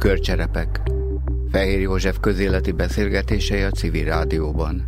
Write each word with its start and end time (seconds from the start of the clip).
Tükörcserepek. 0.00 0.80
Fehér 1.50 1.80
József 1.80 2.18
közéleti 2.20 2.72
beszélgetései 2.72 3.62
a 3.62 3.70
civil 3.70 4.04
rádióban. 4.04 4.86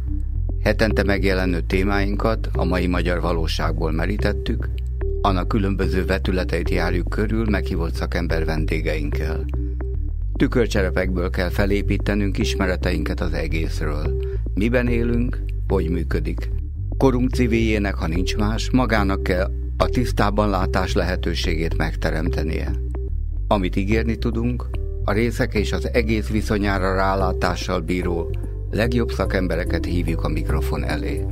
Hetente 0.62 1.02
megjelenő 1.02 1.60
témáinkat 1.60 2.48
a 2.52 2.64
mai 2.64 2.86
magyar 2.86 3.20
valóságból 3.20 3.90
merítettük, 3.90 4.68
annak 5.20 5.48
különböző 5.48 6.04
vetületeit 6.04 6.70
járjuk 6.70 7.08
körül 7.08 7.44
meghívott 7.50 7.94
szakember 7.94 8.44
vendégeinkkel. 8.44 9.44
Tükörcserepekből 10.36 11.30
kell 11.30 11.48
felépítenünk 11.48 12.38
ismereteinket 12.38 13.20
az 13.20 13.32
egészről. 13.32 14.22
Miben 14.54 14.88
élünk, 14.88 15.42
hogy 15.68 15.90
működik. 15.90 16.50
Korunk 16.96 17.30
civiljének, 17.30 17.94
ha 17.94 18.06
nincs 18.06 18.36
más, 18.36 18.70
magának 18.70 19.22
kell 19.22 19.50
a 19.76 19.86
tisztában 19.86 20.50
látás 20.50 20.92
lehetőségét 20.92 21.76
megteremtenie. 21.76 22.70
Amit 23.48 23.76
ígérni 23.76 24.16
tudunk, 24.16 24.80
a 25.12 25.14
részek 25.14 25.54
és 25.54 25.72
az 25.72 25.88
egész 25.92 26.28
viszonyára 26.28 26.94
rálátással 26.94 27.80
bíró 27.80 28.30
legjobb 28.70 29.10
szakembereket 29.10 29.84
hívjuk 29.84 30.24
a 30.24 30.28
mikrofon 30.28 30.84
elé. 30.84 31.26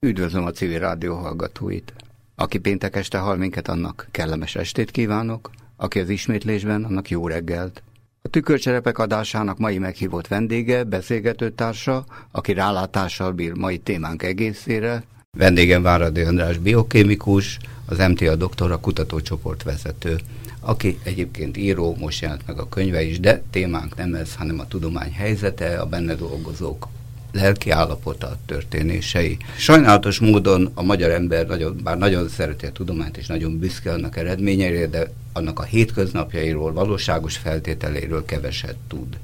Üdvözlöm 0.00 0.44
a 0.44 0.50
civil 0.50 0.78
rádió 0.78 1.14
hallgatóit! 1.14 2.05
Aki 2.38 2.58
péntek 2.58 2.96
este 2.96 3.18
hall 3.18 3.36
minket, 3.36 3.68
annak 3.68 4.08
kellemes 4.10 4.54
estét 4.54 4.90
kívánok, 4.90 5.50
aki 5.76 5.98
az 5.98 6.08
ismétlésben, 6.08 6.84
annak 6.84 7.10
jó 7.10 7.28
reggelt. 7.28 7.82
A 8.22 8.28
tükörcserepek 8.28 8.98
adásának 8.98 9.58
mai 9.58 9.78
meghívott 9.78 10.26
vendége, 10.26 10.84
beszélgetőtársa, 10.84 12.04
aki 12.30 12.52
rálátással 12.52 13.32
bír 13.32 13.52
mai 13.52 13.78
témánk 13.78 14.22
egészére. 14.22 15.02
Vendégem 15.38 15.82
Váradi 15.82 16.20
András 16.20 16.58
biokémikus, 16.58 17.58
az 17.86 17.98
MTA 17.98 18.36
doktora 18.36 18.80
kutatócsoport 18.80 19.62
vezető, 19.62 20.18
aki 20.60 20.98
egyébként 21.02 21.56
író, 21.56 21.96
most 21.98 22.22
jelent 22.22 22.46
meg 22.46 22.58
a 22.58 22.68
könyve 22.68 23.02
is, 23.02 23.20
de 23.20 23.42
témánk 23.50 23.96
nem 23.96 24.14
ez, 24.14 24.34
hanem 24.34 24.58
a 24.58 24.68
tudomány 24.68 25.12
helyzete, 25.12 25.80
a 25.80 25.86
benne 25.86 26.14
dolgozók 26.14 26.88
lelki 27.36 27.70
állapota, 27.70 28.36
történései. 28.46 29.36
Sajnálatos 29.56 30.18
módon 30.18 30.70
a 30.74 30.82
magyar 30.82 31.10
ember 31.10 31.46
nagyon, 31.46 31.80
bár 31.82 31.98
nagyon 31.98 32.28
szereti 32.28 32.66
a 32.66 32.72
tudományt, 32.72 33.16
és 33.16 33.26
nagyon 33.26 33.58
büszke 33.58 33.92
annak 33.92 34.16
eredményeire, 34.16 34.86
de 34.86 35.10
annak 35.32 35.58
a 35.58 35.62
hétköznapjairól, 35.62 36.72
valóságos 36.72 37.36
feltételeiről 37.36 38.24
keveset 38.24 38.76
tud. 38.88 39.18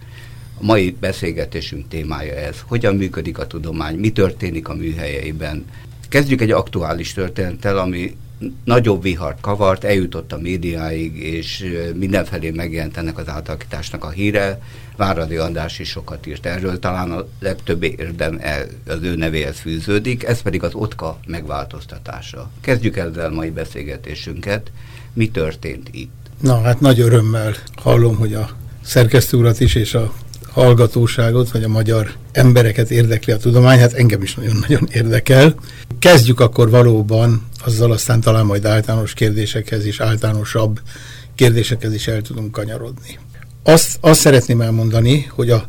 A 0.60 0.64
mai 0.64 0.96
beszélgetésünk 1.00 1.88
témája 1.88 2.34
ez. 2.34 2.56
Hogyan 2.66 2.96
működik 2.96 3.38
a 3.38 3.46
tudomány, 3.46 3.96
mi 3.96 4.10
történik 4.10 4.68
a 4.68 4.74
műhelyeiben. 4.74 5.64
Kezdjük 6.08 6.40
egy 6.40 6.50
aktuális 6.50 7.12
történettel, 7.12 7.78
ami 7.78 8.16
nagyobb 8.64 9.02
vihart 9.02 9.40
kavart, 9.40 9.84
eljutott 9.84 10.32
a 10.32 10.38
médiáig, 10.38 11.16
és 11.16 11.64
mindenfelé 11.94 12.50
megjelent 12.50 12.96
ennek 12.96 13.18
az 13.18 13.28
átalakításnak 13.28 14.04
a 14.04 14.10
híre. 14.10 14.60
Váradi 14.96 15.36
András 15.36 15.78
is 15.78 15.88
sokat 15.88 16.26
írt 16.26 16.46
erről, 16.46 16.78
talán 16.78 17.10
a 17.10 17.26
legtöbb 17.40 17.82
érdem 17.82 18.40
az 18.86 18.98
ő 19.02 19.16
nevéhez 19.16 19.58
fűződik, 19.58 20.24
ez 20.24 20.42
pedig 20.42 20.62
az 20.62 20.74
OTKA 20.74 21.18
megváltoztatása. 21.26 22.50
Kezdjük 22.60 22.96
ezzel 22.96 23.30
mai 23.30 23.50
beszélgetésünket. 23.50 24.70
Mi 25.12 25.30
történt 25.30 25.88
itt? 25.90 26.12
Na, 26.40 26.60
hát 26.60 26.80
nagy 26.80 27.00
örömmel 27.00 27.54
hallom, 27.74 28.16
hogy 28.16 28.34
a 28.34 28.50
szerkesztő 28.82 29.36
urat 29.36 29.60
is 29.60 29.74
és 29.74 29.94
a 29.94 30.12
hallgatóságot, 30.52 31.50
vagy 31.50 31.64
a 31.64 31.68
magyar 31.68 32.12
embereket 32.32 32.90
érdekli 32.90 33.32
a 33.32 33.36
tudomány, 33.36 33.78
hát 33.78 33.92
engem 33.92 34.22
is 34.22 34.34
nagyon-nagyon 34.34 34.88
érdekel. 34.92 35.54
Kezdjük 35.98 36.40
akkor 36.40 36.70
valóban 36.70 37.46
azzal 37.64 37.92
aztán 37.92 38.20
talán 38.20 38.46
majd 38.46 38.64
általános 38.64 39.14
kérdésekhez 39.14 39.86
is, 39.86 40.00
általánosabb 40.00 40.80
kérdésekhez 41.34 41.94
is 41.94 42.08
el 42.08 42.22
tudunk 42.22 42.52
kanyarodni. 42.52 43.18
Azt, 43.62 43.98
azt 44.00 44.20
szeretném 44.20 44.60
elmondani, 44.60 45.30
hogy 45.30 45.50
a 45.50 45.66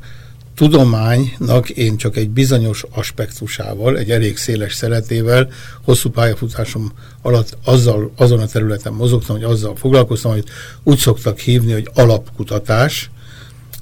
tudománynak 0.55 1.69
én 1.69 1.97
csak 1.97 2.15
egy 2.15 2.29
bizonyos 2.29 2.85
aspektusával, 2.91 3.97
egy 3.97 4.11
elég 4.11 4.37
széles 4.37 4.73
szeretével, 4.73 5.49
hosszú 5.83 6.09
pályafutásom 6.09 6.91
alatt 7.21 7.57
azzal, 7.65 8.11
azon 8.15 8.39
a 8.39 8.45
területen 8.45 8.93
mozogtam, 8.93 9.35
hogy 9.35 9.45
azzal 9.45 9.75
foglalkoztam, 9.75 10.31
hogy 10.31 10.43
úgy 10.83 10.97
szoktak 10.97 11.39
hívni, 11.39 11.71
hogy 11.71 11.89
alapkutatás. 11.93 13.11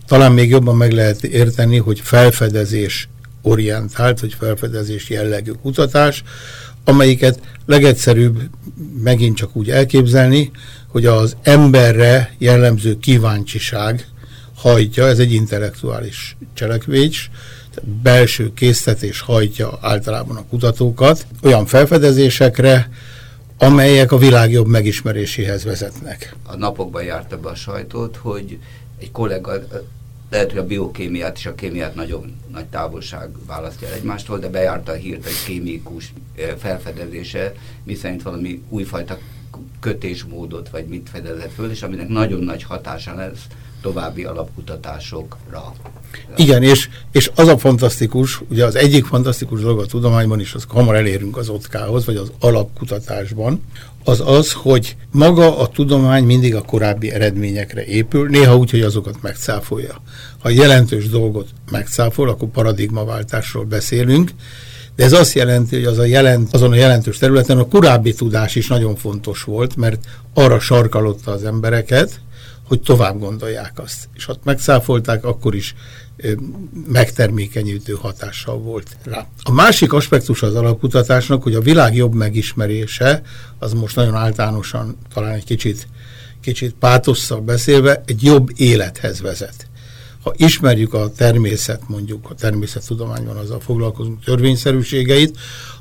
Talán 0.07 0.31
még 0.31 0.49
jobban 0.49 0.75
meg 0.75 0.91
lehet 0.91 1.23
érteni, 1.23 1.77
hogy 1.77 1.99
felfedezés 1.99 3.09
orientált, 3.41 4.19
vagy 4.19 4.35
felfedezés 4.39 5.09
jellegű 5.09 5.51
kutatás, 5.51 6.23
amelyiket 6.83 7.39
legegyszerűbb 7.65 8.49
megint 9.03 9.37
csak 9.37 9.55
úgy 9.55 9.69
elképzelni, 9.69 10.51
hogy 10.91 11.05
az 11.05 11.35
emberre 11.41 12.35
jellemző 12.37 12.97
kíváncsiság 12.97 14.07
hajtja, 14.55 15.07
ez 15.07 15.19
egy 15.19 15.33
intellektuális 15.33 16.37
cselekvés, 16.53 17.31
belső 17.83 18.53
késztetés 18.53 19.19
hajtja 19.19 19.77
általában 19.81 20.35
a 20.35 20.45
kutatókat 20.49 21.25
olyan 21.43 21.65
felfedezésekre, 21.65 22.89
amelyek 23.57 24.11
a 24.11 24.17
világ 24.17 24.51
jobb 24.51 24.67
megismeréséhez 24.67 25.63
vezetnek. 25.63 26.35
A 26.45 26.55
napokban 26.55 27.03
járta 27.03 27.39
be 27.39 27.49
a 27.49 27.55
sajtót, 27.55 28.15
hogy 28.15 28.59
egy 28.99 29.11
kollega 29.11 29.51
lehet, 30.29 30.49
hogy 30.49 30.59
a 30.59 30.65
biokémiát 30.65 31.37
és 31.37 31.45
a 31.45 31.55
kémiát 31.55 31.95
nagyon 31.95 32.35
nagy 32.51 32.65
távolság 32.65 33.29
választja 33.47 33.87
el 33.87 33.93
egymástól, 33.93 34.39
de 34.39 34.49
bejárta 34.49 34.91
a 34.91 34.95
hírt 34.95 35.25
egy 35.25 35.43
kémikus 35.45 36.13
eh, 36.35 36.53
felfedezése, 36.57 37.53
miszerint 37.83 38.21
valami 38.21 38.63
újfajta 38.69 39.17
kötésmódot, 39.81 40.69
vagy 40.69 40.85
mit 40.85 41.09
fedezett 41.11 41.53
föl, 41.53 41.71
és 41.71 41.81
aminek 41.81 42.07
nagyon 42.07 42.43
nagy 42.43 42.63
hatása 42.63 43.15
lesz 43.15 43.45
további 43.81 44.23
alapkutatásokra. 44.23 45.73
Igen, 46.35 46.63
és, 46.63 46.89
és 47.11 47.31
az 47.35 47.47
a 47.47 47.57
fantasztikus, 47.57 48.41
ugye 48.49 48.65
az 48.65 48.75
egyik 48.75 49.05
fantasztikus 49.05 49.61
dolog 49.61 49.79
a 49.79 49.85
tudományban 49.85 50.39
is, 50.39 50.53
az 50.53 50.65
hamar 50.67 50.95
elérünk 50.95 51.37
az 51.37 51.49
otkához, 51.49 52.05
vagy 52.05 52.15
az 52.15 52.31
alapkutatásban, 52.39 53.63
az 54.03 54.21
az, 54.25 54.51
hogy 54.51 54.95
maga 55.11 55.57
a 55.57 55.67
tudomány 55.67 56.23
mindig 56.23 56.55
a 56.55 56.61
korábbi 56.61 57.11
eredményekre 57.11 57.85
épül, 57.85 58.29
néha 58.29 58.57
úgy, 58.57 58.71
hogy 58.71 58.81
azokat 58.81 59.21
megcáfolja. 59.21 60.01
Ha 60.39 60.49
jelentős 60.49 61.09
dolgot 61.09 61.47
megcáfol, 61.71 62.29
akkor 62.29 62.49
paradigmaváltásról 62.49 63.65
beszélünk, 63.65 64.31
de 64.95 65.03
ez 65.03 65.13
azt 65.13 65.33
jelenti, 65.33 65.75
hogy 65.75 65.85
az 65.85 65.97
a 65.97 66.05
jelent, 66.05 66.53
azon 66.53 66.71
a 66.71 66.75
jelentős 66.75 67.17
területen 67.17 67.57
a 67.57 67.67
korábbi 67.67 68.13
tudás 68.13 68.55
is 68.55 68.67
nagyon 68.67 68.95
fontos 68.95 69.43
volt, 69.43 69.75
mert 69.75 70.05
arra 70.33 70.59
sarkalotta 70.59 71.31
az 71.31 71.43
embereket, 71.43 72.21
hogy 72.67 72.81
tovább 72.81 73.19
gondolják 73.19 73.71
azt. 73.75 74.09
És 74.13 74.25
ha 74.25 74.35
megszáfolták, 74.43 75.25
akkor 75.25 75.55
is 75.55 75.75
megtermékenyítő 76.87 77.93
hatással 77.93 78.57
volt 78.57 78.97
rá. 79.03 79.27
A 79.43 79.51
másik 79.51 79.93
aspektus 79.93 80.41
az 80.41 80.55
alapkutatásnak, 80.55 81.43
hogy 81.43 81.55
a 81.55 81.61
világ 81.61 81.95
jobb 81.95 82.13
megismerése, 82.13 83.21
az 83.59 83.73
most 83.73 83.95
nagyon 83.95 84.15
általánosan, 84.15 84.97
talán 85.13 85.33
egy 85.33 85.43
kicsit, 85.43 85.87
kicsit 86.41 86.75
pátosszal 86.79 87.41
beszélve, 87.41 88.03
egy 88.05 88.23
jobb 88.23 88.49
élethez 88.55 89.21
vezet. 89.21 89.67
Ha 90.23 90.33
ismerjük 90.35 90.93
a 90.93 91.11
természet, 91.11 91.81
mondjuk 91.87 92.29
a 92.29 92.35
természettudományban 92.35 93.37
azzal 93.37 93.59
foglalkozunk 93.59 94.23
törvényszerűségeit, 94.23 95.37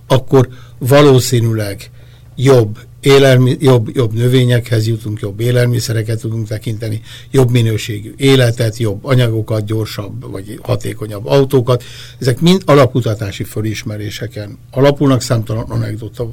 akkor 0.06 0.48
valószínűleg 0.78 1.90
jobb 2.37 2.78
élelmi, 3.00 3.56
jobb, 3.60 3.96
jobb 3.96 4.12
növényekhez 4.12 4.87
jutunk, 4.87 5.20
jobb 5.20 5.40
élelmiszereket 5.40 6.20
tudunk 6.20 6.48
tekinteni, 6.48 7.00
jobb 7.31 7.50
minőségű 7.50 8.14
életet, 8.16 8.76
jobb 8.76 9.04
anyagokat, 9.04 9.64
gyorsabb 9.64 10.31
vagy 10.31 10.58
hatékonyabb 10.62 11.26
autókat. 11.26 11.84
Ezek 12.19 12.40
mind 12.40 12.62
alapkutatási 12.66 13.44
fölismeréseken 13.44 14.58
alapulnak, 14.70 15.22
számtalan 15.22 15.70
anekdota 15.70 16.28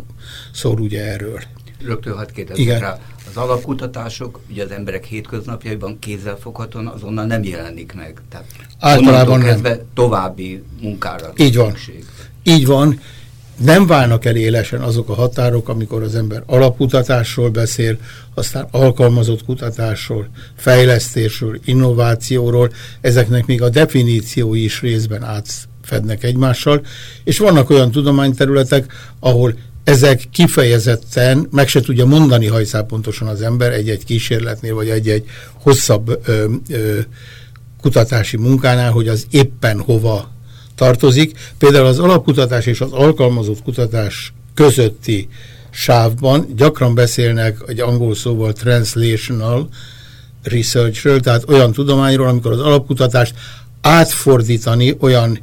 szól 0.53 0.79
ugye 0.79 1.05
erről. 1.05 1.41
Rögtön 1.85 2.13
hadd 2.13 2.33
kérdezzek 2.33 2.79
rá. 2.79 2.99
Az 3.29 3.37
alapkutatások 3.37 4.39
ugye 4.49 4.63
az 4.63 4.71
emberek 4.71 5.05
hétköznapjaiban 5.05 5.99
kézzelfoghatóan 5.99 6.87
azonnal 6.87 7.25
nem 7.25 7.43
jelenik 7.43 7.93
meg. 7.93 8.21
Tehát 8.29 8.45
Általában 8.79 9.39
nem. 9.39 9.61
további 9.93 10.63
munkára 10.81 11.33
Így 11.35 11.55
van. 11.55 11.69
Szükség. 11.69 12.05
Így 12.43 12.65
van 12.65 12.99
nem 13.57 13.87
válnak 13.87 14.25
el 14.25 14.35
élesen 14.35 14.81
azok 14.81 15.09
a 15.09 15.13
határok, 15.13 15.69
amikor 15.69 16.03
az 16.03 16.15
ember 16.15 16.43
alapkutatásról 16.45 17.49
beszél, 17.49 17.97
aztán 18.33 18.67
alkalmazott 18.71 19.45
kutatásról, 19.45 20.27
fejlesztésről, 20.55 21.59
innovációról, 21.65 22.71
ezeknek 23.01 23.45
még 23.45 23.61
a 23.61 23.69
definíciói 23.69 24.63
is 24.63 24.81
részben 24.81 25.23
átfednek 25.23 26.23
egymással, 26.23 26.85
és 27.23 27.37
vannak 27.37 27.69
olyan 27.69 27.91
tudományterületek, 27.91 28.93
ahol 29.19 29.53
ezek 29.87 30.27
kifejezetten 30.31 31.47
meg 31.51 31.67
se 31.67 31.81
tudja 31.81 32.05
mondani 32.05 32.45
hajszál 32.45 32.83
pontosan 32.83 33.27
az 33.27 33.41
ember 33.41 33.71
egy-egy 33.71 34.05
kísérletnél, 34.05 34.75
vagy 34.75 34.89
egy-egy 34.89 35.25
hosszabb 35.53 36.19
ö, 36.25 36.45
ö, 36.69 36.99
kutatási 37.81 38.37
munkánál, 38.37 38.91
hogy 38.91 39.07
az 39.07 39.27
éppen 39.29 39.79
hova 39.79 40.31
tartozik. 40.75 41.39
Például 41.57 41.85
az 41.85 41.99
alapkutatás 41.99 42.65
és 42.65 42.81
az 42.81 42.91
alkalmazott 42.91 43.63
kutatás 43.63 44.33
közötti 44.53 45.29
sávban 45.69 46.47
gyakran 46.55 46.95
beszélnek 46.95 47.57
egy 47.67 47.79
angol 47.79 48.15
szóval 48.15 48.53
translational 48.53 49.69
researchről, 50.43 51.19
tehát 51.19 51.49
olyan 51.49 51.71
tudományról, 51.71 52.27
amikor 52.27 52.51
az 52.51 52.59
alapkutatást 52.59 53.35
átfordítani 53.81 54.95
olyan, 54.99 55.39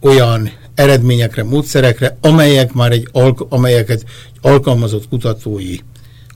olyan 0.00 0.50
eredményekre, 0.74 1.44
módszerekre, 1.44 2.16
amelyek 2.20 2.72
már 2.72 2.92
egy 2.92 3.08
amelyeket 3.48 4.04
egy 4.04 4.04
alkalmazott 4.40 5.08
kutatói 5.08 5.76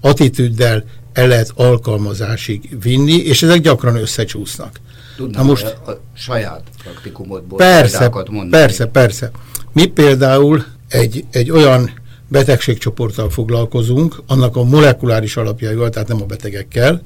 attitűddel 0.00 0.84
el 1.12 1.28
lehet 1.28 1.52
alkalmazásig 1.54 2.76
vinni, 2.82 3.16
és 3.16 3.42
ezek 3.42 3.60
gyakran 3.60 3.96
összecsúsznak. 3.96 4.80
Tudnám 5.16 5.42
Na 5.42 5.48
most, 5.48 5.76
a, 5.84 5.90
a 5.90 6.00
saját 6.14 6.62
praktikumodból 6.82 7.58
persze, 7.58 8.08
mondani. 8.08 8.50
Persze, 8.50 8.86
persze. 8.86 9.30
Mi 9.72 9.86
például 9.86 10.64
egy, 10.88 11.24
egy 11.30 11.50
olyan 11.50 11.90
betegségcsoporttal 12.28 13.30
foglalkozunk, 13.30 14.22
annak 14.26 14.56
a 14.56 14.64
molekuláris 14.64 15.36
alapjaival, 15.36 15.90
tehát 15.90 16.08
nem 16.08 16.22
a 16.22 16.26
betegekkel, 16.26 17.02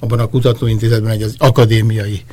abban 0.00 0.18
a 0.18 0.26
kutatóintézetben 0.26 1.12
egy 1.12 1.22
az 1.22 1.34
akadémiai 1.38 2.24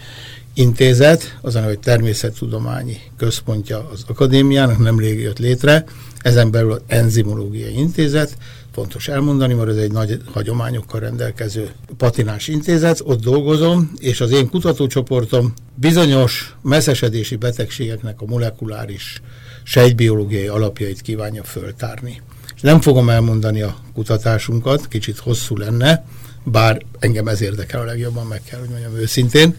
intézet, 0.59 1.37
az 1.41 1.55
a 1.55 1.65
természettudományi 1.81 2.97
központja 3.17 3.89
az 3.93 4.03
akadémiának, 4.07 4.77
nemrég 4.77 5.19
jött 5.19 5.39
létre, 5.39 5.83
ezen 6.21 6.51
belül 6.51 6.71
az 6.71 6.81
enzimológiai 6.87 7.77
intézet, 7.77 8.37
fontos 8.71 9.07
elmondani, 9.07 9.53
mert 9.53 9.69
ez 9.69 9.75
egy 9.75 9.91
nagy 9.91 10.21
hagyományokkal 10.33 10.99
rendelkező 10.99 11.69
patinás 11.97 12.47
intézet, 12.47 13.01
ott 13.03 13.21
dolgozom, 13.21 13.91
és 13.99 14.21
az 14.21 14.31
én 14.31 14.49
kutatócsoportom 14.49 15.53
bizonyos 15.75 16.55
messzesedési 16.61 17.35
betegségeknek 17.35 18.21
a 18.21 18.25
molekuláris 18.25 19.21
sejtbiológiai 19.63 20.47
alapjait 20.47 21.01
kívánja 21.01 21.43
föltárni. 21.43 22.21
És 22.55 22.61
nem 22.61 22.81
fogom 22.81 23.09
elmondani 23.09 23.61
a 23.61 23.77
kutatásunkat, 23.93 24.87
kicsit 24.87 25.17
hosszú 25.17 25.57
lenne, 25.57 26.05
bár 26.43 26.81
engem 26.99 27.27
ez 27.27 27.41
érdekel 27.41 27.81
a 27.81 27.85
legjobban, 27.85 28.27
meg 28.27 28.41
kell, 28.43 28.59
hogy 28.59 28.69
mondjam 28.69 28.95
őszintén, 28.95 29.55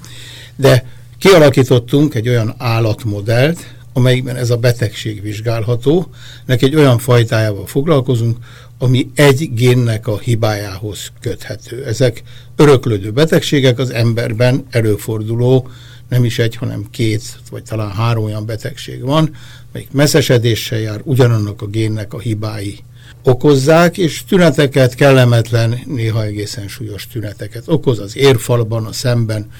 de 0.56 0.84
kialakítottunk 1.18 2.14
egy 2.14 2.28
olyan 2.28 2.54
állatmodellt, 2.58 3.74
amelyikben 3.92 4.36
ez 4.36 4.50
a 4.50 4.56
betegség 4.56 5.22
vizsgálható, 5.22 6.10
neki 6.46 6.64
egy 6.64 6.76
olyan 6.76 6.98
fajtájával 6.98 7.66
foglalkozunk, 7.66 8.36
ami 8.78 9.10
egy 9.14 9.54
génnek 9.54 10.06
a 10.06 10.18
hibájához 10.18 11.12
köthető. 11.20 11.84
Ezek 11.84 12.22
öröklődő 12.56 13.10
betegségek 13.10 13.78
az 13.78 13.90
emberben 13.90 14.66
előforduló, 14.70 15.68
nem 16.08 16.24
is 16.24 16.38
egy, 16.38 16.56
hanem 16.56 16.86
két, 16.90 17.22
vagy 17.50 17.62
talán 17.62 17.90
három 17.90 18.24
olyan 18.24 18.46
betegség 18.46 19.02
van, 19.02 19.34
melyik 19.72 19.92
messzesedéssel 19.92 20.78
jár, 20.78 21.00
ugyanannak 21.04 21.62
a 21.62 21.66
génnek 21.66 22.14
a 22.14 22.18
hibái 22.18 22.78
okozzák, 23.22 23.98
és 23.98 24.24
tüneteket, 24.24 24.94
kellemetlen, 24.94 25.80
néha 25.86 26.24
egészen 26.24 26.68
súlyos 26.68 27.06
tüneteket 27.06 27.62
okoz 27.66 27.98
az 27.98 28.16
érfalban, 28.16 28.86
a 28.86 28.92
szemben, 28.92 29.50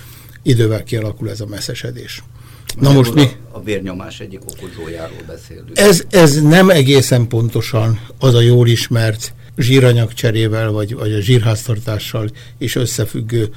idővel 0.43 0.83
kialakul 0.83 1.31
ez 1.31 1.41
a 1.41 1.47
messzesedés. 1.47 2.23
Na 2.81 2.93
most 2.93 3.15
mi? 3.15 3.29
A 3.51 3.63
vérnyomás 3.63 4.21
egyik 4.21 4.41
okozójáról 4.53 5.23
beszélünk. 5.27 5.79
Ez, 5.79 6.05
ez 6.11 6.43
nem 6.43 6.71
egészen 6.71 7.27
pontosan 7.27 8.01
az 8.19 8.35
a 8.35 8.41
jól 8.41 8.69
ismert 8.69 9.35
zsíranyagcserével, 9.57 10.71
vagy, 10.71 10.95
vagy 10.95 11.13
a 11.13 11.21
zsírháztartással 11.21 12.31
is 12.59 12.75
összefüggő 12.75 13.49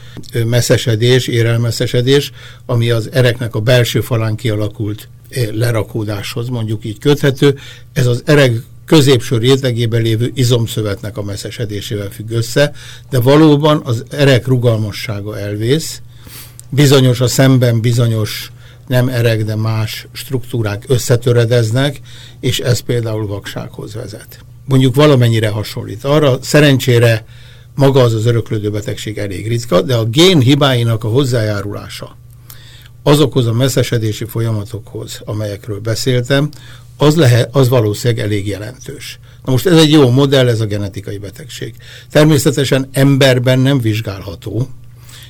messzesedés, 0.45 1.27
érelmesszesedés, 1.27 2.31
ami 2.65 2.89
az 2.89 3.09
ereknek 3.11 3.55
a 3.55 3.59
belső 3.59 4.01
falán 4.01 4.35
kialakult 4.35 5.07
lerakódáshoz 5.51 6.49
mondjuk 6.49 6.85
így 6.85 6.99
köthető. 6.99 7.57
Ez 7.93 8.05
az 8.05 8.21
ereg 8.25 8.61
középső 8.85 9.37
rétegében 9.37 10.01
lévő 10.01 10.31
izomszövetnek 10.33 11.17
a 11.17 11.23
messzesedésével 11.23 12.09
függ 12.09 12.31
össze, 12.31 12.73
de 13.09 13.19
valóban 13.19 13.81
az 13.83 14.03
erek 14.09 14.47
rugalmassága 14.47 15.39
elvész, 15.39 16.01
bizonyos 16.75 17.21
a 17.21 17.27
szemben 17.27 17.81
bizonyos 17.81 18.51
nem 18.87 19.07
ereg, 19.07 19.45
de 19.45 19.55
más 19.55 20.07
struktúrák 20.11 20.83
összetöredeznek, 20.87 21.99
és 22.39 22.59
ez 22.59 22.79
például 22.79 23.27
vaksághoz 23.27 23.93
vezet. 23.93 24.39
Mondjuk 24.65 24.95
valamennyire 24.95 25.49
hasonlít. 25.49 26.03
Arra 26.03 26.37
szerencsére 26.41 27.25
maga 27.75 28.01
az 28.01 28.13
az 28.13 28.25
öröklődő 28.25 28.69
betegség 28.69 29.17
elég 29.17 29.47
ritka, 29.47 29.81
de 29.81 29.95
a 29.95 30.05
gén 30.05 30.39
hibáinak 30.39 31.03
a 31.03 31.07
hozzájárulása 31.07 32.17
azokhoz 33.03 33.47
a 33.47 33.53
messzesedési 33.53 34.25
folyamatokhoz, 34.25 35.21
amelyekről 35.25 35.79
beszéltem, 35.79 36.49
az, 36.97 37.15
lehet, 37.15 37.55
az 37.55 37.69
valószínűleg 37.69 38.25
elég 38.25 38.47
jelentős. 38.47 39.19
Na 39.45 39.51
most 39.51 39.65
ez 39.65 39.77
egy 39.77 39.91
jó 39.91 40.09
modell, 40.09 40.47
ez 40.47 40.61
a 40.61 40.65
genetikai 40.65 41.17
betegség. 41.17 41.73
Természetesen 42.11 42.89
emberben 42.91 43.59
nem 43.59 43.79
vizsgálható, 43.79 44.67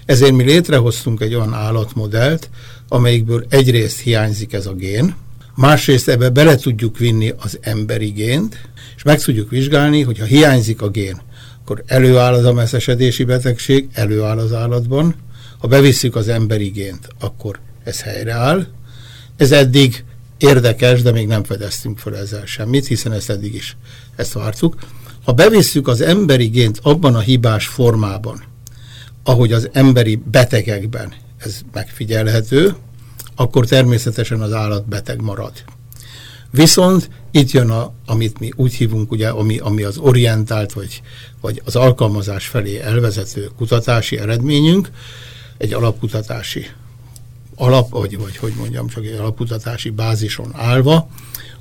ezért 0.05 0.31
mi 0.31 0.43
létrehoztunk 0.43 1.21
egy 1.21 1.35
olyan 1.35 1.53
állatmodellt, 1.53 2.49
amelyikből 2.87 3.45
egyrészt 3.49 3.99
hiányzik 3.99 4.53
ez 4.53 4.65
a 4.65 4.73
gén, 4.73 5.15
másrészt 5.55 6.09
ebbe 6.09 6.29
bele 6.29 6.55
tudjuk 6.55 6.97
vinni 6.97 7.33
az 7.37 7.57
emberi 7.61 8.09
gént, 8.09 8.57
és 8.95 9.03
meg 9.03 9.21
tudjuk 9.21 9.49
vizsgálni, 9.49 10.01
hogy 10.01 10.19
ha 10.19 10.25
hiányzik 10.25 10.81
a 10.81 10.89
gén, 10.89 11.21
akkor 11.61 11.83
előáll 11.85 12.33
az 12.33 12.45
a 12.45 12.53
messzesedési 12.53 13.23
betegség, 13.23 13.87
előáll 13.93 14.37
az 14.37 14.53
állatban, 14.53 15.15
ha 15.57 15.67
bevisszük 15.67 16.15
az 16.15 16.27
emberi 16.27 16.67
gént, 16.67 17.07
akkor 17.19 17.59
ez 17.83 18.01
helyreáll. 18.01 18.67
Ez 19.37 19.51
eddig 19.51 20.03
érdekes, 20.37 21.01
de 21.01 21.11
még 21.11 21.27
nem 21.27 21.43
fedeztünk 21.43 21.99
fel 21.99 22.17
ezzel 22.17 22.45
semmit, 22.45 22.87
hiszen 22.87 23.11
ezt 23.11 23.29
eddig 23.29 23.53
is 23.53 23.77
ezt 24.15 24.33
vártuk. 24.33 24.75
Ha 25.23 25.31
bevisszük 25.31 25.87
az 25.87 26.01
emberi 26.01 26.47
gént 26.47 26.79
abban 26.81 27.15
a 27.15 27.19
hibás 27.19 27.67
formában, 27.67 28.43
ahogy 29.23 29.51
az 29.51 29.69
emberi 29.71 30.15
betegekben 30.31 31.13
ez 31.37 31.61
megfigyelhető, 31.73 32.75
akkor 33.35 33.65
természetesen 33.65 34.41
az 34.41 34.53
állat 34.53 34.87
beteg 34.87 35.21
marad. 35.21 35.51
Viszont 36.51 37.09
itt 37.31 37.51
jön, 37.51 37.69
a, 37.69 37.93
amit 38.05 38.39
mi 38.39 38.51
úgy 38.55 38.73
hívunk, 38.73 39.11
ugye, 39.11 39.29
ami, 39.29 39.57
ami 39.57 39.83
az 39.83 39.97
orientált, 39.97 40.73
vagy, 40.73 41.01
vagy 41.41 41.61
az 41.65 41.75
alkalmazás 41.75 42.47
felé 42.47 42.79
elvezető 42.79 43.49
kutatási 43.57 44.17
eredményünk, 44.17 44.89
egy 45.57 45.73
alapkutatási 45.73 46.65
alap, 47.55 47.89
vagy, 47.89 48.17
vagy 48.17 48.37
hogy 48.37 48.53
mondjam, 48.57 48.87
csak 48.87 49.05
egy 49.05 49.17
alapkutatási 49.19 49.89
bázison 49.89 50.49
állva, 50.53 51.09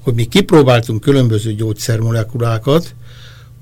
hogy 0.01 0.15
mi 0.15 0.25
kipróbáltunk 0.25 1.01
különböző 1.01 1.53
gyógyszermolekulákat, 1.55 2.95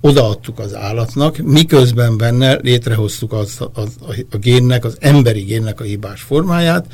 odaadtuk 0.00 0.59
az 0.59 0.75
állatnak, 0.75 1.37
miközben 1.37 2.16
benne 2.16 2.59
létrehoztuk 2.62 3.33
az, 3.33 3.59
az, 3.73 3.88
a, 4.30 4.37
génnek, 4.37 4.85
az 4.85 4.97
emberi 5.00 5.40
génnek 5.40 5.80
a 5.80 5.85
hibás 5.85 6.21
formáját, 6.21 6.87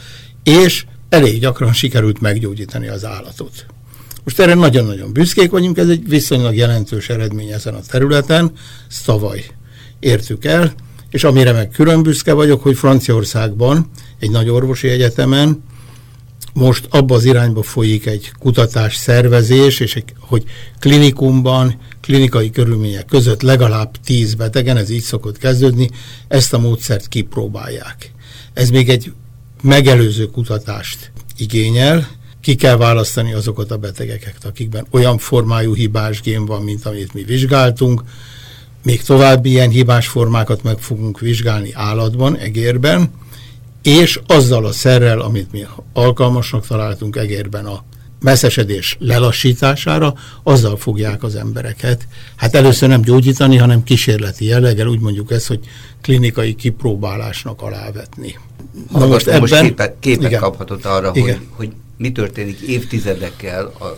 és 0.43 0.85
elég 1.09 1.41
gyakran 1.41 1.73
sikerült 1.73 2.21
meggyógyítani 2.21 2.89
az 2.89 3.05
állatot. 3.05 3.67
Most 4.25 4.41
erre 4.41 4.55
nagyon-nagyon 4.55 5.13
büszkék 5.13 5.51
vagyunk, 5.51 5.79
ez 5.79 5.89
egy 5.89 6.09
viszonylag 6.09 6.57
jelentős 6.57 7.09
eredmény 7.09 7.49
ezen 7.49 7.75
a 7.75 7.81
területen, 7.81 8.53
szavaj 8.89 9.45
értük 10.01 10.45
el, 10.45 10.73
és 11.11 11.25
amire 11.25 11.53
meg 11.53 11.69
külön 11.69 12.03
büszke 12.03 12.33
vagyok, 12.33 12.63
hogy 12.63 12.77
Franciaországban, 12.77 13.91
egy 14.19 14.31
nagy 14.31 14.49
orvosi 14.49 14.89
egyetemen 14.89 15.63
most 16.57 16.87
abba 16.91 17.15
az 17.15 17.25
irányba 17.25 17.63
folyik 17.63 18.07
egy 18.07 18.33
kutatás 18.39 18.97
szervezés, 18.97 19.81
és 19.81 19.97
egy, 19.97 20.15
hogy 20.19 20.45
klinikumban, 20.79 21.79
klinikai 22.07 22.51
körülmények 22.51 23.05
között 23.05 23.43
legalább 23.43 23.97
tíz 24.05 24.35
betegen, 24.35 24.77
ez 24.77 24.91
így 24.91 25.03
szokott 25.03 25.39
kezdődni, 25.39 25.91
ezt 26.29 26.53
a 26.53 26.59
módszert 26.59 27.09
kipróbálják. 27.09 28.13
Ez 28.55 28.71
még 28.71 28.89
egy 28.89 29.13
megelőző 29.63 30.27
kutatást 30.27 31.13
igényel, 31.37 32.09
ki 32.41 32.55
kell 32.55 32.77
választani 32.77 33.33
azokat 33.33 33.71
a 33.71 33.77
betegeket, 33.77 34.45
akikben 34.45 34.87
olyan 34.91 35.19
formájú 35.19 35.75
hibás 35.75 36.21
gén 36.21 36.45
van, 36.47 36.63
mint 36.63 36.87
amit 36.87 37.15
mi 37.15 37.23
vizsgáltunk, 37.23 38.03
még 38.83 39.03
további 39.03 39.51
ilyen 39.51 39.71
hibás 39.71 40.09
formákat 40.09 40.63
meg 40.63 40.79
fogunk 40.79 41.21
vizsgálni 41.21 41.71
állatban, 41.73 42.37
egérben, 42.37 43.11
és 43.83 44.21
azzal 44.27 44.67
a 44.67 44.73
szerrel, 44.73 45.21
amit 45.21 45.53
mi 45.53 45.67
alkalmasnak 45.93 46.67
találtunk 46.67 47.17
egérben 47.17 47.65
a 47.65 47.85
messzesedés 48.27 48.97
lelassítására, 49.01 50.15
azzal 50.43 50.77
fogják 50.77 51.23
az 51.23 51.35
embereket. 51.35 52.07
Hát 52.37 52.55
először 52.55 52.89
nem 52.89 53.01
gyógyítani, 53.01 53.57
hanem 53.57 53.83
kísérleti 53.83 54.45
jelleggel, 54.45 54.87
úgy 54.87 55.01
mondjuk 55.01 55.31
ezt, 55.31 55.47
hogy 55.47 55.61
klinikai 56.03 56.55
kipróbálásnak 56.55 57.63
alávetni. 57.63 58.39
Na 58.93 59.07
most 59.07 59.27
ebben... 59.27 59.41
Most 59.41 59.61
képet, 59.61 59.97
képet 60.01 60.29
igen, 60.29 60.41
kaphatott 60.41 60.85
arra, 60.85 61.11
igen. 61.15 61.37
Hogy, 61.37 61.47
hogy 61.51 61.73
mi 61.97 62.13
történik 62.13 62.61
évtizedekkel 62.61 63.65
a 63.65 63.97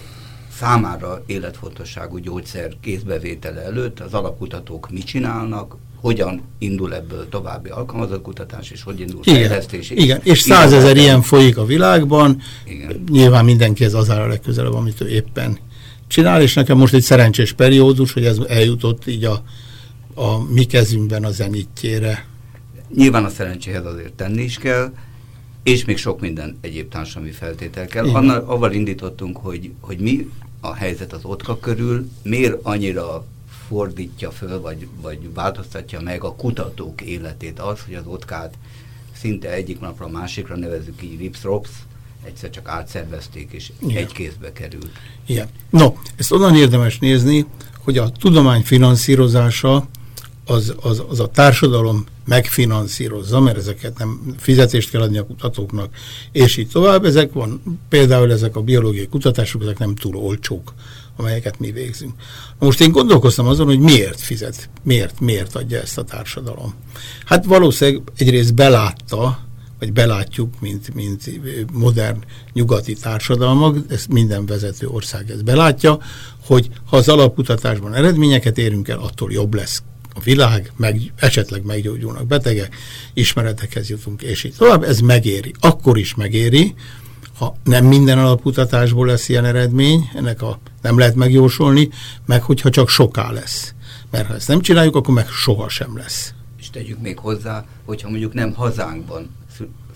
számára 0.59 1.23
életfontosságú 1.27 2.19
gyógyszer 2.19 2.73
kézbevétele 2.81 3.63
előtt 3.63 4.01
az 4.01 4.15
alapkutatók 4.15 4.91
mit 4.91 5.05
csinálnak, 5.05 5.77
hogyan 6.01 6.43
indul 6.59 6.95
ebből 6.95 7.29
további 7.29 7.69
alkalmazott 7.69 8.23
kutatás, 8.23 8.71
és 8.71 8.83
hogy 8.83 9.01
indul 9.01 9.21
igen, 9.25 9.49
fejlesztés. 9.49 9.91
Igen, 9.91 10.21
és 10.23 10.41
százezer 10.41 10.97
ilyen 10.97 11.23
folyik 11.23 11.57
a 11.57 11.65
világban. 11.65 12.41
Igen. 12.65 13.05
Nyilván 13.11 13.45
mindenki 13.45 13.85
ez 13.85 13.95
az 13.95 14.11
áll 14.11 14.21
a 14.21 14.27
legközelebb, 14.27 14.75
amit 14.75 15.01
ő 15.01 15.09
éppen 15.09 15.59
csinál, 16.07 16.43
és 16.43 16.55
nekem 16.55 16.77
most 16.77 16.95
egy 16.95 17.03
szerencsés 17.03 17.53
periódus, 17.53 18.13
hogy 18.13 18.25
ez 18.25 18.39
eljutott 18.49 19.07
így 19.07 19.25
a, 19.25 19.43
a 20.15 20.53
mi 20.53 20.65
kezünkben 20.65 21.25
a 21.25 21.31
zenitjére. 21.31 22.27
Nyilván 22.95 23.25
a 23.25 23.29
szerencséhez 23.29 23.85
azért 23.85 24.13
tenni 24.13 24.43
is 24.43 24.59
kell, 24.59 24.93
és 25.63 25.85
még 25.85 25.97
sok 25.97 26.21
minden 26.21 26.59
egyéb 26.61 26.89
társadalmi 26.89 27.31
feltétel 27.31 27.87
kell. 27.87 28.09
Annal, 28.09 28.45
avval 28.47 28.73
indítottunk, 28.73 29.37
hogy, 29.37 29.71
hogy 29.81 29.99
mi 29.99 30.29
a 30.61 30.75
helyzet 30.75 31.13
az 31.13 31.25
otka 31.25 31.59
körül, 31.59 32.11
miért 32.23 32.59
annyira 32.63 33.25
fordítja 33.69 34.31
föl, 34.31 34.61
vagy, 34.61 34.89
vagy 35.01 35.35
változtatja 35.35 36.01
meg 36.01 36.25
a 36.25 36.35
kutatók 36.35 37.01
életét 37.01 37.61
az, 37.61 37.81
hogy 37.85 37.95
az 37.95 38.07
otkát 38.07 38.55
szinte 39.13 39.53
egyik 39.53 39.81
napra 39.81 40.05
a 40.05 40.09
másikra 40.09 40.57
nevezzük 40.57 41.03
így 41.03 41.19
rips-rops, 41.19 41.71
egyszer 42.25 42.51
csak 42.51 42.69
átszervezték, 42.69 43.53
és 43.53 43.73
Igen. 43.79 43.97
egy 43.97 44.13
kézbe 44.13 44.53
került. 44.53 44.91
Igen. 45.27 45.49
No, 45.71 45.93
ezt 46.17 46.33
onnan 46.33 46.57
érdemes 46.57 46.99
nézni, 46.99 47.47
hogy 47.85 47.99
a 47.99 48.11
tudomány 48.11 48.63
finanszírozása 48.63 49.89
az, 50.45 50.75
az, 50.81 51.03
az 51.09 51.21
a 51.21 51.29
társadalom 51.29 52.07
megfinanszírozza, 52.29 53.41
mert 53.41 53.57
ezeket 53.57 53.99
nem 53.99 54.35
fizetést 54.39 54.91
kell 54.91 55.01
adni 55.01 55.19
a 55.19 55.27
kutatóknak, 55.27 55.95
és 56.33 56.57
így 56.57 56.69
tovább. 56.69 57.05
Ezek 57.05 57.33
van, 57.33 57.63
például 57.89 58.33
ezek 58.33 58.57
a 58.57 58.61
biológiai 58.61 59.07
kutatások, 59.07 59.63
ezek 59.63 59.79
nem 59.79 59.95
túl 59.95 60.17
olcsók, 60.17 60.75
amelyeket 61.17 61.59
mi 61.59 61.73
végzünk. 61.73 62.13
Most 62.59 62.81
én 62.81 62.93
gondolkoztam 62.93 63.47
azon, 63.47 63.67
hogy 63.67 63.79
miért 63.79 64.21
fizet, 64.21 64.69
miért, 64.83 65.21
miért 65.21 65.55
adja 65.55 65.81
ezt 65.81 65.99
a 65.99 66.05
társadalom. 66.05 66.75
Hát 67.25 67.45
valószínűleg 67.45 68.03
egyrészt 68.17 68.55
belátta, 68.55 69.47
vagy 69.79 69.93
belátjuk, 69.93 70.61
mint, 70.61 70.95
mint 70.95 71.31
modern 71.73 72.25
nyugati 72.53 72.95
társadalmak, 72.95 73.77
ezt 73.89 74.09
minden 74.09 74.47
vezető 74.47 74.87
ország 74.87 75.31
ezt 75.31 75.45
belátja, 75.45 75.99
hogy 76.45 76.69
ha 76.87 76.97
az 76.97 77.09
alapkutatásban 77.09 77.95
eredményeket 77.95 78.59
érünk 78.59 78.89
el, 78.89 78.99
attól 78.99 79.33
jobb 79.33 79.55
lesz 79.55 79.83
a 80.19 80.23
világ, 80.25 80.73
meg, 80.77 81.13
esetleg 81.17 81.65
meggyógyulnak 81.65 82.27
betegek, 82.27 82.77
ismeretekhez 83.15 83.89
jutunk, 83.89 84.23
és 84.23 84.45
így 84.45 84.55
tovább. 84.59 84.83
Ez 84.83 85.01
megéri. 85.01 85.55
Akkor 85.61 85.99
is 85.99 86.15
megéri, 86.15 86.75
ha 87.39 87.57
nem 87.65 87.85
minden 87.85 88.19
alapkutatásból 88.19 89.07
lesz 89.07 89.29
ilyen 89.29 89.45
eredmény, 89.45 90.11
ennek 90.15 90.43
a, 90.43 90.59
nem 90.83 90.99
lehet 90.99 91.15
megjósolni, 91.15 91.89
meg 92.27 92.43
hogyha 92.43 92.71
csak 92.71 92.89
soká 92.89 93.31
lesz. 93.31 93.75
Mert 94.11 94.27
ha 94.27 94.35
ezt 94.35 94.49
nem 94.49 94.61
csináljuk, 94.61 94.97
akkor 94.97 95.15
meg 95.15 95.29
soha 95.29 95.69
sem 95.69 95.97
lesz. 95.97 96.35
És 96.59 96.71
tegyük 96.71 97.01
még 97.01 97.19
hozzá, 97.19 97.65
hogyha 97.85 98.09
mondjuk 98.09 98.33
nem 98.33 98.53
hazánkban 98.53 99.37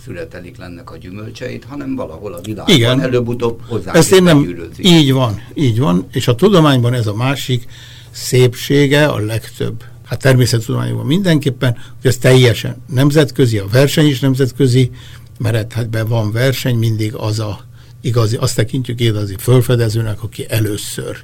születelik 0.05 0.57
lennek 0.57 0.91
a 0.91 0.97
gyümölcseit, 0.97 1.65
hanem 1.65 1.95
valahol 1.95 2.33
a 2.33 2.41
világban 2.41 2.75
Igen. 2.75 3.01
előbb-utóbb 3.01 3.61
hozzá. 3.67 3.93
Ezt 3.93 4.13
én 4.13 4.23
nem, 4.23 4.71
így 4.79 5.13
van, 5.13 5.43
így 5.55 5.79
van, 5.79 6.07
és 6.13 6.29
a 6.29 6.35
tudományban 6.35 6.95
ez 6.95 7.07
a 7.07 7.15
másik 7.15 7.67
szépsége 8.11 9.07
a 9.07 9.19
legtöbb 9.19 9.85
hát 10.13 10.21
természettudományokban 10.21 11.07
mindenképpen, 11.07 11.73
hogy 11.73 12.11
ez 12.11 12.17
teljesen 12.17 12.77
nemzetközi, 12.87 13.59
a 13.59 13.67
verseny 13.67 14.07
is 14.07 14.21
nemzetközi, 14.21 14.91
mert 15.39 15.73
hát 15.73 15.91
be 15.91 16.05
van 16.05 16.33
verseny, 16.33 16.77
mindig 16.77 17.15
az 17.15 17.39
a 17.39 17.65
igazi, 18.01 18.37
azt 18.37 18.57
tekintjük 18.57 19.01
igazi 19.01 19.35
fölfedezőnek, 19.39 20.23
aki 20.23 20.47
először 20.49 21.17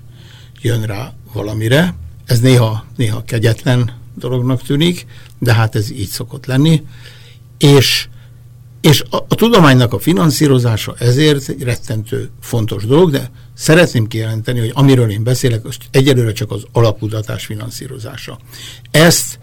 jön 0.61 0.83
rá 0.83 1.12
valamire. 1.33 1.95
Ez 2.25 2.40
néha, 2.40 2.85
néha 2.97 3.23
kegyetlen 3.25 3.92
dolognak 4.14 4.62
tűnik, 4.62 5.07
de 5.38 5.54
hát 5.54 5.75
ez 5.75 5.90
így 5.90 6.09
szokott 6.09 6.47
lenni. 6.47 6.83
És 7.59 8.09
és 8.80 9.04
a, 9.11 9.16
a 9.16 9.35
tudománynak 9.35 9.92
a 9.92 9.99
finanszírozása 9.99 10.95
ezért 10.99 11.49
egy 11.49 11.62
rettentő 11.62 12.30
fontos 12.40 12.87
dolog, 12.87 13.11
de 13.11 13.30
szeretném 13.58 14.06
kijelenteni, 14.06 14.58
hogy 14.58 14.70
amiről 14.74 15.10
én 15.10 15.22
beszélek, 15.22 15.64
az 15.64 15.76
egyelőre 15.90 16.32
csak 16.32 16.50
az 16.50 16.62
alapkutatás 16.72 17.44
finanszírozása. 17.46 18.38
Ezt 18.90 19.38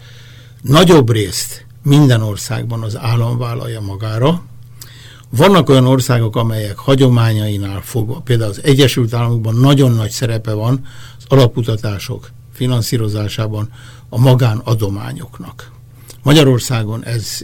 nagyobb 0.62 1.10
részt 1.10 1.66
minden 1.82 2.22
országban 2.22 2.82
az 2.82 2.96
állam 2.96 3.38
vállalja 3.38 3.80
magára. 3.80 4.42
Vannak 5.30 5.68
olyan 5.68 5.86
országok, 5.86 6.36
amelyek 6.36 6.76
hagyományainál 6.76 7.80
fogva, 7.80 8.20
például 8.20 8.50
az 8.50 8.60
Egyesült 8.62 9.14
Államokban 9.14 9.54
nagyon 9.54 9.92
nagy 9.92 10.10
szerepe 10.10 10.52
van 10.52 10.86
az 11.18 11.24
alapkutatások 11.28 12.30
finanszírozásában 12.52 13.72
a 14.08 14.18
magánadományoknak. 14.18 15.70
Magyarországon 16.22 17.04
ez 17.04 17.38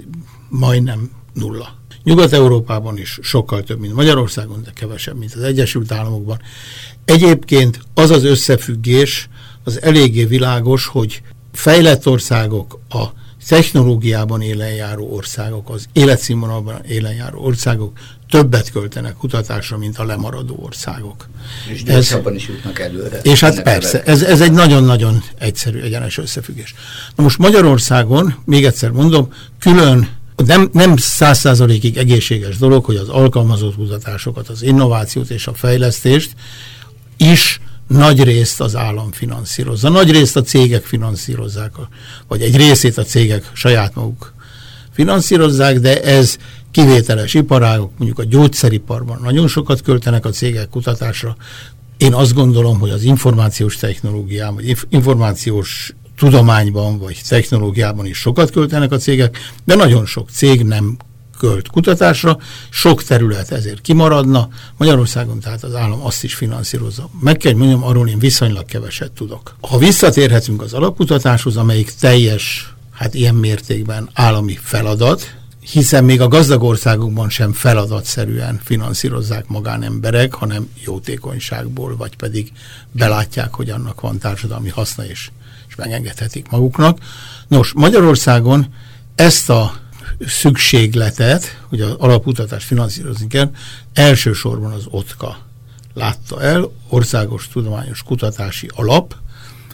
majdnem 0.48 1.10
nulla. 1.32 1.81
Nyugat-Európában 2.04 2.98
is 2.98 3.18
sokkal 3.22 3.62
több, 3.62 3.80
mint 3.80 3.94
Magyarországon, 3.94 4.62
de 4.62 4.70
kevesebb, 4.74 5.18
mint 5.18 5.34
az 5.34 5.42
Egyesült 5.42 5.92
Államokban. 5.92 6.40
Egyébként 7.04 7.80
az 7.94 8.10
az 8.10 8.24
összefüggés 8.24 9.28
az 9.64 9.82
eléggé 9.82 10.24
világos, 10.24 10.86
hogy 10.86 11.22
fejlett 11.52 12.06
országok, 12.06 12.80
a 12.88 13.04
technológiában 13.48 14.42
élenjáró 14.42 15.14
országok, 15.14 15.70
az 15.70 15.86
életszínvonalban 15.92 16.80
élenjáró 16.88 17.44
országok 17.44 17.98
többet 18.30 18.70
költenek 18.70 19.16
kutatásra, 19.16 19.76
mint 19.76 19.98
a 19.98 20.04
lemaradó 20.04 20.58
országok. 20.62 21.28
És 21.68 21.82
gyorsabban 21.82 22.34
is 22.34 22.48
jutnak 22.48 22.78
előre. 22.78 23.20
És 23.22 23.40
hát 23.40 23.62
persze, 23.62 24.02
ez, 24.02 24.22
ez 24.22 24.40
egy 24.40 24.52
nagyon-nagyon 24.52 25.22
egyszerű, 25.38 25.80
egyenes 25.80 26.18
összefüggés. 26.18 26.74
Na 27.16 27.22
most 27.22 27.38
Magyarországon, 27.38 28.34
még 28.44 28.64
egyszer 28.64 28.90
mondom, 28.90 29.32
külön 29.58 30.08
nem, 30.36 30.68
nem 30.72 30.96
száz 30.96 31.38
százalékig 31.38 31.96
egészséges 31.96 32.58
dolog, 32.58 32.84
hogy 32.84 32.96
az 32.96 33.08
alkalmazott 33.08 33.74
kutatásokat, 33.74 34.48
az 34.48 34.62
innovációt 34.62 35.30
és 35.30 35.46
a 35.46 35.54
fejlesztést 35.54 36.34
is 37.16 37.60
nagy 37.88 38.22
részt 38.22 38.60
az 38.60 38.76
állam 38.76 39.12
finanszírozza. 39.12 39.88
Nagy 39.88 40.10
részt 40.10 40.36
a 40.36 40.42
cégek 40.42 40.84
finanszírozzák, 40.84 41.72
vagy 42.28 42.42
egy 42.42 42.56
részét 42.56 42.98
a 42.98 43.04
cégek 43.04 43.50
saját 43.52 43.94
maguk 43.94 44.34
finanszírozzák, 44.92 45.78
de 45.78 46.02
ez 46.02 46.36
kivételes 46.70 47.34
iparágok, 47.34 47.90
mondjuk 47.98 48.18
a 48.18 48.24
gyógyszeriparban 48.24 49.20
nagyon 49.22 49.48
sokat 49.48 49.80
költenek 49.80 50.24
a 50.24 50.30
cégek 50.30 50.68
kutatásra. 50.68 51.36
Én 51.96 52.14
azt 52.14 52.34
gondolom, 52.34 52.78
hogy 52.78 52.90
az 52.90 53.02
információs 53.02 53.76
technológiában, 53.76 54.54
vagy 54.54 54.76
információs 54.88 55.94
tudományban 56.22 56.98
vagy 56.98 57.20
technológiában 57.28 58.06
is 58.06 58.18
sokat 58.18 58.50
költenek 58.50 58.92
a 58.92 58.96
cégek, 58.96 59.38
de 59.64 59.74
nagyon 59.74 60.06
sok 60.06 60.30
cég 60.30 60.64
nem 60.64 60.96
költ 61.38 61.68
kutatásra, 61.68 62.38
sok 62.70 63.02
terület 63.02 63.50
ezért 63.50 63.80
kimaradna. 63.80 64.48
Magyarországon 64.76 65.40
tehát 65.40 65.62
az 65.62 65.74
állam 65.74 66.04
azt 66.04 66.24
is 66.24 66.34
finanszírozza. 66.34 67.08
Meg 67.20 67.36
kell, 67.36 67.54
mondjam, 67.54 67.84
arról 67.84 68.08
én 68.08 68.18
viszonylag 68.18 68.64
keveset 68.64 69.12
tudok. 69.12 69.56
Ha 69.60 69.78
visszatérhetünk 69.78 70.62
az 70.62 70.72
alapkutatáshoz, 70.72 71.56
amelyik 71.56 71.92
teljes, 72.00 72.74
hát 72.92 73.14
ilyen 73.14 73.34
mértékben 73.34 74.08
állami 74.12 74.58
feladat, 74.62 75.34
hiszen 75.60 76.04
még 76.04 76.20
a 76.20 76.28
gazdag 76.28 76.62
országokban 76.62 77.30
sem 77.30 77.52
feladatszerűen 77.52 78.60
finanszírozzák 78.64 79.48
magánemberek, 79.48 80.34
hanem 80.34 80.68
jótékonyságból, 80.84 81.96
vagy 81.96 82.16
pedig 82.16 82.52
belátják, 82.92 83.54
hogy 83.54 83.70
annak 83.70 84.00
van 84.00 84.18
társadalmi 84.18 84.68
haszna 84.68 85.06
és 85.06 85.30
és 85.72 85.78
megengedhetik 85.78 86.48
maguknak. 86.50 86.98
Nos, 87.48 87.72
Magyarországon 87.72 88.66
ezt 89.14 89.50
a 89.50 89.74
szükségletet, 90.26 91.60
hogy 91.68 91.80
az 91.80 91.94
alaputatást 91.98 92.66
finanszírozni 92.66 93.26
kell, 93.26 93.50
elsősorban 93.92 94.72
az 94.72 94.84
OTKA 94.90 95.38
látta 95.94 96.42
el, 96.42 96.70
Országos 96.88 97.48
Tudományos 97.48 98.02
Kutatási 98.02 98.70
Alap, 98.74 99.14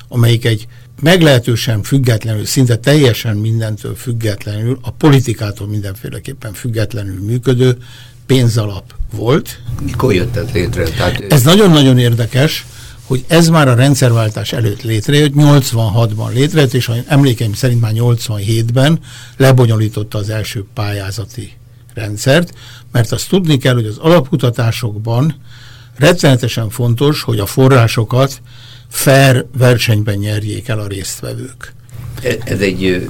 amelyik 0.09 0.45
egy 0.45 0.67
meglehetősen 1.01 1.83
függetlenül, 1.83 2.45
szinte 2.45 2.77
teljesen 2.77 3.37
mindentől 3.37 3.95
függetlenül, 3.95 4.79
a 4.83 4.91
politikától 4.91 5.67
mindenféleképpen 5.67 6.53
függetlenül 6.53 7.21
működő 7.21 7.79
pénzalap 8.27 8.95
volt. 9.13 9.61
Mikor 9.83 10.15
jött 10.15 10.37
ez 10.37 10.51
létre? 10.51 10.83
Tehát... 10.83 11.33
Ez 11.33 11.43
nagyon-nagyon 11.43 11.99
érdekes, 11.99 12.67
hogy 13.09 13.25
ez 13.29 13.49
már 13.49 13.69
a 13.69 13.75
rendszerváltás 13.75 14.53
előtt 14.53 14.83
létrejött, 14.83 15.33
86-ban 15.37 16.33
létrejött, 16.33 16.75
és 16.75 16.87
ha 16.87 16.95
emlékeim 17.07 17.53
szerint 17.53 17.81
már 17.81 17.93
87-ben 17.95 19.01
lebonyolította 19.37 20.19
az 20.19 20.29
első 20.29 20.65
pályázati 20.75 21.53
rendszert, 21.95 22.55
mert 22.93 23.13
azt 23.13 23.29
tudni 23.29 23.57
kell, 23.57 23.75
hogy 23.75 23.87
az 23.87 23.97
alapkutatásokban 23.99 25.35
rettenetesen 25.97 26.71
fontos, 26.71 27.23
hogy 27.23 27.39
a 27.39 27.47
forrásokat 27.47 28.41
fair 28.89 29.47
versenyben 29.59 30.17
nyerjék 30.17 30.69
el 30.69 30.79
a 30.79 30.87
résztvevők. 30.87 31.75
E, 32.23 32.37
ez 32.45 32.61
egy 32.61 33.09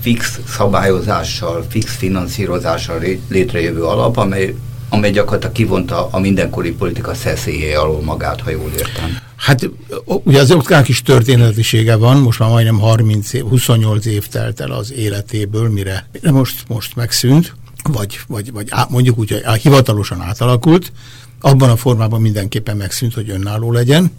fix 0.00 0.40
szabályozással, 0.48 1.66
fix 1.68 1.96
finanszírozással 1.96 3.02
létrejövő 3.28 3.82
alap, 3.82 4.16
amely 4.16 4.54
amely 4.94 5.10
gyakorlatilag 5.10 5.54
kivonta 5.54 6.08
a 6.10 6.18
mindenkori 6.18 6.72
politika 6.72 7.14
szeszélyé 7.14 7.74
alól 7.74 8.02
magát, 8.02 8.40
ha 8.40 8.50
jól 8.50 8.70
értem. 8.76 9.18
Hát 9.44 9.70
ugye 10.04 10.40
az 10.40 10.50
otkák 10.50 10.88
is 10.88 11.02
történetisége 11.02 11.96
van, 11.96 12.16
most 12.16 12.38
már 12.38 12.48
majdnem 12.50 12.78
30 12.78 13.32
év, 13.32 13.44
28 13.44 14.06
év 14.06 14.26
telt 14.26 14.60
el 14.60 14.70
az 14.70 14.92
életéből, 14.92 15.68
mire, 15.68 16.08
mire 16.12 16.30
most, 16.30 16.64
most 16.68 16.96
megszűnt, 16.96 17.54
vagy, 17.82 18.20
vagy, 18.26 18.52
vagy 18.52 18.66
á, 18.70 18.86
mondjuk 18.90 19.18
úgy, 19.18 19.30
hogy 19.30 19.60
hivatalosan 19.62 20.20
átalakult, 20.20 20.92
abban 21.40 21.70
a 21.70 21.76
formában 21.76 22.20
mindenképpen 22.20 22.76
megszűnt, 22.76 23.14
hogy 23.14 23.30
önálló 23.30 23.72
legyen. 23.72 24.12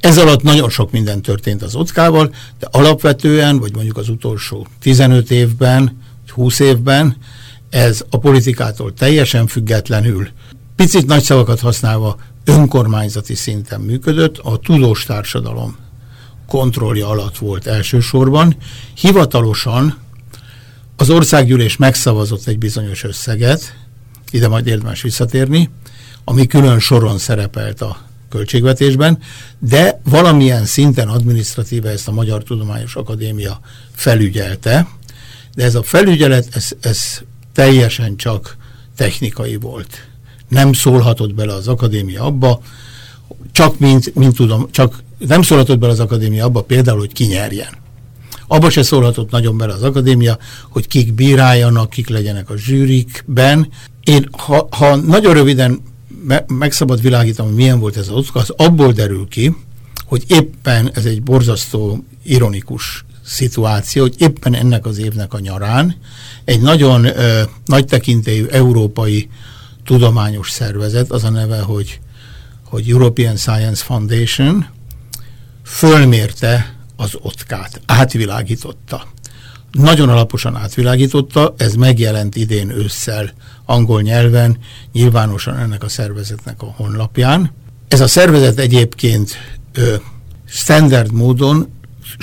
Ez 0.00 0.18
alatt 0.18 0.42
nagyon 0.42 0.70
sok 0.70 0.90
minden 0.90 1.22
történt 1.22 1.62
az 1.62 1.74
ockával, 1.74 2.34
de 2.58 2.68
alapvetően, 2.70 3.58
vagy 3.58 3.74
mondjuk 3.74 3.96
az 3.96 4.08
utolsó 4.08 4.66
15 4.80 5.30
évben, 5.30 5.84
vagy 6.20 6.30
20 6.30 6.58
évben, 6.58 7.16
ez 7.70 8.04
a 8.10 8.18
politikától 8.18 8.94
teljesen 8.94 9.46
függetlenül, 9.46 10.28
picit 10.76 11.06
nagy 11.06 11.22
szavakat 11.22 11.60
használva 11.60 12.16
önkormányzati 12.44 13.34
szinten 13.34 13.80
működött, 13.80 14.38
a 14.38 14.56
tudós 14.56 15.04
társadalom 15.04 15.76
kontrollja 16.46 17.08
alatt 17.08 17.38
volt 17.38 17.66
elsősorban. 17.66 18.56
Hivatalosan 18.94 19.98
az 20.96 21.10
országgyűlés 21.10 21.76
megszavazott 21.76 22.46
egy 22.46 22.58
bizonyos 22.58 23.04
összeget, 23.04 23.76
ide 24.30 24.48
majd 24.48 24.66
érdemes 24.66 25.02
visszatérni, 25.02 25.70
ami 26.24 26.46
külön 26.46 26.78
soron 26.78 27.18
szerepelt 27.18 27.80
a 27.80 27.96
költségvetésben, 28.28 29.18
de 29.58 30.00
valamilyen 30.04 30.64
szinten 30.64 31.08
adminisztratíve 31.08 31.90
ezt 31.90 32.08
a 32.08 32.12
Magyar 32.12 32.42
Tudományos 32.42 32.96
Akadémia 32.96 33.60
felügyelte, 33.92 34.88
de 35.54 35.64
ez 35.64 35.74
a 35.74 35.82
felügyelet, 35.82 36.48
ez, 36.52 36.68
ez 36.80 37.20
teljesen 37.52 38.16
csak 38.16 38.56
technikai 38.96 39.56
volt. 39.56 40.09
Nem 40.50 40.72
szólhatott 40.72 41.34
bele 41.34 41.54
az 41.54 41.68
akadémia 41.68 42.24
abba, 42.24 42.60
csak 43.52 43.78
mint, 43.78 44.14
mint 44.14 44.36
tudom, 44.36 44.66
csak 44.70 45.02
nem 45.18 45.42
szólhatott 45.42 45.78
bele 45.78 45.92
az 45.92 46.00
akadémia 46.00 46.44
abba 46.44 46.62
például, 46.62 46.98
hogy 46.98 47.12
ki 47.12 47.24
nyerjen. 47.24 47.78
Abba 48.46 48.70
se 48.70 48.82
szólhatott 48.82 49.30
nagyon 49.30 49.56
bele 49.56 49.72
az 49.72 49.82
akadémia, 49.82 50.38
hogy 50.68 50.86
kik 50.86 51.12
bíráljanak, 51.12 51.90
kik 51.90 52.08
legyenek 52.08 52.50
a 52.50 52.56
zsűrikben. 52.56 53.68
Én, 54.04 54.28
ha, 54.32 54.68
ha 54.70 54.96
nagyon 54.96 55.34
röviden 55.34 55.80
me, 56.24 56.44
meg 56.46 56.72
szabad 56.72 57.00
világítanom, 57.00 57.50
hogy 57.50 57.60
milyen 57.60 57.80
volt 57.80 57.96
ez 57.96 58.08
az 58.08 58.28
az 58.32 58.52
abból 58.56 58.92
derül 58.92 59.28
ki, 59.28 59.56
hogy 60.06 60.24
éppen 60.26 60.90
ez 60.94 61.04
egy 61.04 61.22
borzasztó 61.22 62.04
ironikus 62.22 63.04
szituáció, 63.24 64.02
hogy 64.02 64.14
éppen 64.18 64.54
ennek 64.54 64.86
az 64.86 64.98
évnek 64.98 65.32
a 65.32 65.38
nyarán 65.38 65.96
egy 66.44 66.60
nagyon 66.60 67.04
ö, 67.04 67.42
nagy 67.64 67.84
tekintélyű 67.84 68.46
európai 68.46 69.28
tudományos 69.84 70.50
szervezet, 70.50 71.10
az 71.10 71.24
a 71.24 71.30
neve, 71.30 71.60
hogy, 71.60 72.00
hogy 72.64 72.90
European 72.90 73.36
Science 73.36 73.84
Foundation, 73.84 74.66
fölmérte 75.64 76.74
az 76.96 77.16
otkát, 77.20 77.80
átvilágította. 77.86 79.06
Nagyon 79.72 80.08
alaposan 80.08 80.56
átvilágította, 80.56 81.54
ez 81.56 81.74
megjelent 81.74 82.36
idén 82.36 82.70
ősszel 82.70 83.32
angol 83.64 84.02
nyelven, 84.02 84.58
nyilvánosan 84.92 85.56
ennek 85.56 85.82
a 85.82 85.88
szervezetnek 85.88 86.62
a 86.62 86.74
honlapján. 86.76 87.52
Ez 87.88 88.00
a 88.00 88.06
szervezet 88.06 88.58
egyébként 88.58 89.36
standard 90.46 91.12
módon 91.12 91.68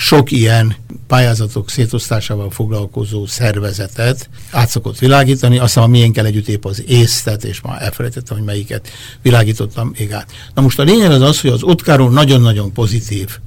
sok 0.00 0.30
ilyen 0.30 0.76
pályázatok 1.06 1.70
szétosztásával 1.70 2.50
foglalkozó 2.50 3.26
szervezetet 3.26 4.28
át 4.50 4.68
szokott 4.68 4.98
világítani, 4.98 5.58
aztán 5.58 5.84
a 5.84 5.86
miénkkel 5.86 6.26
együtt 6.26 6.48
épp 6.48 6.64
az 6.64 6.84
észtet, 6.86 7.44
és 7.44 7.60
már 7.60 7.82
elfelejtettem, 7.82 8.36
hogy 8.36 8.46
melyiket 8.46 8.88
világítottam 9.22 9.92
még 9.98 10.12
át. 10.12 10.30
Na 10.54 10.62
most 10.62 10.78
a 10.78 10.82
lényeg 10.82 11.10
az 11.10 11.20
az, 11.20 11.40
hogy 11.40 11.50
az 11.50 11.62
Otkáról 11.62 12.10
nagyon-nagyon 12.10 12.72
pozitív 12.72 13.38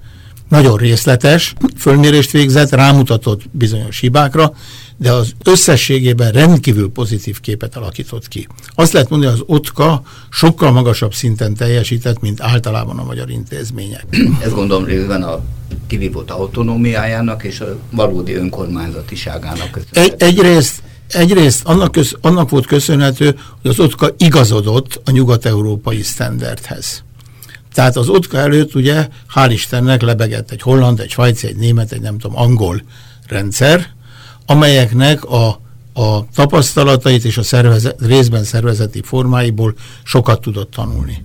nagyon 0.51 0.77
részletes 0.77 1.53
fölmérést 1.77 2.31
végzett, 2.31 2.69
rámutatott 2.69 3.41
bizonyos 3.51 3.99
hibákra, 3.99 4.53
de 4.97 5.11
az 5.11 5.31
összességében 5.43 6.31
rendkívül 6.31 6.91
pozitív 6.91 7.39
képet 7.39 7.75
alakított 7.75 8.27
ki. 8.27 8.47
Azt 8.75 8.93
lehet 8.93 9.09
mondani, 9.09 9.31
hogy 9.31 9.41
az 9.41 9.55
OTKA 9.55 10.01
sokkal 10.29 10.71
magasabb 10.71 11.13
szinten 11.13 11.53
teljesített, 11.53 12.19
mint 12.19 12.41
általában 12.41 12.99
a 12.99 13.03
magyar 13.03 13.29
intézmények. 13.29 14.05
Ez 14.45 14.51
gondolom 14.51 14.85
részben 14.85 15.23
a 15.23 15.43
kivívott 15.87 16.31
autonómiájának 16.31 17.43
és 17.43 17.59
a 17.59 17.77
valódi 17.91 18.33
önkormányzatiságának. 18.33 19.79
Egy, 19.91 20.13
egyrészt, 20.17 20.81
egyrészt 21.07 21.65
annak, 21.65 21.91
köz, 21.91 22.17
annak 22.21 22.49
volt 22.49 22.65
köszönhető, 22.65 23.39
hogy 23.61 23.71
az 23.71 23.79
OTKA 23.79 24.09
igazodott 24.17 25.01
a 25.05 25.11
nyugat-európai 25.11 26.01
standardhez. 26.01 27.03
Tehát 27.73 27.95
az 27.95 28.09
OTKA 28.09 28.37
előtt 28.37 28.75
ugye, 28.75 29.07
hál' 29.35 29.49
Istennek 29.51 30.01
lebegett 30.01 30.51
egy 30.51 30.61
holland, 30.61 30.99
egy 30.99 31.09
svájci, 31.09 31.47
egy 31.47 31.55
német, 31.55 31.91
egy 31.91 32.01
nem 32.01 32.17
tudom, 32.17 32.37
angol 32.37 32.83
rendszer, 33.27 33.87
amelyeknek 34.45 35.25
a, 35.25 35.47
a 35.93 36.25
tapasztalatait 36.35 37.25
és 37.25 37.37
a 37.37 37.43
szervezet, 37.43 37.95
részben 38.01 38.43
szervezeti 38.43 39.01
formáiból 39.01 39.75
sokat 40.03 40.41
tudott 40.41 40.71
tanulni. 40.71 41.23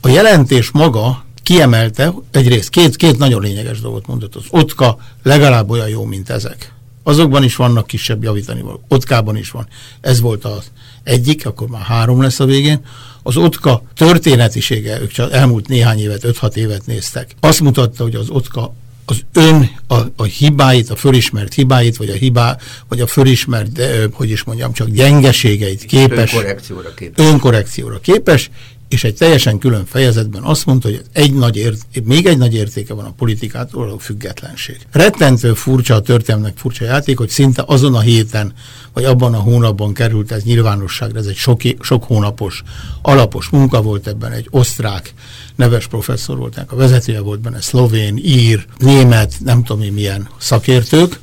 A 0.00 0.08
jelentés 0.08 0.70
maga 0.70 1.24
kiemelte, 1.42 2.14
egyrészt 2.30 2.68
két, 2.68 2.96
két 2.96 3.18
nagyon 3.18 3.42
lényeges 3.42 3.80
dolgot 3.80 4.06
mondott, 4.06 4.34
az 4.34 4.44
OTKA 4.50 4.98
legalább 5.22 5.70
olyan 5.70 5.88
jó, 5.88 6.04
mint 6.04 6.30
ezek. 6.30 6.72
Azokban 7.02 7.42
is 7.42 7.56
vannak 7.56 7.86
kisebb 7.86 8.22
javítani 8.22 8.60
való. 8.60 8.80
Otkában 8.88 9.36
is 9.36 9.50
van. 9.50 9.66
Ez 10.00 10.20
volt 10.20 10.44
az 10.44 10.70
egyik, 11.06 11.46
akkor 11.46 11.68
már 11.68 11.82
három 11.82 12.22
lesz 12.22 12.40
a 12.40 12.44
végén. 12.44 12.80
Az 13.22 13.36
Otka 13.36 13.82
történetisége, 13.94 15.00
ők 15.00 15.10
csak 15.10 15.32
elmúlt 15.32 15.68
néhány 15.68 15.98
évet, 15.98 16.20
5-6 16.22 16.54
évet 16.54 16.86
néztek. 16.86 17.34
Azt 17.40 17.60
mutatta, 17.60 18.02
hogy 18.02 18.14
az 18.14 18.28
Otka 18.28 18.74
az 19.08 19.20
ön 19.32 19.70
a, 19.86 19.94
a 20.16 20.22
hibáit, 20.22 20.90
a 20.90 20.96
fölismert 20.96 21.54
hibáit, 21.54 21.96
vagy 21.96 22.08
a 22.08 22.14
hibá, 22.14 22.56
vagy 22.88 23.00
a 23.00 23.06
fölismert, 23.06 23.72
de, 23.72 24.08
hogy 24.12 24.30
is 24.30 24.44
mondjam, 24.44 24.72
csak 24.72 24.88
gyengeségeit 24.88 25.84
képes. 25.84 26.32
Önkorrekcióra 26.32 26.94
képes. 26.94 27.26
Önkorrekcióra 27.26 28.00
képes, 28.00 28.50
és 28.88 29.04
egy 29.04 29.14
teljesen 29.14 29.58
külön 29.58 29.86
fejezetben 29.86 30.42
azt 30.42 30.66
mondta, 30.66 30.88
hogy 30.88 31.02
egy 31.12 31.34
nagy 31.34 31.56
ért, 31.56 31.86
még 32.04 32.26
egy 32.26 32.38
nagy 32.38 32.54
értéke 32.54 32.94
van 32.94 33.04
a 33.04 33.12
politikától 33.16 33.90
a 33.90 33.98
függetlenség. 33.98 34.78
Rettentő 34.90 35.54
furcsa 35.54 35.94
a 35.94 36.00
történelmnek 36.00 36.56
furcsa 36.56 36.84
játék, 36.84 37.18
hogy 37.18 37.28
szinte 37.28 37.64
azon 37.66 37.94
a 37.94 38.00
héten, 38.00 38.52
vagy 38.96 39.04
abban 39.04 39.34
a 39.34 39.38
hónapban 39.38 39.94
került 39.94 40.32
ez 40.32 40.42
nyilvánosságra, 40.42 41.18
ez 41.18 41.26
egy 41.26 41.36
sok, 41.36 41.60
sok 41.80 42.04
hónapos, 42.04 42.62
alapos 43.02 43.48
munka 43.48 43.82
volt 43.82 44.06
ebben, 44.06 44.32
egy 44.32 44.46
osztrák 44.50 45.14
neves 45.54 45.86
professzor 45.86 46.36
volt, 46.36 46.64
a 46.66 46.76
vezetője 46.76 47.20
volt 47.20 47.40
benne, 47.40 47.60
szlovén, 47.60 48.16
ír, 48.16 48.66
német, 48.78 49.34
nem 49.44 49.62
tudom 49.62 49.82
én 49.82 49.92
milyen 49.92 50.28
szakértők, 50.38 51.20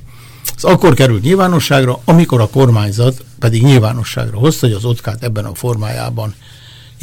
ez 0.56 0.64
akkor 0.64 0.94
került 0.94 1.24
nyilvánosságra, 1.24 2.00
amikor 2.06 2.42
a 2.42 2.48
kormányzat 2.48 3.24
pedig 3.40 3.64
nyilvánosságra 3.64 4.38
hozta, 4.38 4.68
hogy 4.68 4.76
az 4.76 4.86
otkát 4.86 5.24
ebben 5.24 5.46
a 5.46 5.56
formájában 5.56 6.34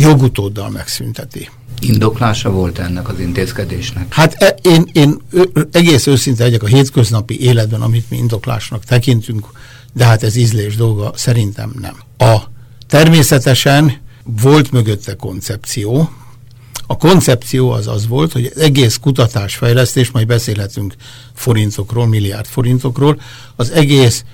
jogutóddal 0.01 0.71
megszünteti. 0.71 1.49
Indoklása 1.81 2.51
volt 2.51 2.79
ennek 2.79 3.09
az 3.09 3.21
intézkedésnek? 3.21 4.15
Hát 4.15 4.43
e, 4.43 4.57
én, 4.63 4.91
én 4.93 5.21
egész 5.73 6.07
őszinte 6.07 6.45
egyek 6.45 6.63
a 6.63 6.67
hétköznapi 6.67 7.41
életben, 7.41 7.81
amit 7.81 8.11
mi 8.11 8.17
indoklásnak 8.17 8.85
tekintünk, 8.85 9.47
de 9.93 10.05
hát 10.05 10.23
ez 10.23 10.37
ízlés 10.37 10.77
dolga, 10.77 11.13
szerintem 11.15 11.73
nem. 11.81 11.95
A 12.31 12.43
természetesen 12.87 14.01
volt 14.25 14.71
mögötte 14.71 15.15
koncepció, 15.17 16.11
a 16.87 16.97
koncepció 16.97 17.71
az 17.71 17.87
az 17.87 18.07
volt, 18.07 18.33
hogy 18.33 18.53
az 18.55 18.61
egész 18.61 18.97
kutatásfejlesztés, 18.97 20.11
majd 20.11 20.27
beszélhetünk 20.27 20.95
forintokról, 21.35 22.07
milliárd 22.07 22.47
forintokról, 22.47 23.21
az 23.57 23.71
egész 23.71 24.25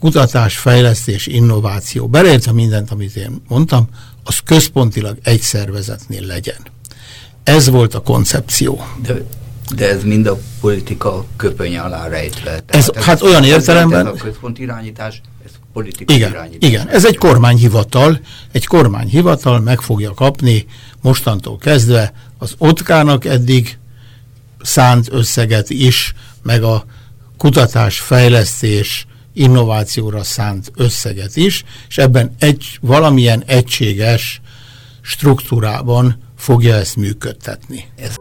kutatásfejlesztés, 0.00 1.26
innováció, 1.26 2.08
beleértve 2.08 2.52
mindent, 2.52 2.90
amit 2.90 3.16
én 3.16 3.42
mondtam, 3.48 3.88
az 4.24 4.38
központilag 4.44 5.18
egy 5.22 5.40
szervezetnél 5.40 6.26
legyen. 6.26 6.66
Ez 7.42 7.68
volt 7.68 7.94
a 7.94 8.00
koncepció. 8.00 8.84
De, 9.02 9.14
de 9.74 9.88
ez 9.88 10.02
mind 10.02 10.26
a 10.26 10.38
politika 10.60 11.24
köpöny 11.36 11.78
alá 11.78 12.08
rejtve. 12.08 12.60
Ez, 12.66 12.90
ez, 12.94 13.04
hát 13.04 13.22
olyan 13.22 13.44
értelemben... 13.44 14.06
Ez 14.06 14.12
a 14.12 14.16
központi 14.16 14.62
irányítás, 14.62 15.20
ez 15.44 15.50
politikai 15.72 16.16
igen, 16.16 16.30
irányítás. 16.30 16.70
Igen, 16.70 16.88
ez 16.88 17.06
egy 17.06 17.16
kormányhivatal, 17.16 18.20
egy 18.52 18.66
kormányhivatal 18.66 19.60
meg 19.60 19.80
fogja 19.80 20.14
kapni 20.14 20.66
mostantól 21.00 21.58
kezdve 21.58 22.12
az 22.38 22.54
otkának 22.58 23.24
eddig 23.24 23.78
szánt 24.62 25.08
összeget 25.12 25.70
is, 25.70 26.14
meg 26.42 26.62
a 26.62 26.84
kutatás, 27.36 28.00
fejlesztés, 28.00 29.06
innovációra 29.40 30.22
szánt 30.22 30.70
összeget 30.74 31.36
is, 31.36 31.64
és 31.88 31.98
ebben 31.98 32.34
egy 32.38 32.78
valamilyen 32.80 33.42
egységes 33.46 34.40
struktúrában 35.00 36.22
fogja 36.36 36.74
ezt 36.74 36.96
működtetni. 36.96 37.84
Ez 37.96 38.14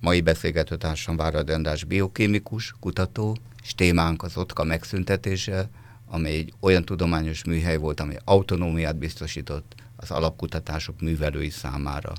Mai 0.00 0.20
beszélgetőtársam 0.20 1.16
Várad 1.16 1.50
András 1.50 1.84
biokémikus, 1.84 2.74
kutató, 2.80 3.36
és 3.62 3.74
témánk 3.74 4.22
az 4.22 4.36
OTKA 4.36 4.64
megszüntetése, 4.64 5.68
amely 6.06 6.34
egy 6.34 6.52
olyan 6.60 6.84
tudományos 6.84 7.44
műhely 7.44 7.76
volt, 7.76 8.00
amely 8.00 8.18
autonómiát 8.24 8.96
biztosított 8.96 9.74
az 9.96 10.10
alapkutatások 10.10 11.00
művelői 11.00 11.50
számára. 11.50 12.12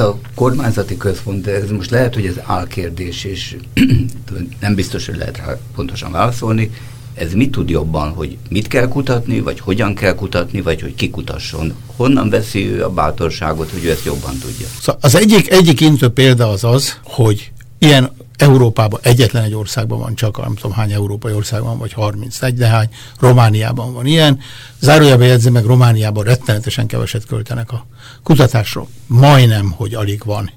A 0.00 0.18
kormányzati 0.34 0.96
központ, 0.96 1.42
de 1.42 1.54
ez 1.54 1.70
most 1.70 1.90
lehet, 1.90 2.14
hogy 2.14 2.26
ez 2.26 2.40
álkérdés, 2.44 3.24
és 3.24 3.56
nem 4.60 4.74
biztos, 4.74 5.06
hogy 5.06 5.16
lehet 5.16 5.36
rá 5.36 5.58
pontosan 5.74 6.12
válaszolni. 6.12 6.70
Ez 7.16 7.32
mit 7.32 7.50
tud 7.50 7.68
jobban, 7.68 8.10
hogy 8.10 8.36
mit 8.48 8.66
kell 8.66 8.88
kutatni, 8.88 9.40
vagy 9.40 9.60
hogyan 9.60 9.94
kell 9.94 10.14
kutatni, 10.14 10.60
vagy 10.60 10.80
hogy 10.80 10.94
kikutasson? 10.94 11.74
Honnan 11.96 12.30
veszi 12.30 12.66
ő 12.66 12.84
a 12.84 12.90
bátorságot, 12.90 13.70
hogy 13.70 13.84
ő 13.84 13.90
ezt 13.90 14.04
jobban 14.04 14.38
tudja? 14.38 14.66
Szóval 14.80 15.00
az 15.00 15.14
egyik, 15.14 15.50
egyik 15.50 15.80
intő 15.80 16.08
példa 16.08 16.48
az 16.48 16.64
az, 16.64 16.98
hogy 17.02 17.52
ilyen 17.78 18.10
Európában 18.36 19.00
egyetlen 19.02 19.42
egy 19.42 19.54
országban 19.54 19.98
van 19.98 20.14
csak, 20.14 20.40
nem 20.40 20.54
tudom 20.54 20.72
hány 20.72 20.92
európai 20.92 21.32
országban, 21.32 21.78
vagy 21.78 21.92
31, 21.92 22.54
de 22.54 22.66
hány, 22.66 22.88
Romániában 23.20 23.92
van 23.92 24.06
ilyen. 24.06 24.38
Zárójában 24.80 25.26
jegyzem 25.26 25.52
meg, 25.52 25.64
Romániában 25.64 26.24
rettenetesen 26.24 26.86
keveset 26.86 27.26
költenek 27.26 27.72
a 27.72 27.86
kutatásról. 28.22 28.88
Majdnem, 29.06 29.70
hogy 29.70 29.94
alig 29.94 30.22
van 30.24 30.50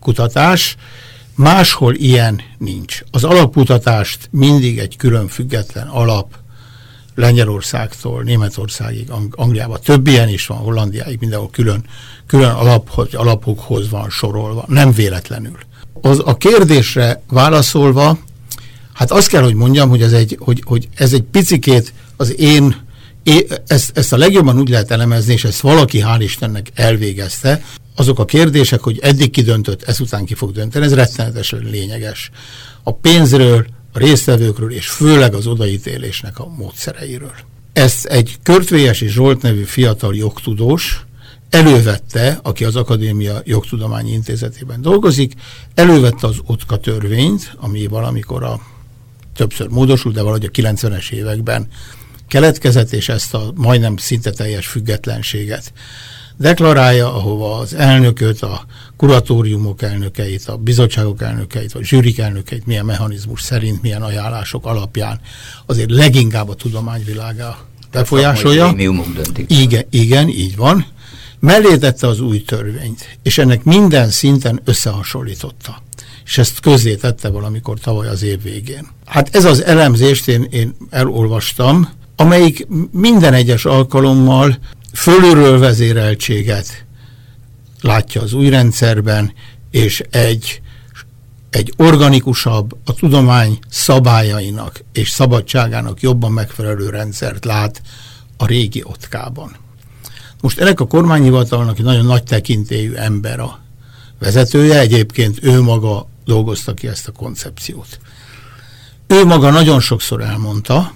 kutatás. 0.00 0.76
Máshol 1.34 1.94
ilyen 1.94 2.40
nincs. 2.58 3.02
Az 3.10 3.24
alapkutatást 3.24 4.28
mindig 4.30 4.78
egy 4.78 4.96
külön 4.96 5.28
független 5.28 5.86
alap 5.86 6.34
Lengyelországtól 7.14 8.22
Németországig, 8.22 9.10
Angliában 9.30 9.80
több 9.84 10.06
ilyen 10.06 10.28
is 10.28 10.46
van, 10.46 10.58
Hollandiáig, 10.58 11.20
mindenhol 11.20 11.50
külön, 11.50 11.84
külön 12.26 12.50
alaphoz, 12.50 13.14
alapokhoz 13.14 13.90
van 13.90 14.10
sorolva, 14.10 14.64
nem 14.68 14.92
véletlenül. 14.92 15.58
Az 16.00 16.22
a 16.24 16.36
kérdésre 16.36 17.22
válaszolva, 17.28 18.18
hát 18.92 19.10
azt 19.10 19.28
kell, 19.28 19.42
hogy 19.42 19.54
mondjam, 19.54 19.88
hogy 19.88 20.02
ez 20.02 20.12
egy, 20.12 20.36
hogy, 20.40 20.62
hogy 20.64 20.88
ez 20.94 21.12
egy 21.12 21.22
picikét 21.22 21.92
az 22.16 22.40
én, 22.40 22.76
én 23.22 23.42
ezt, 23.66 23.98
ezt 23.98 24.12
a 24.12 24.16
legjobban 24.16 24.58
úgy 24.58 24.68
lehet 24.68 24.90
elemezni, 24.90 25.32
és 25.32 25.44
ezt 25.44 25.60
valaki 25.60 26.02
hál' 26.06 26.20
Istennek 26.20 26.70
elvégezte, 26.74 27.62
azok 27.94 28.18
a 28.18 28.24
kérdések, 28.24 28.80
hogy 28.80 28.98
eddig 29.02 29.30
kidöntött, 29.30 29.82
ezután 29.82 30.24
ki 30.24 30.34
fog 30.34 30.52
dönteni, 30.52 30.84
ez 30.84 30.94
rettenetesen 30.94 31.58
lényeges. 31.58 32.30
A 32.82 32.94
pénzről, 32.94 33.66
a 33.92 33.98
résztvevőkről, 33.98 34.72
és 34.72 34.88
főleg 34.88 35.34
az 35.34 35.46
odaítélésnek 35.46 36.38
a 36.38 36.48
módszereiről. 36.56 37.34
Ezt 37.72 38.04
egy 38.04 38.36
Körtvélyes 38.42 39.00
és 39.00 39.12
Zsolt 39.12 39.42
nevű 39.42 39.62
fiatal 39.62 40.14
jogtudós, 40.14 41.04
elővette, 41.50 42.38
aki 42.42 42.64
az 42.64 42.76
Akadémia 42.76 43.42
Jogtudományi 43.44 44.12
Intézetében 44.12 44.80
dolgozik, 44.80 45.32
elővette 45.74 46.26
az 46.26 46.36
OTKA 46.46 46.76
törvényt, 46.76 47.52
ami 47.56 47.86
valamikor 47.86 48.42
a 48.42 48.60
többször 49.34 49.68
módosult, 49.68 50.14
de 50.14 50.20
valahogy 50.20 50.44
a 50.44 50.50
90-es 50.50 51.10
években 51.10 51.68
keletkezett, 52.28 52.92
és 52.92 53.08
ezt 53.08 53.34
a 53.34 53.52
majdnem 53.54 53.96
szinte 53.96 54.30
teljes 54.30 54.66
függetlenséget 54.66 55.72
deklarálja, 56.36 57.14
ahova 57.14 57.58
az 57.58 57.74
elnököt, 57.74 58.42
a 58.42 58.66
kuratóriumok 58.96 59.82
elnökeit, 59.82 60.44
a 60.48 60.56
bizottságok 60.56 61.22
elnökeit, 61.22 61.72
vagy 61.72 61.84
zsűrik 61.84 62.18
elnökeit 62.18 62.66
milyen 62.66 62.84
mechanizmus 62.84 63.42
szerint, 63.42 63.82
milyen 63.82 64.02
ajánlások 64.02 64.66
alapján 64.66 65.20
azért 65.66 65.90
leginkább 65.90 66.48
a 66.48 66.54
tudományvilága 66.54 67.58
befolyásolja. 67.92 68.74
Igen, 69.46 69.84
igen, 69.90 70.28
így 70.28 70.56
van 70.56 70.86
mellé 71.44 71.76
tette 71.76 72.06
az 72.06 72.20
új 72.20 72.42
törvényt, 72.42 73.18
és 73.22 73.38
ennek 73.38 73.64
minden 73.64 74.10
szinten 74.10 74.60
összehasonlította. 74.64 75.82
És 76.24 76.38
ezt 76.38 76.60
közzé 76.60 76.94
tette 76.94 77.28
valamikor 77.28 77.78
tavaly 77.78 78.08
az 78.08 78.22
év 78.22 78.42
végén. 78.42 78.86
Hát 79.06 79.36
ez 79.36 79.44
az 79.44 79.64
elemzést 79.64 80.28
én, 80.28 80.46
én 80.50 80.76
elolvastam, 80.90 81.88
amelyik 82.16 82.66
minden 82.90 83.34
egyes 83.34 83.64
alkalommal 83.64 84.58
fölülről 84.94 85.58
vezéreltséget 85.58 86.84
látja 87.80 88.22
az 88.22 88.32
új 88.32 88.48
rendszerben, 88.48 89.32
és 89.70 90.02
egy, 90.10 90.60
egy 91.50 91.72
organikusabb, 91.76 92.76
a 92.84 92.94
tudomány 92.94 93.58
szabályainak 93.68 94.84
és 94.92 95.10
szabadságának 95.10 96.00
jobban 96.00 96.32
megfelelő 96.32 96.88
rendszert 96.88 97.44
lát 97.44 97.82
a 98.36 98.46
régi 98.46 98.82
otkában. 98.84 99.56
Most 100.40 100.58
ennek 100.58 100.80
a 100.80 100.86
kormányhivatalnak 100.86 101.78
egy 101.78 101.84
nagyon 101.84 102.04
nagy 102.04 102.22
tekintélyű 102.22 102.92
ember 102.92 103.40
a 103.40 103.60
vezetője, 104.18 104.78
egyébként 104.78 105.38
ő 105.42 105.60
maga 105.60 106.08
dolgozta 106.24 106.74
ki 106.74 106.86
ezt 106.86 107.08
a 107.08 107.12
koncepciót. 107.12 107.98
Ő 109.06 109.24
maga 109.24 109.50
nagyon 109.50 109.80
sokszor 109.80 110.22
elmondta, 110.22 110.92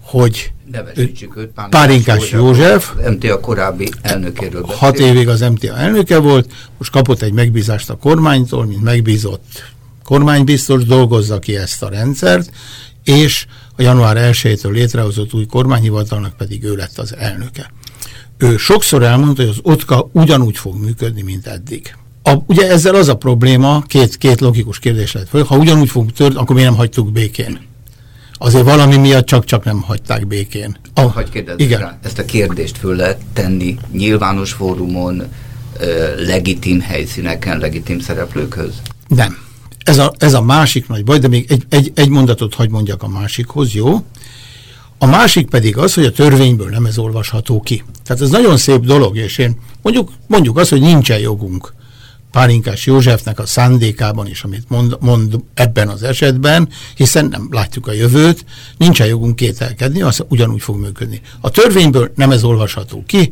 hogy 0.00 0.52
őt, 0.94 1.28
Párinkás 1.70 2.30
József, 2.30 2.92
József 2.94 3.10
MTA 3.10 3.40
korábbi 3.40 3.88
elnökéről 4.02 4.60
beszél. 4.60 4.76
Hat 4.76 4.98
évig 4.98 5.28
az 5.28 5.40
MTA 5.40 5.76
elnöke 5.76 6.18
volt, 6.18 6.52
most 6.78 6.90
kapott 6.90 7.22
egy 7.22 7.32
megbízást 7.32 7.90
a 7.90 7.96
kormánytól, 7.96 8.66
mint 8.66 8.82
megbízott 8.82 9.72
kormánybiztos, 10.04 10.84
dolgozza 10.84 11.38
ki 11.38 11.56
ezt 11.56 11.82
a 11.82 11.88
rendszert, 11.88 12.50
és 13.04 13.46
a 13.76 13.82
január 13.82 14.16
1-től 14.32 14.70
létrehozott 14.70 15.34
új 15.34 15.46
kormányhivatalnak 15.46 16.36
pedig 16.36 16.64
ő 16.64 16.74
lett 16.74 16.98
az 16.98 17.16
elnöke 17.16 17.70
ő 18.38 18.56
sokszor 18.56 19.02
elmondta, 19.02 19.42
hogy 19.42 19.50
az 19.50 19.58
OTKA 19.62 20.10
ugyanúgy 20.12 20.56
fog 20.56 20.74
működni, 20.76 21.22
mint 21.22 21.46
eddig. 21.46 21.96
A, 22.22 22.32
ugye 22.46 22.70
ezzel 22.70 22.94
az 22.94 23.08
a 23.08 23.16
probléma, 23.16 23.82
két, 23.86 24.16
két 24.16 24.40
logikus 24.40 24.78
kérdés 24.78 25.12
lett 25.12 25.28
föl, 25.28 25.42
ha 25.42 25.56
ugyanúgy 25.56 25.88
fog 25.88 26.12
történni, 26.12 26.40
akkor 26.40 26.54
miért 26.54 26.70
nem 26.70 26.78
hagytuk 26.78 27.12
békén? 27.12 27.58
Azért 28.38 28.64
valami 28.64 28.96
miatt 28.96 29.26
csak-csak 29.26 29.64
nem 29.64 29.80
hagyták 29.80 30.26
békén. 30.26 30.76
A, 30.94 31.00
Hagy 31.00 31.44
igen. 31.56 31.80
Rá, 31.80 31.98
ezt 32.02 32.18
a 32.18 32.24
kérdést 32.24 32.78
föl 32.78 32.96
lehet 32.96 33.20
tenni 33.32 33.76
nyilvános 33.92 34.52
fórumon, 34.52 35.22
ö, 35.78 36.24
legitim 36.24 36.80
helyszíneken, 36.80 37.58
legitim 37.58 38.00
szereplőkhöz? 38.00 38.82
Nem. 39.08 39.38
Ez 39.84 39.98
a, 39.98 40.12
ez 40.18 40.34
a 40.34 40.42
másik 40.42 40.88
nagy 40.88 41.04
baj, 41.04 41.18
de 41.18 41.28
még 41.28 41.50
egy, 41.50 41.64
egy, 41.68 41.92
egy 41.94 42.08
mondatot 42.08 42.54
hagy 42.54 42.70
mondjak 42.70 43.02
a 43.02 43.08
másikhoz, 43.08 43.72
jó? 43.72 44.04
A 44.98 45.06
másik 45.06 45.48
pedig 45.48 45.76
az, 45.76 45.94
hogy 45.94 46.04
a 46.04 46.12
törvényből 46.12 46.68
nem 46.68 46.86
ez 46.86 46.98
olvasható 46.98 47.60
ki. 47.60 47.84
Tehát 48.04 48.22
ez 48.22 48.30
nagyon 48.30 48.56
szép 48.56 48.80
dolog, 48.80 49.16
és 49.16 49.38
én 49.38 49.56
mondjuk, 49.82 50.10
mondjuk 50.26 50.58
azt, 50.58 50.70
hogy 50.70 50.80
nincsen 50.80 51.18
jogunk 51.18 51.72
Pálinkás 52.32 52.86
Józsefnek 52.86 53.38
a 53.38 53.46
szándékában 53.46 54.26
is, 54.26 54.42
amit 54.42 54.64
mond, 54.68 54.96
mond 55.00 55.36
ebben 55.54 55.88
az 55.88 56.02
esetben, 56.02 56.68
hiszen 56.94 57.26
nem 57.26 57.48
látjuk 57.50 57.86
a 57.86 57.92
jövőt, 57.92 58.44
nincsen 58.76 59.06
jogunk 59.06 59.36
kételkedni, 59.36 60.02
az 60.02 60.24
ugyanúgy 60.28 60.62
fog 60.62 60.76
működni. 60.76 61.20
A 61.40 61.50
törvényből 61.50 62.12
nem 62.14 62.30
ez 62.30 62.44
olvasható 62.44 63.04
ki, 63.06 63.30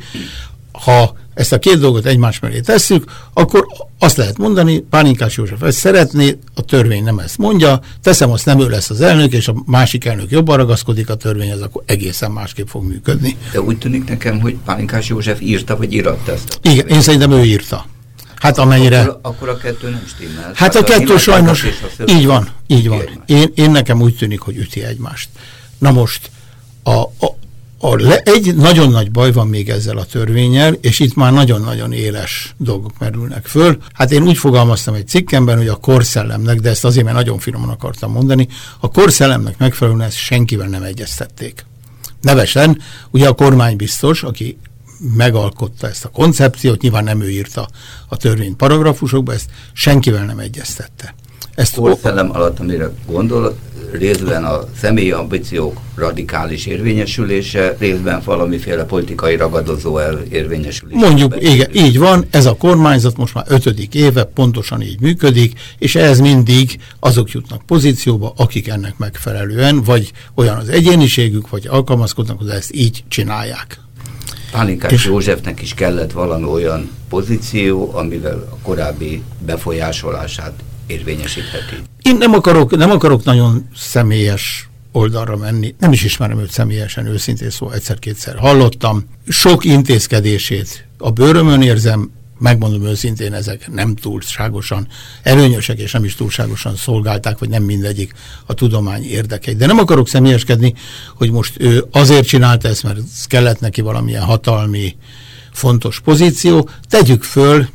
ha 0.72 1.16
ezt 1.34 1.52
a 1.52 1.58
két 1.58 1.78
dolgot 1.78 2.06
egymás 2.06 2.38
mellé 2.38 2.60
tesszük, 2.60 3.04
akkor 3.32 3.66
azt 3.98 4.16
lehet 4.16 4.38
mondani, 4.38 4.78
Pálinkás 4.78 5.36
József 5.36 5.62
ezt 5.62 5.78
szeretné, 5.78 6.38
a 6.54 6.62
törvény 6.62 7.04
nem 7.04 7.18
ezt 7.18 7.38
mondja, 7.38 7.80
teszem, 8.02 8.30
azt 8.30 8.44
nem 8.44 8.60
ő 8.60 8.68
lesz 8.68 8.90
az 8.90 9.00
elnök, 9.00 9.32
és 9.32 9.48
a 9.48 9.54
másik 9.66 10.04
elnök 10.04 10.30
jobban 10.30 10.56
ragaszkodik 10.56 11.10
a 11.10 11.14
törvényhez, 11.14 11.60
akkor 11.60 11.82
egészen 11.86 12.30
másképp 12.30 12.66
fog 12.66 12.84
működni. 12.84 13.36
De 13.52 13.60
úgy 13.60 13.78
tűnik 13.78 14.08
nekem, 14.08 14.40
hogy 14.40 14.56
Pálinkás 14.64 15.08
József 15.08 15.40
írta, 15.40 15.76
vagy 15.76 15.92
íratta 15.92 16.32
ezt. 16.32 16.58
Igen, 16.62 16.86
én 16.86 17.00
szerintem 17.00 17.30
ő 17.30 17.44
írta. 17.44 17.86
Hát 18.40 18.58
amennyire... 18.58 19.00
Akkor, 19.00 19.18
akkor 19.22 19.48
a 19.48 19.56
kettő 19.56 19.88
nem 19.88 20.02
stimmel. 20.06 20.44
Hát, 20.44 20.56
hát 20.56 20.74
a, 20.74 20.78
a 20.78 20.82
kettő 20.82 21.16
sajnos... 21.16 21.64
Így 22.06 22.26
van, 22.26 22.48
így 22.66 22.88
van. 22.88 23.22
Én, 23.26 23.52
én 23.54 23.70
nekem 23.70 24.00
úgy 24.00 24.16
tűnik, 24.16 24.40
hogy 24.40 24.56
üti 24.56 24.84
egymást. 24.84 25.28
Na 25.78 25.90
most, 25.90 26.30
a, 26.82 27.00
a, 27.00 27.36
a 27.78 27.94
le, 27.94 28.18
egy 28.18 28.54
nagyon 28.54 28.90
nagy 28.90 29.10
baj 29.10 29.32
van 29.32 29.48
még 29.48 29.68
ezzel 29.68 29.96
a 29.96 30.04
törvényel, 30.04 30.72
és 30.72 30.98
itt 30.98 31.14
már 31.14 31.32
nagyon-nagyon 31.32 31.92
éles 31.92 32.54
dolgok 32.56 32.98
merülnek 32.98 33.46
föl. 33.46 33.78
Hát 33.92 34.12
én 34.12 34.22
úgy 34.22 34.38
fogalmaztam 34.38 34.94
egy 34.94 35.08
cikkemben, 35.08 35.56
hogy 35.56 35.68
a 35.68 35.76
korszellemnek, 35.76 36.60
de 36.60 36.70
ezt 36.70 36.84
azért, 36.84 37.04
mert 37.04 37.16
nagyon 37.16 37.38
finoman 37.38 37.68
akartam 37.68 38.12
mondani, 38.12 38.48
a 38.80 38.90
korszellemnek 38.90 39.58
megfelelően 39.58 40.06
ezt 40.06 40.16
senkivel 40.16 40.68
nem 40.68 40.82
egyeztették. 40.82 41.66
Nevesen, 42.20 42.80
ugye 43.10 43.28
a 43.28 43.32
kormány 43.32 43.76
biztos, 43.76 44.22
aki 44.22 44.58
megalkotta 45.16 45.88
ezt 45.88 46.04
a 46.04 46.08
koncepciót, 46.08 46.80
nyilván 46.80 47.04
nem 47.04 47.20
ő 47.20 47.30
írta 47.30 47.68
a 48.08 48.16
törvény 48.16 48.56
paragrafusokba, 48.56 49.32
ezt 49.32 49.50
senkivel 49.72 50.24
nem 50.24 50.38
egyeztette. 50.38 51.14
Ezt 51.54 51.74
Korszellem 51.74 52.30
alatt, 52.30 52.58
amire 52.58 52.90
gondol, 53.06 53.56
részben 53.92 54.44
a 54.44 54.60
személyi 54.80 55.10
ambíciók 55.10 55.80
radikális 55.94 56.66
érvényesülése, 56.66 57.76
részben 57.78 58.22
valamiféle 58.24 58.84
politikai 58.84 59.36
ragadozó 59.36 59.98
érvényesülése. 60.30 60.98
Mondjuk, 60.98 61.36
igen, 61.42 61.70
így 61.74 61.98
van, 61.98 62.26
ez 62.30 62.46
a 62.46 62.56
kormányzat 62.56 63.16
most 63.16 63.34
már 63.34 63.44
ötödik 63.48 63.94
éve 63.94 64.24
pontosan 64.24 64.82
így 64.82 65.00
működik, 65.00 65.60
és 65.78 65.94
ehhez 65.94 66.20
mindig 66.20 66.78
azok 67.00 67.30
jutnak 67.30 67.62
pozícióba, 67.66 68.32
akik 68.36 68.68
ennek 68.68 68.98
megfelelően, 68.98 69.82
vagy 69.82 70.12
olyan 70.34 70.56
az 70.56 70.68
egyéniségük, 70.68 71.48
vagy 71.48 71.66
alkalmazkodnak, 71.66 72.38
hogy 72.38 72.48
ezt 72.48 72.74
így 72.74 73.04
csinálják. 73.08 73.85
Pálinkás 74.56 74.92
és 74.92 75.04
Józsefnek 75.04 75.62
is 75.62 75.74
kellett 75.74 76.12
valami 76.12 76.44
olyan 76.44 76.90
pozíció, 77.08 77.90
amivel 77.94 78.48
a 78.50 78.56
korábbi 78.62 79.22
befolyásolását 79.38 80.52
érvényesítheti. 80.86 81.74
Én 82.02 82.16
nem 82.16 82.32
akarok, 82.32 82.76
nem 82.76 82.90
akarok 82.90 83.24
nagyon 83.24 83.68
személyes 83.74 84.68
oldalra 84.92 85.36
menni. 85.36 85.74
Nem 85.78 85.92
is 85.92 86.04
ismerem 86.04 86.38
őt 86.38 86.50
személyesen, 86.50 87.06
őszintén 87.06 87.50
szó 87.50 87.70
egyszer-kétszer 87.70 88.36
hallottam. 88.36 89.04
Sok 89.28 89.64
intézkedését 89.64 90.86
a 90.98 91.10
bőrömön 91.10 91.62
érzem, 91.62 92.10
megmondom 92.38 92.84
őszintén, 92.84 93.32
ezek 93.32 93.70
nem 93.72 93.94
túlságosan 93.94 94.86
előnyösek, 95.22 95.78
és 95.78 95.92
nem 95.92 96.04
is 96.04 96.14
túlságosan 96.14 96.76
szolgálták, 96.76 97.38
vagy 97.38 97.48
nem 97.48 97.62
mindegyik 97.62 98.12
a 98.46 98.54
tudomány 98.54 99.04
érdekei. 99.04 99.54
De 99.54 99.66
nem 99.66 99.78
akarok 99.78 100.08
személyeskedni, 100.08 100.74
hogy 101.14 101.30
most 101.30 101.54
ő 101.58 101.84
azért 101.90 102.26
csinálta 102.26 102.68
ezt, 102.68 102.82
mert 102.82 102.98
kellett 103.26 103.60
neki 103.60 103.80
valamilyen 103.80 104.24
hatalmi, 104.24 104.96
fontos 105.52 106.00
pozíció. 106.00 106.68
Tegyük 106.88 107.22
föl, 107.22 107.66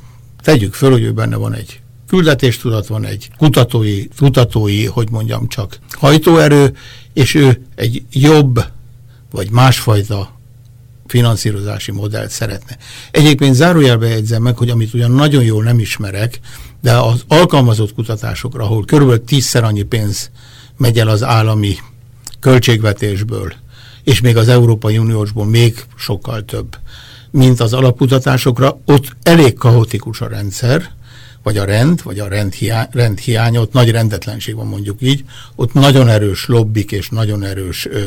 tegyük 0.44 0.74
föl, 0.74 0.92
hogy 0.92 1.04
ő 1.04 1.12
benne 1.12 1.36
van 1.36 1.54
egy 1.54 1.80
küldetéstudat, 2.08 2.88
van 2.88 3.06
egy 3.06 3.30
kutatói, 3.38 4.08
kutatói, 4.18 4.86
hogy 4.86 5.10
mondjam 5.10 5.48
csak, 5.48 5.80
hajtóerő, 5.92 6.76
és 7.14 7.36
ő 7.36 7.66
egy 7.76 8.04
jobb, 8.12 8.66
vagy 9.32 9.50
másfajta 9.50 10.40
finanszírozási 11.12 11.92
modellt 11.92 12.30
szeretne. 12.30 12.78
Egyébként 13.12 13.56
zárójelbe 13.56 14.08
jegyzem 14.08 14.42
meg, 14.42 14.58
hogy 14.58 14.70
amit 14.70 14.94
ugyan 14.94 15.12
nagyon 15.12 15.44
jól 15.44 15.64
nem 15.64 15.80
ismerek, 15.80 16.40
de 16.82 16.98
az 16.98 17.24
alkalmazott 17.28 17.94
kutatásokra, 17.94 18.64
ahol 18.64 18.86
körülbelül 18.86 19.24
tízszer 19.24 19.64
annyi 19.64 19.84
pénz 19.84 20.30
megy 20.78 21.00
el 21.00 21.08
az 21.08 21.24
állami 21.24 21.78
költségvetésből, 22.40 23.54
és 24.04 24.22
még 24.22 24.38
az 24.38 24.48
Európai 24.48 24.98
Uniósból 24.98 25.46
még 25.46 25.84
sokkal 25.96 26.46
több, 26.46 26.78
mint 27.32 27.60
az 27.60 27.74
alapkutatásokra, 27.74 28.80
ott 28.86 29.16
elég 29.24 29.54
kaotikus 29.54 30.22
a 30.22 30.28
rendszer, 30.28 30.92
vagy 31.44 31.58
a 31.58 31.66
rend, 31.66 32.04
vagy 32.04 32.20
a 32.20 32.28
rendhiány, 32.28 32.88
rendhiány, 32.92 33.58
ott 33.58 33.74
nagy 33.74 33.92
rendetlenség 33.92 34.56
van 34.56 34.68
mondjuk 34.68 35.02
így, 35.02 35.24
ott 35.56 35.74
nagyon 35.74 36.08
erős 36.08 36.48
lobbik 36.48 36.92
és 36.92 37.10
nagyon 37.10 37.44
erős 37.44 37.86
ö, 37.86 38.06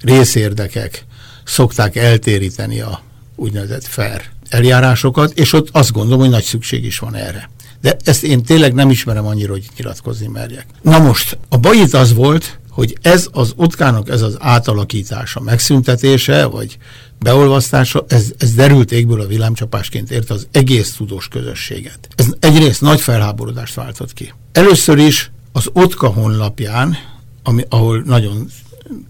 részérdekek 0.00 1.06
szokták 1.44 1.96
eltéríteni 1.96 2.80
a 2.80 3.02
úgynevezett 3.36 3.86
fair 3.86 4.22
eljárásokat, 4.48 5.32
és 5.38 5.52
ott 5.52 5.68
azt 5.72 5.92
gondolom, 5.92 6.20
hogy 6.20 6.30
nagy 6.30 6.42
szükség 6.42 6.84
is 6.84 6.98
van 6.98 7.14
erre. 7.14 7.50
De 7.80 7.96
ezt 8.04 8.22
én 8.22 8.42
tényleg 8.42 8.74
nem 8.74 8.90
ismerem 8.90 9.26
annyira, 9.26 9.52
hogy 9.52 9.68
nyilatkozni 9.76 10.26
merjek. 10.26 10.66
Na 10.82 10.98
most, 10.98 11.38
a 11.48 11.56
baj 11.56 11.76
itt 11.76 11.94
az 11.94 12.14
volt, 12.14 12.58
hogy 12.70 12.98
ez 13.02 13.28
az 13.32 13.52
otkának, 13.56 14.08
ez 14.08 14.22
az 14.22 14.36
átalakítása, 14.38 15.40
megszüntetése, 15.40 16.44
vagy 16.44 16.78
beolvasztása, 17.18 18.04
ez, 18.08 18.32
ez 18.38 18.54
derült 18.54 18.92
égből 18.92 19.20
a 19.20 19.26
villámcsapásként 19.26 20.10
érte 20.10 20.34
az 20.34 20.46
egész 20.50 20.92
tudós 20.92 21.28
közösséget. 21.28 22.08
Ez 22.14 22.26
egyrészt 22.40 22.80
nagy 22.80 23.00
felháborodást 23.00 23.74
váltott 23.74 24.12
ki. 24.12 24.32
Először 24.52 24.98
is 24.98 25.30
az 25.52 25.70
OTKA 25.72 26.08
honlapján, 26.08 26.96
ami, 27.42 27.64
ahol 27.68 28.02
nagyon 28.06 28.48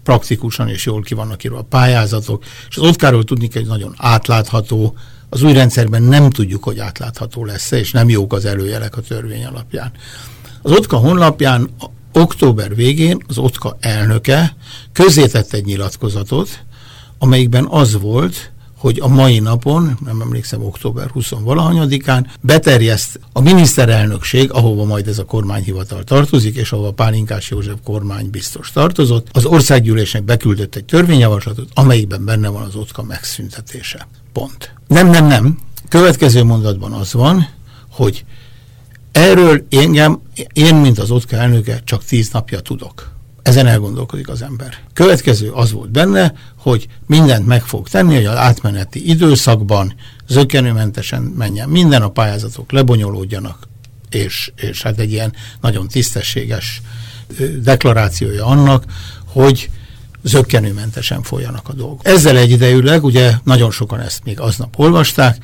praktikusan 0.03 0.69
és 0.69 0.85
jól 0.85 1.01
ki 1.01 1.13
vannak 1.13 1.43
írva 1.43 1.57
a 1.57 1.63
pályázatok, 1.63 2.43
és 2.69 2.77
az 2.77 2.83
OTKA-ról 2.83 3.23
tudni 3.23 3.47
kell, 3.47 3.61
hogy 3.61 3.71
nagyon 3.71 3.93
átlátható, 3.97 4.95
az 5.29 5.43
új 5.43 5.53
rendszerben 5.53 6.03
nem 6.03 6.29
tudjuk, 6.29 6.63
hogy 6.63 6.79
átlátható 6.79 7.45
lesz 7.45 7.71
és 7.71 7.91
nem 7.91 8.09
jók 8.09 8.33
az 8.33 8.45
előjelek 8.45 8.97
a 8.97 9.01
törvény 9.01 9.45
alapján. 9.45 9.91
Az 10.61 10.71
OTKA 10.71 10.97
honlapján 10.97 11.69
október 12.11 12.75
végén 12.75 13.23
az 13.27 13.37
OTKA 13.37 13.77
elnöke 13.79 14.55
közzétett 14.91 15.53
egy 15.53 15.65
nyilatkozatot, 15.65 16.49
amelyikben 17.17 17.65
az 17.69 17.99
volt, 17.99 18.51
hogy 18.85 18.99
a 19.01 19.07
mai 19.07 19.39
napon, 19.39 19.97
nem 20.05 20.21
emlékszem, 20.21 20.63
október 20.63 21.09
20 21.09 21.29
valahanyadikán, 21.29 22.27
beterjeszt 22.41 23.19
a 23.33 23.41
miniszterelnökség, 23.41 24.51
ahova 24.51 24.83
majd 24.83 25.07
ez 25.07 25.19
a 25.19 25.25
kormányhivatal 25.25 26.03
tartozik, 26.03 26.55
és 26.55 26.71
ahova 26.71 26.91
Pálinkás 26.91 27.49
József 27.49 27.77
kormány 27.83 28.29
biztos 28.29 28.71
tartozott, 28.71 29.27
az 29.31 29.45
országgyűlésnek 29.45 30.23
beküldött 30.23 30.75
egy 30.75 30.85
törvényjavaslatot, 30.85 31.69
amelyikben 31.73 32.25
benne 32.25 32.47
van 32.47 32.61
az 32.61 32.75
OTKA 32.75 33.03
megszüntetése. 33.03 34.07
Pont. 34.33 34.73
Nem, 34.87 35.09
nem, 35.09 35.25
nem. 35.25 35.59
Következő 35.89 36.43
mondatban 36.43 36.91
az 36.91 37.13
van, 37.13 37.49
hogy 37.91 38.25
erről 39.11 39.65
engem, 39.69 40.21
én, 40.53 40.75
mint 40.75 40.99
az 40.99 41.11
OTKA 41.11 41.35
elnöke, 41.35 41.81
csak 41.83 42.03
tíz 42.03 42.29
napja 42.31 42.59
tudok. 42.59 43.14
Ezen 43.45 43.67
elgondolkodik 43.67 44.29
az 44.29 44.41
ember. 44.41 44.77
Következő 44.93 45.51
az 45.51 45.71
volt 45.71 45.91
benne, 45.91 46.33
hogy 46.57 46.87
mindent 47.07 47.45
meg 47.45 47.63
fog 47.63 47.87
tenni, 47.87 48.15
hogy 48.15 48.25
az 48.25 48.35
átmeneti 48.35 49.09
időszakban 49.09 49.95
zökkenőmentesen 50.27 51.21
menjen 51.21 51.69
minden, 51.69 52.01
a 52.01 52.09
pályázatok 52.09 52.71
lebonyolódjanak, 52.71 53.67
és, 54.09 54.51
és 54.55 54.81
hát 54.81 54.99
egy 54.99 55.11
ilyen 55.11 55.33
nagyon 55.61 55.87
tisztességes 55.87 56.81
deklarációja 57.61 58.45
annak, 58.45 58.83
hogy 59.25 59.69
zöggenőmentesen 60.23 61.21
folyanak 61.21 61.69
a 61.69 61.73
dolgok. 61.73 61.99
Ezzel 62.03 62.37
egyidejűleg, 62.37 63.03
ugye 63.03 63.33
nagyon 63.43 63.71
sokan 63.71 63.99
ezt 63.99 64.23
még 64.23 64.39
aznap 64.39 64.79
olvasták, 64.79 65.37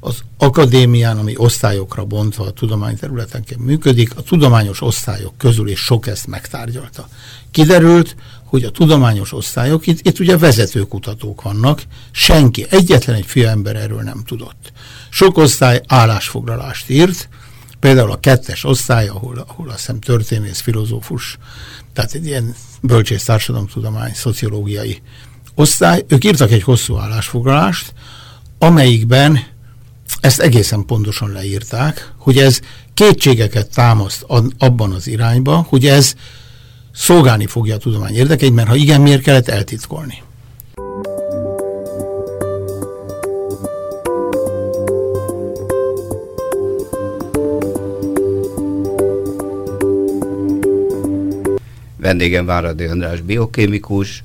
az 0.00 0.22
akadémián, 0.38 1.18
ami 1.18 1.32
osztályokra 1.36 2.04
bontva 2.04 2.44
a 2.44 2.50
tudományterületenként 2.50 3.64
működik, 3.64 4.16
a 4.16 4.22
tudományos 4.22 4.80
osztályok 4.80 5.38
közül 5.38 5.68
is 5.68 5.80
sok 5.80 6.06
ezt 6.06 6.26
megtárgyalta. 6.26 7.08
Kiderült, 7.50 8.16
hogy 8.44 8.64
a 8.64 8.70
tudományos 8.70 9.32
osztályok, 9.32 9.86
itt, 9.86 10.06
itt 10.06 10.18
ugye 10.18 10.38
vezetőkutatók 10.38 11.42
vannak, 11.42 11.82
senki, 12.10 12.66
egyetlen 12.70 13.16
egy 13.16 13.42
ember 13.42 13.76
erről 13.76 14.02
nem 14.02 14.22
tudott. 14.26 14.72
Sok 15.08 15.36
osztály 15.36 15.80
állásfoglalást 15.86 16.90
írt, 16.90 17.28
például 17.80 18.10
a 18.10 18.20
kettes 18.20 18.64
osztály, 18.64 19.08
ahol, 19.08 19.44
ahol 19.48 19.68
azt 19.68 19.78
hiszem 19.78 20.00
történész, 20.00 20.60
filozófus, 20.60 21.38
tehát 21.92 22.12
egy 22.12 22.26
ilyen 22.26 22.54
bölcsész 22.82 23.24
társadalomtudomány, 23.24 24.12
szociológiai 24.14 25.02
osztály, 25.54 26.04
ők 26.08 26.24
írtak 26.24 26.50
egy 26.50 26.62
hosszú 26.62 26.96
állásfoglalást, 26.96 27.92
amelyikben 28.58 29.40
ezt 30.20 30.40
egészen 30.40 30.84
pontosan 30.84 31.32
leírták, 31.32 32.12
hogy 32.18 32.38
ez 32.38 32.60
kétségeket 32.94 33.70
támaszt 33.74 34.24
abban 34.58 34.92
az 34.92 35.06
irányba, 35.06 35.66
hogy 35.68 35.86
ez 35.86 36.14
szolgálni 36.94 37.46
fogja 37.46 37.74
a 37.74 37.78
tudomány 37.78 38.14
érdekeit, 38.14 38.54
mert 38.54 38.68
ha 38.68 38.74
igen, 38.74 39.00
miért 39.00 39.22
kellett 39.22 39.48
eltitkolni? 39.48 40.22
Vendégem 51.96 52.46
Váradi 52.46 52.84
András 52.84 53.20
biokémikus. 53.20 54.22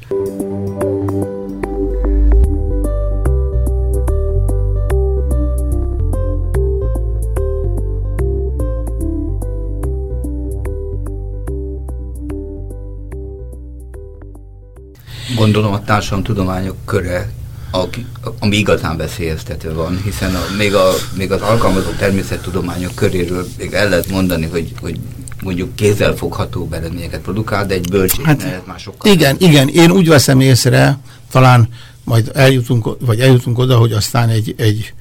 Gondolom 15.42 15.74
a 15.74 15.84
társadalomtudományok 15.84 16.76
köre, 16.86 17.32
aki, 17.72 18.06
ami 18.40 18.56
igazán 18.56 18.98
veszélyeztető 18.98 19.74
van, 19.74 20.02
hiszen 20.04 20.36
a, 20.36 20.42
még, 20.58 20.74
a, 20.74 20.94
még 21.18 21.32
az 21.32 21.42
alkalmazott 21.42 21.98
természettudományok 21.98 22.96
köréről 22.96 23.48
még 23.58 23.74
el 23.74 23.90
lehet 23.90 24.10
mondani, 24.10 24.46
hogy, 24.46 24.74
hogy 24.82 25.00
mondjuk 25.44 25.76
kézzelfogható 25.76 26.68
eredményeket 26.72 27.22
produkál, 27.22 27.66
de 27.66 27.74
egy 27.74 27.90
bölcsész 27.90 28.26
hát, 28.26 28.66
már 28.66 28.80
sokkal. 28.80 29.12
Igen, 29.12 29.36
nem. 29.40 29.50
igen, 29.50 29.68
én 29.68 29.92
úgy 29.92 30.08
veszem 30.08 30.40
észre, 30.40 31.00
talán 31.32 31.70
majd 32.04 32.32
eljutunk, 32.34 32.98
vagy 33.00 33.20
eljutunk 33.20 33.58
oda, 33.58 33.78
hogy 33.78 33.92
aztán 33.92 34.30
egy, 34.30 34.56
egy 34.58 34.94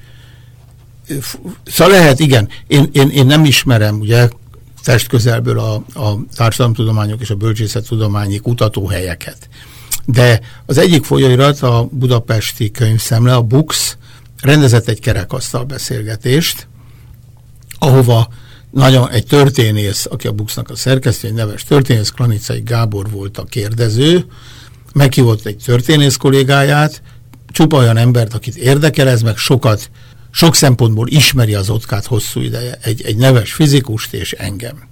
szóval 1.65 1.93
lehet, 1.93 2.19
igen, 2.19 2.49
én, 2.67 2.89
én, 2.91 3.09
én 3.09 3.25
nem 3.25 3.45
ismerem, 3.45 3.99
ugye, 3.99 4.29
testközelből 4.83 5.59
a, 5.59 5.73
a 5.93 6.17
társadalomtudományok 6.35 7.21
és 7.21 7.29
a 7.29 7.35
bölcsészettudományi 7.35 8.37
kutatóhelyeket. 8.37 9.49
De 10.05 10.39
az 10.65 10.77
egyik 10.77 11.03
folyóirat, 11.03 11.61
a 11.61 11.87
budapesti 11.91 12.71
könyvszemle, 12.71 13.35
a 13.35 13.41
BUX, 13.41 13.97
rendezett 14.41 14.87
egy 14.87 14.99
kerekasztal 14.99 15.63
beszélgetést, 15.63 16.67
ahova 17.79 18.27
nagyon 18.71 19.09
egy 19.09 19.25
történész, 19.25 20.07
aki 20.09 20.27
a 20.27 20.31
Buxnak 20.31 20.69
a 20.69 20.75
szerkesztő, 20.75 21.27
egy 21.27 21.33
neves 21.33 21.63
történész, 21.63 22.09
Klanicai 22.09 22.61
Gábor 22.61 23.09
volt 23.09 23.37
a 23.37 23.43
kérdező, 23.43 24.25
meghívott 24.93 25.45
egy 25.45 25.57
történész 25.65 26.15
kollégáját, 26.15 27.01
csupa 27.47 27.77
olyan 27.77 27.97
embert, 27.97 28.33
akit 28.33 28.55
érdekel, 28.55 29.07
ez 29.07 29.21
meg 29.21 29.37
sokat, 29.37 29.89
sok 30.31 30.55
szempontból 30.55 31.07
ismeri 31.07 31.53
az 31.53 31.69
otkát 31.69 32.05
hosszú 32.05 32.41
ideje, 32.41 32.77
egy, 32.81 33.01
egy 33.01 33.15
neves 33.15 33.53
fizikust 33.53 34.13
és 34.13 34.31
engem. 34.31 34.89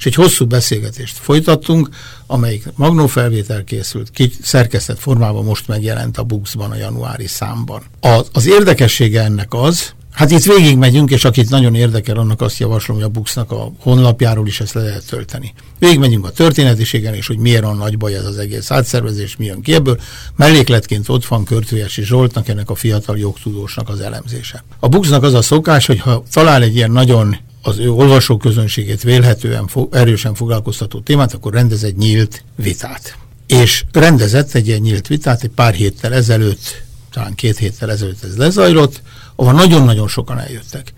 És 0.00 0.06
egy 0.06 0.14
hosszú 0.14 0.46
beszélgetést 0.46 1.18
folytattunk, 1.18 1.88
amelyik 2.26 2.64
magnófelvétel 2.74 3.64
készült, 3.64 4.10
ki, 4.10 4.32
szerkesztett 4.42 4.98
formában 4.98 5.44
most 5.44 5.68
megjelent 5.68 6.18
a 6.18 6.22
Buxban 6.22 6.70
a 6.70 6.76
januári 6.76 7.26
számban. 7.26 7.82
Az, 8.00 8.28
az 8.32 8.46
érdekessége 8.46 9.22
ennek 9.22 9.54
az, 9.54 9.92
Hát 10.12 10.30
itt 10.30 10.44
végigmegyünk, 10.44 11.10
és 11.10 11.24
akit 11.24 11.50
nagyon 11.50 11.74
érdekel, 11.74 12.16
annak 12.16 12.40
azt 12.40 12.58
javaslom, 12.58 12.96
hogy 12.96 13.06
a 13.06 13.08
Buxnak 13.08 13.52
a 13.52 13.72
honlapjáról 13.78 14.46
is 14.46 14.60
ezt 14.60 14.74
le 14.74 14.82
lehet 14.82 15.06
tölteni. 15.06 15.52
Végigmegyünk 15.78 16.26
a 16.26 16.30
történetiségen, 16.30 17.14
és 17.14 17.26
hogy 17.26 17.38
miért 17.38 17.64
a 17.64 17.74
nagy 17.74 17.98
baj 17.98 18.14
ez 18.14 18.24
az 18.24 18.38
egész 18.38 18.70
átszervezés, 18.70 19.36
mi 19.36 19.44
jön 19.44 19.62
ki 19.62 19.74
ebből. 19.74 20.00
Mellékletként 20.36 21.08
ott 21.08 21.24
van 21.24 21.44
Körtőjesi 21.44 22.02
Zsoltnak, 22.02 22.48
ennek 22.48 22.70
a 22.70 22.74
fiatal 22.74 23.18
jogtudósnak 23.18 23.88
az 23.88 24.00
elemzése. 24.00 24.64
A 24.78 24.88
Buxnak 24.88 25.22
az 25.22 25.34
a 25.34 25.42
szokás, 25.42 25.86
hogy 25.86 26.00
ha 26.00 26.22
talál 26.32 26.62
egy 26.62 26.76
ilyen 26.76 26.90
nagyon 26.90 27.36
az 27.62 27.78
ő 27.78 27.90
olvasóközönségét 27.90 29.02
vélhetően 29.02 29.66
fo- 29.66 29.94
erősen 29.94 30.34
foglalkoztató 30.34 31.00
témát, 31.00 31.34
akkor 31.34 31.52
rendez 31.52 31.84
egy 31.84 31.96
nyílt 31.96 32.44
vitát. 32.54 33.16
És 33.46 33.84
rendezett 33.92 34.54
egy 34.54 34.66
ilyen 34.66 34.80
nyílt 34.80 35.06
vitát 35.06 35.42
egy 35.42 35.50
pár 35.50 35.74
héttel 35.74 36.14
ezelőtt, 36.14 36.82
talán 37.12 37.34
két 37.34 37.58
héttel 37.58 37.90
ezelőtt 37.90 38.24
ez 38.24 38.36
lezajlott, 38.36 39.02
ahol 39.34 39.52
nagyon-nagyon 39.52 40.08
sokan 40.08 40.38
eljöttek. 40.38 40.92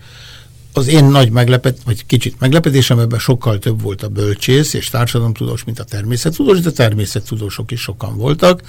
Az 0.73 0.87
én 0.87 1.05
nagy 1.05 1.29
meglepet, 1.29 1.77
vagy 1.85 2.05
kicsit 2.05 2.39
meglepetésem, 2.39 2.99
ebben 2.99 3.19
sokkal 3.19 3.59
több 3.59 3.81
volt 3.81 4.03
a 4.03 4.07
bölcsész 4.07 4.73
és 4.73 4.89
társadalomtudós, 4.89 5.63
mint 5.63 5.79
a 5.79 5.83
természettudós, 5.83 6.59
de 6.59 6.71
természettudósok 6.71 7.71
is 7.71 7.81
sokan 7.81 8.17
voltak, 8.17 8.61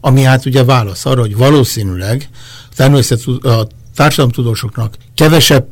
ami 0.00 0.22
hát 0.22 0.46
ugye 0.46 0.64
válasz 0.64 1.06
arra, 1.06 1.20
hogy 1.20 1.36
valószínűleg 1.36 2.28
a, 2.76 3.48
a 3.48 3.66
társadalomtudósoknak 3.94 4.96
kevesebb 5.14 5.66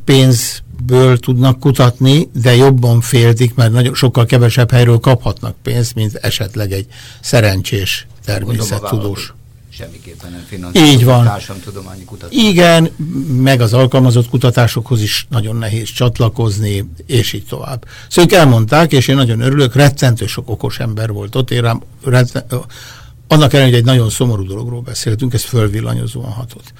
pénzből 0.90 1.18
tudnak 1.18 1.60
kutatni, 1.60 2.28
de 2.32 2.54
jobban 2.54 3.00
féltik, 3.00 3.54
mert 3.54 3.72
nagyon, 3.72 3.94
sokkal 3.94 4.26
kevesebb 4.26 4.70
helyről 4.70 4.98
kaphatnak 4.98 5.56
pénzt, 5.62 5.94
mint 5.94 6.14
esetleg 6.14 6.72
egy 6.72 6.86
szerencsés 7.20 8.06
természettudós 8.24 9.32
semmiképpen 9.72 10.30
nem 10.30 10.44
finanszírozó 10.48 10.92
Így 10.92 11.04
van. 11.04 11.24
társadalomtudományi 11.24 12.04
kutatás. 12.04 12.36
Igen, 12.36 12.90
meg 13.36 13.60
az 13.60 13.72
alkalmazott 13.72 14.28
kutatásokhoz 14.28 15.02
is 15.02 15.26
nagyon 15.30 15.56
nehéz 15.56 15.88
csatlakozni, 15.88 16.90
és 17.06 17.32
így 17.32 17.46
tovább. 17.46 17.84
Szóval 18.08 18.32
ők 18.32 18.38
elmondták, 18.38 18.92
és 18.92 19.08
én 19.08 19.16
nagyon 19.16 19.40
örülök, 19.40 19.74
rettentő 19.74 20.26
sok 20.26 20.50
okos 20.50 20.78
ember 20.78 21.12
volt 21.12 21.34
ott, 21.34 21.50
én 21.50 21.60
rám, 21.60 21.82
retten, 22.04 22.44
annak 23.28 23.52
ellenére, 23.52 23.64
hogy 23.64 23.74
egy 23.74 23.84
nagyon 23.84 24.10
szomorú 24.10 24.46
dologról 24.46 24.80
beszéltünk, 24.80 25.34
ez 25.34 25.44
fölvillanyozóan 25.44 26.32
hatott. 26.32 26.72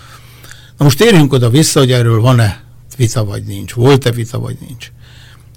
Na 0.77 0.85
most 0.85 0.99
térjünk 0.99 1.33
oda 1.33 1.51
vissza, 1.51 1.79
hogy 1.79 1.93
erről 1.93 2.21
van-e 2.21 2.70
vita 3.01 3.25
vagy 3.25 3.43
nincs, 3.43 3.73
volt-e 3.73 4.11
vita 4.11 4.39
vagy 4.39 4.57
nincs. 4.67 4.93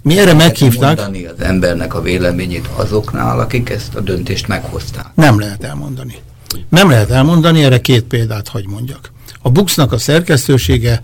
Mi 0.02 0.18
erre 0.18 0.34
meghívták. 0.34 0.98
mondani 0.98 1.26
az 1.26 1.40
embernek 1.40 1.94
a 1.94 2.02
véleményét 2.02 2.68
azoknál, 2.76 3.40
akik 3.40 3.70
ezt 3.70 3.96
a 3.96 4.02
döntést 4.02 4.48
meghozták. 4.48 5.06
Nem 5.16 5.40
lehet 5.40 5.64
elmondani. 5.64 6.16
Nem 6.70 6.90
lehet 6.90 7.10
elmondani, 7.10 7.64
erre 7.64 7.82
két 7.82 8.04
példát 8.04 8.48
hagy 8.48 8.68
mondjak. 8.68 9.12
A 9.42 9.50
Buxnak 9.50 9.92
a 9.92 9.98
szerkesztősége 9.98 11.02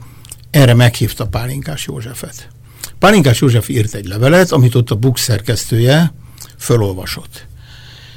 erre 0.52 0.74
meghívta 0.74 1.28
Pálinkás 1.28 1.86
Józsefet. 1.86 2.48
Pálinkás 3.00 3.40
József 3.40 3.70
írt 3.70 3.94
egy 3.94 4.08
levelet, 4.08 4.52
amit 4.52 4.76
ott 4.76 4.92
a 4.92 4.96
Bux 4.96 5.22
szerkesztője 5.22 6.14
fölolvasott. 6.58 7.46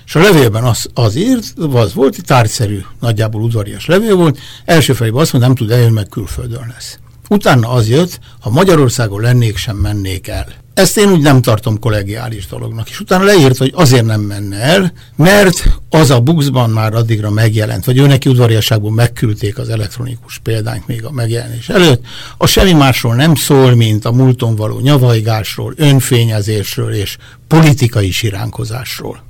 És 0.06 0.14
a 0.14 0.20
levélben 0.20 0.64
az, 0.64 0.86
az 0.94 1.14
írt, 1.16 1.54
az 1.72 1.94
volt, 1.94 2.24
tárgyszerű, 2.24 2.80
nagyjából 3.00 3.42
udvarias 3.42 3.86
levél 3.86 4.16
volt, 4.16 4.38
első 4.64 4.92
felében 4.92 5.20
azt 5.20 5.32
mondta, 5.32 5.50
nem 5.50 5.58
tud 5.58 5.70
eljönni, 5.70 5.94
meg 5.94 6.08
külföldön 6.08 6.72
lesz. 6.74 6.98
Utána 7.32 7.68
az 7.68 7.88
jött, 7.88 8.18
ha 8.40 8.50
Magyarországon 8.50 9.20
lennék, 9.20 9.56
sem 9.56 9.76
mennék 9.76 10.28
el. 10.28 10.46
Ezt 10.74 10.96
én 10.96 11.10
úgy 11.12 11.20
nem 11.20 11.42
tartom 11.42 11.78
kollegiális 11.78 12.46
dolognak. 12.46 12.90
És 12.90 13.00
utána 13.00 13.24
leírt, 13.24 13.56
hogy 13.56 13.72
azért 13.74 14.04
nem 14.04 14.20
menne 14.20 14.56
el, 14.56 14.92
mert 15.16 15.78
az 15.90 16.10
a 16.10 16.20
buxban 16.20 16.70
már 16.70 16.94
addigra 16.94 17.30
megjelent, 17.30 17.84
vagy 17.84 17.98
ő 17.98 18.06
neki 18.06 18.28
udvariasságból 18.28 18.90
megküldték 18.90 19.58
az 19.58 19.68
elektronikus 19.68 20.38
példányt 20.38 20.86
még 20.86 21.04
a 21.04 21.10
megjelenés 21.10 21.68
előtt. 21.68 22.04
A 22.36 22.46
semmi 22.46 22.72
másról 22.72 23.14
nem 23.14 23.34
szól, 23.34 23.74
mint 23.74 24.04
a 24.04 24.12
múlton 24.12 24.56
való 24.56 24.80
nyavajgásról, 24.80 25.74
önfényezésről 25.76 26.92
és 26.92 27.16
politikai 27.48 28.10
siránkozásról. 28.10 29.22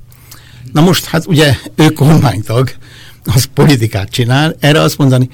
Na 0.71 0.81
most, 0.81 1.05
hát 1.05 1.25
ugye 1.27 1.55
ő 1.75 1.89
kormánytag, 1.89 2.71
az 3.25 3.47
politikát 3.53 4.09
csinál, 4.09 4.55
erre 4.59 4.79
azt 4.79 4.97
mondani, 4.97 5.29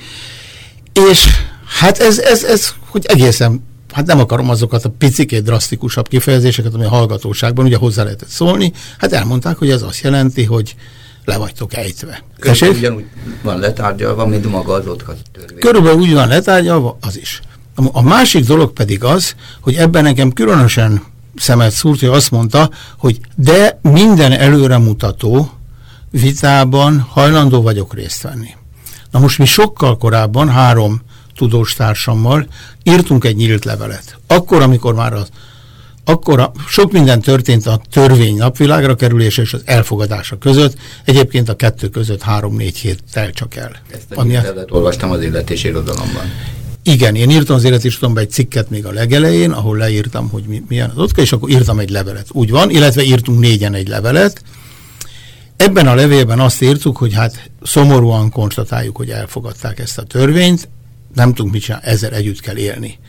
és 0.93 1.27
hát 1.69 1.97
ez, 1.97 2.19
ez, 2.19 2.43
ez 2.43 2.73
hogy 2.85 3.05
egészen 3.05 3.67
hát 3.91 4.05
nem 4.05 4.19
akarom 4.19 4.49
azokat 4.49 4.85
a 4.85 4.89
picikét 4.97 5.43
drasztikusabb 5.43 6.07
kifejezéseket, 6.07 6.73
ami 6.73 6.83
a 6.83 6.89
hallgatóságban 6.89 7.65
ugye 7.65 7.77
hozzá 7.77 8.03
lehetett 8.03 8.29
szólni, 8.29 8.71
hát 8.97 9.13
elmondták, 9.13 9.57
hogy 9.57 9.69
ez 9.69 9.81
azt 9.81 10.01
jelenti, 10.01 10.43
hogy 10.43 10.75
le 11.25 11.37
vagytok 11.37 11.73
ejtve. 11.73 12.23
Körülbelül 12.39 12.75
ugyanúgy 12.77 13.05
van 13.41 13.59
letárgyalva, 13.59 14.25
mint 14.25 14.49
maga 14.49 14.73
az 14.73 14.87
ott 14.87 15.03
törvény. 15.31 15.59
Körülbelül 15.59 15.99
úgy 15.99 16.13
van 16.13 16.27
letárgyalva, 16.27 16.97
az 17.01 17.17
is. 17.17 17.41
A 17.91 18.01
másik 18.01 18.45
dolog 18.45 18.73
pedig 18.73 19.03
az, 19.03 19.35
hogy 19.61 19.75
ebben 19.75 20.03
nekem 20.03 20.31
különösen 20.31 21.03
szemet 21.35 21.71
szúrt, 21.71 21.99
hogy 21.99 22.09
azt 22.09 22.31
mondta, 22.31 22.69
hogy 22.97 23.19
de 23.35 23.79
minden 23.81 24.31
előremutató 24.31 25.51
vitában 26.11 26.99
hajlandó 26.99 27.61
vagyok 27.61 27.93
részt 27.93 28.21
venni. 28.21 28.49
Na 29.11 29.19
most 29.19 29.37
mi 29.37 29.45
sokkal 29.45 29.97
korábban, 29.97 30.49
három 30.49 31.01
tudós 31.39 31.73
társammal 31.73 32.47
írtunk 32.83 33.25
egy 33.25 33.35
nyílt 33.35 33.65
levelet. 33.65 34.17
Akkor, 34.27 34.61
amikor 34.61 34.93
már 34.93 35.13
az 35.13 35.29
akkor 36.03 36.39
a, 36.39 36.51
sok 36.67 36.91
minden 36.91 37.21
történt 37.21 37.65
a 37.65 37.81
törvény 37.91 38.35
napvilágra 38.35 38.95
kerülése 38.95 39.41
és 39.41 39.53
az 39.53 39.61
elfogadása 39.65 40.37
között. 40.37 40.75
Egyébként 41.05 41.49
a 41.49 41.55
kettő 41.55 41.89
között 41.89 42.21
három-négy 42.21 42.77
hét 42.77 42.99
tel 43.11 43.31
csak 43.31 43.55
el. 43.55 43.71
Ezt 43.91 44.11
a 44.11 44.19
ami 44.19 44.33
levelet 44.33 44.71
olvastam 44.71 45.11
az 45.11 45.21
életés 45.21 45.63
irodalomban. 45.63 46.23
Igen, 46.83 47.15
én 47.15 47.29
írtam 47.29 47.55
az 47.55 47.63
életésirodalomban 47.63 48.23
egy 48.23 48.31
cikket 48.31 48.69
még 48.69 48.85
a 48.85 48.91
legelején, 48.91 49.51
ahol 49.51 49.77
leírtam, 49.77 50.29
hogy 50.29 50.43
mi, 50.43 50.63
milyen 50.67 50.89
az 50.89 50.97
otka, 50.97 51.21
és 51.21 51.31
akkor 51.31 51.49
írtam 51.49 51.79
egy 51.79 51.89
levelet. 51.89 52.27
Úgy 52.31 52.49
van, 52.49 52.69
illetve 52.69 53.03
írtunk 53.03 53.39
négyen 53.39 53.73
egy 53.73 53.87
levelet. 53.87 54.41
Ebben 55.55 55.87
a 55.87 55.95
levélben 55.95 56.39
azt 56.39 56.61
írtuk, 56.61 56.97
hogy 56.97 57.13
hát 57.13 57.49
szomorúan 57.61 58.29
konstatáljuk, 58.29 58.97
hogy 58.97 59.09
elfogadták 59.09 59.79
ezt 59.79 59.97
a 59.97 60.03
törvényt, 60.03 60.69
nem 61.13 61.33
tudunk 61.33 61.53
mit 61.53 61.61
csinálni, 61.61 61.85
ezzel 61.85 62.13
együtt 62.13 62.39
kell 62.39 62.57
élni. 62.57 62.99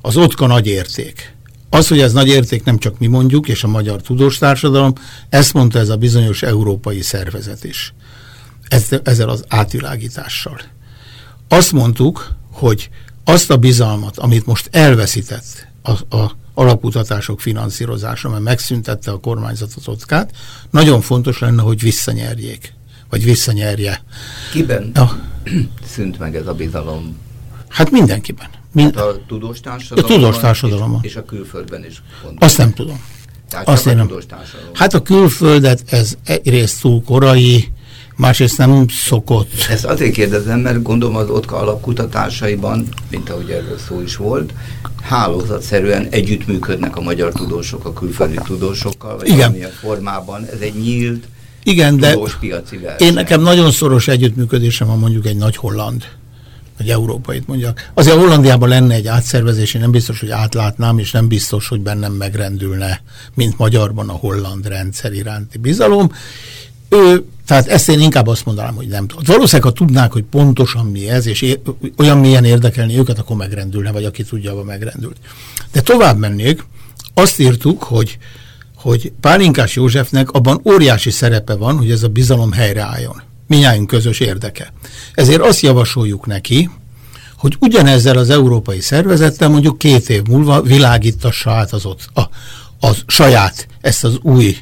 Az 0.00 0.16
otka 0.16 0.46
nagy 0.46 0.66
érték. 0.66 1.34
Az, 1.70 1.88
hogy 1.88 2.00
ez 2.00 2.12
nagy 2.12 2.28
érték, 2.28 2.64
nem 2.64 2.78
csak 2.78 2.98
mi 2.98 3.06
mondjuk, 3.06 3.48
és 3.48 3.64
a 3.64 3.68
magyar 3.68 4.02
tudós 4.02 4.38
társadalom, 4.38 4.92
ezt 5.28 5.52
mondta 5.52 5.78
ez 5.78 5.88
a 5.88 5.96
bizonyos 5.96 6.42
európai 6.42 7.00
szervezet 7.00 7.64
is. 7.64 7.94
Ezzel 9.02 9.28
az 9.28 9.44
átvilágítással. 9.48 10.60
Azt 11.48 11.72
mondtuk, 11.72 12.34
hogy 12.52 12.90
azt 13.24 13.50
a 13.50 13.56
bizalmat, 13.56 14.18
amit 14.18 14.46
most 14.46 14.68
elveszített 14.72 15.66
a, 15.82 16.16
a 16.16 16.36
alapkutatások 16.54 17.40
finanszírozása, 17.40 18.28
mert 18.28 18.42
megszüntette 18.42 19.10
a 19.10 19.18
kormányzatot 19.18 19.88
otkát, 19.88 20.30
nagyon 20.70 21.00
fontos 21.00 21.38
lenne, 21.38 21.62
hogy 21.62 21.80
visszanyerjék, 21.80 22.74
vagy 23.10 23.24
visszanyerje. 23.24 24.04
Kiben 24.52 24.90
ja. 24.94 25.18
szűnt 25.94 26.18
meg 26.18 26.36
ez 26.36 26.46
a 26.46 26.54
bizalom? 26.54 27.16
Hát 27.74 27.90
mindenkiben. 27.90 28.46
Mind... 28.72 28.94
Hát 28.94 29.04
a 29.04 29.20
tudós 29.26 29.60
társadalomban? 29.60 30.16
A 30.16 30.20
tudós 30.20 30.40
társadalomban. 30.40 31.00
És, 31.02 31.10
és 31.10 31.16
a 31.16 31.24
külföldben 31.24 31.84
is. 31.84 32.02
Gondolom. 32.12 32.38
Azt 32.40 32.58
nem 32.58 32.72
tudom. 32.72 33.02
Tehát 33.48 33.68
Azt 33.68 33.84
nem. 33.84 34.10
Hát 34.72 34.94
a 34.94 35.02
külföldet 35.02 35.82
ez 35.86 36.16
egyrészt 36.24 36.80
túl 36.80 37.02
korai, 37.02 37.68
másrészt 38.16 38.58
nem 38.58 38.86
szokott. 38.88 39.50
Ezt 39.68 39.84
azért 39.84 40.12
kérdezem, 40.12 40.60
mert 40.60 40.82
gondolom 40.82 41.16
az 41.16 41.28
OTKA 41.28 41.56
alapkutatásaiban, 41.56 42.88
mint 43.10 43.30
ahogy 43.30 43.50
erről 43.50 43.78
szó 43.88 44.00
is 44.00 44.16
volt, 44.16 44.52
hálózatszerűen 45.02 46.06
együttműködnek 46.10 46.96
a 46.96 47.00
magyar 47.00 47.32
tudósok 47.32 47.84
a 47.84 47.92
külföldi 47.92 48.38
tudósokkal, 48.44 49.16
vagy 49.16 49.28
Igen. 49.28 49.52
a 49.62 49.66
formában. 49.66 50.44
Ez 50.44 50.60
egy 50.60 50.74
nyílt 50.74 51.24
Igen, 51.62 51.96
de 51.96 52.16
piaci 52.40 52.76
verseny. 52.76 53.06
én 53.06 53.12
nekem 53.12 53.40
nagyon 53.40 53.70
szoros 53.70 54.08
együttműködésem 54.08 54.86
van 54.86 54.98
mondjuk 54.98 55.26
egy 55.26 55.36
nagy 55.36 55.56
holland 55.56 56.04
vagy 56.78 56.90
európait 56.90 57.46
mondjak. 57.46 57.90
Azért 57.94 58.16
Hollandiában 58.16 58.68
lenne 58.68 58.94
egy 58.94 59.06
átszervezés, 59.06 59.74
én 59.74 59.80
nem 59.80 59.90
biztos, 59.90 60.20
hogy 60.20 60.30
átlátnám, 60.30 60.98
és 60.98 61.10
nem 61.10 61.28
biztos, 61.28 61.68
hogy 61.68 61.80
bennem 61.80 62.12
megrendülne, 62.12 63.02
mint 63.34 63.58
magyarban 63.58 64.08
a 64.08 64.12
holland 64.12 64.66
rendszer 64.66 65.12
iránti 65.12 65.58
bizalom. 65.58 66.12
Ő, 66.88 67.24
tehát 67.46 67.66
ezt 67.66 67.88
én 67.88 68.00
inkább 68.00 68.26
azt 68.26 68.44
mondanám, 68.44 68.74
hogy 68.74 68.86
nem 68.86 69.06
tudom. 69.06 69.24
Valószínűleg, 69.26 69.72
ha 69.72 69.84
tudnák, 69.84 70.12
hogy 70.12 70.24
pontosan 70.24 70.86
mi 70.86 71.08
ez, 71.08 71.26
és 71.26 71.56
olyan 71.96 72.18
milyen 72.18 72.44
érdekelni 72.44 72.98
őket, 72.98 73.18
akkor 73.18 73.36
megrendülne, 73.36 73.92
vagy 73.92 74.04
aki 74.04 74.22
tudja, 74.22 74.52
abban 74.52 74.64
megrendült. 74.64 75.16
De 75.72 75.80
tovább 75.80 76.18
mennék, 76.18 76.64
azt 77.14 77.40
írtuk, 77.40 77.82
hogy, 77.82 78.18
hogy 78.76 79.12
Pálinkás 79.20 79.74
Józsefnek 79.74 80.30
abban 80.30 80.60
óriási 80.64 81.10
szerepe 81.10 81.54
van, 81.54 81.76
hogy 81.76 81.90
ez 81.90 82.02
a 82.02 82.08
bizalom 82.08 82.52
helyreálljon. 82.52 83.22
Minnyájunk 83.46 83.86
közös 83.86 84.20
érdeke. 84.20 84.72
Ezért 85.14 85.40
azt 85.40 85.60
javasoljuk 85.60 86.26
neki, 86.26 86.70
hogy 87.36 87.56
ugyanezzel 87.60 88.18
az 88.18 88.30
európai 88.30 88.80
szervezettel 88.80 89.48
mondjuk 89.48 89.78
két 89.78 90.10
év 90.10 90.22
múlva 90.22 90.62
világítassa 90.62 91.50
át 91.50 91.72
az, 91.72 91.84
ott, 91.84 92.08
a, 92.14 92.22
az 92.80 93.02
saját, 93.06 93.66
ezt 93.80 94.04
az 94.04 94.18
új 94.22 94.56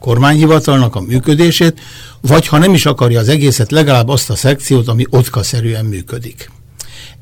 kormányhivatalnak 0.00 0.94
a 0.94 1.00
működését, 1.00 1.80
vagy 2.20 2.46
ha 2.46 2.58
nem 2.58 2.74
is 2.74 2.86
akarja 2.86 3.20
az 3.20 3.28
egészet, 3.28 3.70
legalább 3.70 4.08
azt 4.08 4.30
a 4.30 4.36
szekciót, 4.36 4.88
ami 4.88 5.06
otkaszerűen 5.10 5.84
működik. 5.84 6.50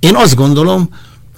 Én 0.00 0.16
azt 0.16 0.34
gondolom, 0.34 0.88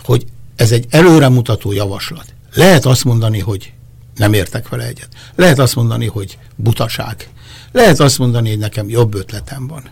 hogy 0.04 0.24
ez 0.56 0.72
egy 0.72 0.86
előremutató 0.90 1.72
javaslat. 1.72 2.34
Lehet 2.54 2.86
azt 2.86 3.04
mondani, 3.04 3.38
hogy 3.38 3.72
nem 4.16 4.32
értek 4.32 4.68
vele 4.68 4.84
egyet. 4.84 5.08
Lehet 5.34 5.58
azt 5.58 5.74
mondani, 5.74 6.06
hogy 6.06 6.38
butaság. 6.56 7.28
Lehet 7.74 8.00
azt 8.00 8.18
mondani, 8.18 8.48
hogy 8.48 8.58
nekem 8.58 8.88
jobb 8.88 9.14
ötletem 9.14 9.66
van. 9.66 9.82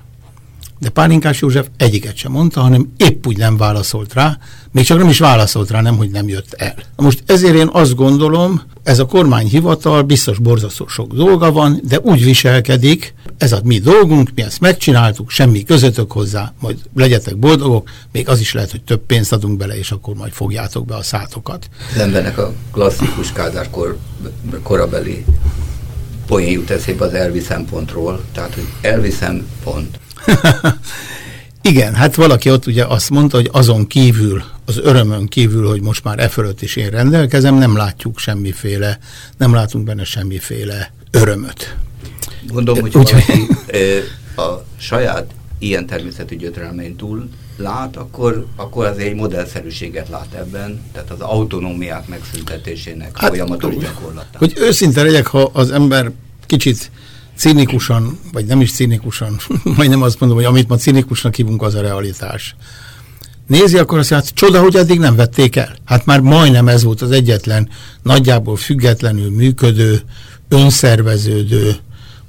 De 0.79 0.89
Pálinkás 0.89 1.41
József 1.41 1.67
egyiket 1.77 2.17
sem 2.17 2.33
mondta, 2.33 2.61
hanem 2.61 2.93
épp 2.97 3.27
úgy 3.27 3.37
nem 3.37 3.57
válaszolt 3.57 4.15
rá, 4.15 4.39
még 4.73 4.85
csak 4.85 4.99
nem 4.99 5.09
is 5.09 5.19
válaszolt 5.19 5.71
rá, 5.71 5.81
nem, 5.81 5.97
hogy 5.97 6.11
nem 6.11 6.29
jött 6.29 6.53
el. 6.53 6.75
Most 6.97 7.23
ezért 7.27 7.55
én 7.55 7.69
azt 7.73 7.95
gondolom, 7.95 8.63
ez 8.83 8.99
a 8.99 9.07
kormányhivatal 9.07 10.03
biztos 10.03 10.39
borzasztó 10.39 10.87
sok 10.87 11.13
dolga 11.13 11.53
van, 11.53 11.81
de 11.85 12.01
úgy 12.01 12.25
viselkedik, 12.25 13.15
ez 13.39 13.53
a 13.53 13.61
mi 13.65 13.79
dolgunk, 13.79 14.31
mi 14.35 14.43
ezt 14.43 14.61
megcsináltuk, 14.61 15.31
semmi 15.31 15.63
közöttök 15.63 16.13
hozzá, 16.13 16.53
majd 16.61 16.79
legyetek 16.95 17.37
boldogok, 17.37 17.89
még 18.13 18.29
az 18.29 18.41
is 18.41 18.53
lehet, 18.53 18.71
hogy 18.71 18.83
több 18.83 19.07
pénzt 19.07 19.33
adunk 19.33 19.57
bele, 19.57 19.79
és 19.79 19.91
akkor 19.91 20.15
majd 20.15 20.33
fogjátok 20.33 20.85
be 20.87 20.95
a 20.95 21.03
szátokat. 21.03 21.69
Az 21.95 22.01
embernek 22.01 22.39
a 22.39 22.53
klasszikus 22.73 23.33
Kádár 23.33 23.71
kor, 23.71 23.99
korabeli 24.63 25.25
poén 26.33 26.51
jut 26.51 26.71
eszébe 26.71 27.05
az 27.05 27.15
elviszem 27.15 27.65
pontról, 27.65 28.25
tehát 28.33 28.55
hogy 28.55 28.67
elviszem 28.81 29.47
pont. 29.65 29.99
Igen, 31.63 31.95
hát 31.95 32.15
valaki 32.15 32.51
ott 32.51 32.67
ugye 32.67 32.85
azt 32.85 33.11
mondta, 33.11 33.37
hogy 33.37 33.49
azon 33.53 33.87
kívül, 33.87 34.43
az 34.65 34.79
örömön 34.79 35.27
kívül, 35.27 35.69
hogy 35.69 35.81
most 35.81 36.05
már 36.05 36.19
e 36.19 36.29
fölött 36.29 36.63
is 36.63 36.77
én 36.77 36.91
rendelkezem, 36.91 37.55
nem 37.55 37.77
látjuk 37.77 38.19
semmiféle, 38.19 38.99
nem 39.37 39.55
látunk 39.55 39.85
benne 39.85 40.05
semmiféle 40.05 40.93
örömöt. 41.11 41.77
Gondolom, 42.47 42.81
hogy 42.81 42.97
Úgy, 42.97 43.11
valaki 43.11 43.49
a 44.37 44.65
saját 44.79 45.31
ilyen 45.59 45.87
természetű 45.87 46.37
gyötrelmein 46.37 46.97
túl 46.97 47.29
lát, 47.57 47.97
akkor, 47.97 48.47
akkor 48.57 48.87
azért 48.87 49.09
egy 49.09 49.15
modellszerűséget 49.15 50.09
lát 50.09 50.35
ebben, 50.35 50.83
tehát 50.93 51.11
az 51.11 51.21
autonómiák 51.21 52.09
megszüntetésének 52.09 53.19
hát, 53.19 53.29
folyamatos 53.29 53.77
gyakorlatán. 53.77 54.39
Hogy 54.39 54.53
őszinte 54.57 55.03
legyek, 55.03 55.27
ha 55.27 55.51
az 55.53 55.71
ember 55.71 56.11
kicsit 56.47 56.91
cinikusan, 57.37 58.19
vagy 58.33 58.45
nem 58.45 58.61
is 58.61 58.73
cinikusan, 58.73 59.37
majdnem 59.77 60.03
azt 60.03 60.21
mondom, 60.21 60.39
hogy 60.39 60.47
amit 60.47 60.69
ma 60.69 60.77
cinikusnak 60.77 61.35
hívunk, 61.35 61.63
az 61.63 61.75
a 61.75 61.81
realitás. 61.81 62.57
Nézi, 63.47 63.79
akkor 63.79 63.99
azt 63.99 64.11
mondja, 64.11 64.29
hát 64.29 64.39
csoda, 64.39 64.61
hogy 64.61 64.77
eddig 64.77 64.99
nem 64.99 65.17
vették 65.17 65.57
el. 65.57 65.77
Hát 65.85 66.07
már 66.07 66.21
majdnem 66.21 66.69
ez 66.69 66.83
volt 66.83 67.03
az 67.03 67.11
egyetlen 67.11 67.69
nagyjából 68.03 68.57
függetlenül 68.57 69.31
működő, 69.31 70.01
önszerveződő 70.49 71.77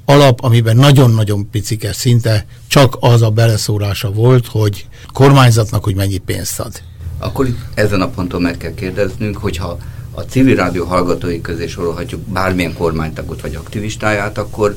alap, 0.05 0.43
amiben 0.43 0.75
nagyon-nagyon 0.75 1.49
picike 1.49 1.93
szinte 1.93 2.45
csak 2.67 2.97
az 2.99 3.21
a 3.21 3.29
beleszólása 3.29 4.11
volt, 4.11 4.47
hogy 4.47 4.87
kormányzatnak, 5.13 5.83
hogy 5.83 5.95
mennyi 5.95 6.17
pénzt 6.17 6.59
ad. 6.59 6.81
Akkor 7.17 7.47
itt 7.47 7.59
ezen 7.73 8.01
a 8.01 8.07
ponton 8.07 8.41
meg 8.41 8.57
kell 8.57 8.73
kérdeznünk, 8.73 9.37
hogyha 9.37 9.77
a 10.11 10.21
civil 10.21 10.55
rádió 10.55 10.85
hallgatói 10.85 11.41
közé 11.41 11.67
sorolhatjuk 11.67 12.21
bármilyen 12.21 12.73
kormánytagot 12.73 13.41
vagy 13.41 13.55
aktivistáját, 13.55 14.37
akkor 14.37 14.75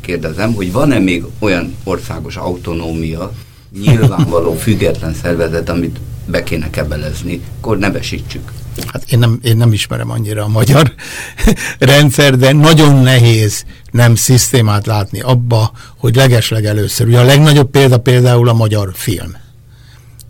kérdezem, 0.00 0.54
hogy 0.54 0.72
van-e 0.72 0.98
még 0.98 1.24
olyan 1.38 1.76
országos 1.84 2.36
autonómia, 2.36 3.32
nyilvánvaló 3.80 4.54
független 4.64 5.14
szervezet, 5.14 5.68
amit 5.68 5.98
be 6.26 6.42
kéne 6.42 6.70
kebelezni, 6.70 7.42
akkor 7.58 7.78
nevesítsük. 7.78 8.52
Hát 8.86 9.04
én 9.12 9.18
nem, 9.18 9.38
én 9.42 9.56
nem 9.56 9.72
ismerem 9.72 10.10
annyira 10.10 10.44
a 10.44 10.48
magyar 10.48 10.94
rendszer, 11.78 12.36
de 12.36 12.52
nagyon 12.52 13.02
nehéz 13.02 13.64
nem 13.90 14.14
szisztémát 14.14 14.86
látni 14.86 15.20
abba, 15.20 15.72
hogy 15.96 16.14
legesleg 16.14 16.64
először. 16.64 17.06
Ugye 17.06 17.18
a 17.18 17.24
legnagyobb 17.24 17.70
példa 17.70 17.98
például 17.98 18.48
a 18.48 18.52
magyar 18.52 18.90
film. 18.94 19.36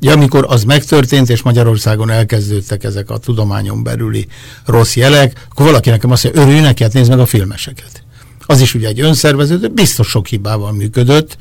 Ja, 0.01 0.13
amikor 0.13 0.45
az 0.49 0.65
megtörtént, 0.65 1.31
és 1.31 1.43
Magyarországon 1.43 2.11
elkezdődtek 2.11 2.85
ezek 2.85 3.11
a 3.11 3.19
tudományon 3.19 3.83
belüli 3.83 4.27
rossz 4.65 4.97
jelek, 4.97 5.47
akkor 5.51 5.67
valaki 5.67 5.91
nekem 5.91 6.11
azt 6.11 6.25
mondja, 6.25 6.43
örülj 6.43 6.61
neki, 6.61 6.83
hát 6.83 6.93
nézd 6.93 7.11
meg 7.11 7.19
a 7.19 7.27
filmeseket. 7.27 8.03
Az 8.47 8.61
is 8.61 8.75
ugye 8.75 8.89
egy 8.89 9.01
önszervező, 9.01 9.69
biztos 9.69 10.09
sok 10.09 10.27
hibával 10.27 10.73
működött, 10.73 11.37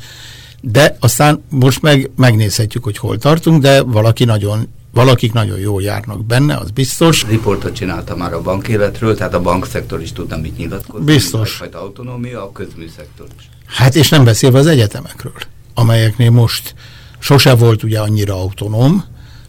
de 0.61 0.97
aztán 0.99 1.43
most 1.49 1.81
meg 1.81 2.09
megnézhetjük, 2.15 2.83
hogy 2.83 2.97
hol 2.97 3.17
tartunk, 3.17 3.61
de 3.61 3.81
valaki 3.81 4.25
nagyon 4.25 4.67
valakik 4.93 5.33
nagyon 5.33 5.59
jól 5.59 5.81
járnak 5.81 6.25
benne, 6.25 6.55
az 6.55 6.71
biztos. 6.71 7.25
Riportot 7.27 7.73
csinálta 7.73 8.15
már 8.15 8.33
a 8.33 8.41
bankéletről, 8.41 9.15
tehát 9.15 9.33
a 9.33 9.41
bankszektor 9.41 10.01
is 10.01 10.11
tudna 10.11 10.37
mit 10.37 10.57
nyilatkozni. 10.57 11.05
Biztos. 11.05 11.51
Fajta 11.51 11.81
autonómia, 11.81 12.43
a 12.43 12.51
közműszektor 12.51 13.27
is. 13.37 13.49
Hát 13.65 13.95
és 13.95 14.09
nem 14.09 14.23
beszélve 14.23 14.59
az 14.59 14.67
egyetemekről, 14.67 15.33
amelyeknél 15.73 16.31
most 16.31 16.75
sose 17.19 17.55
volt 17.55 17.83
ugye 17.83 17.99
annyira 17.99 18.33
autonóm, 18.33 19.03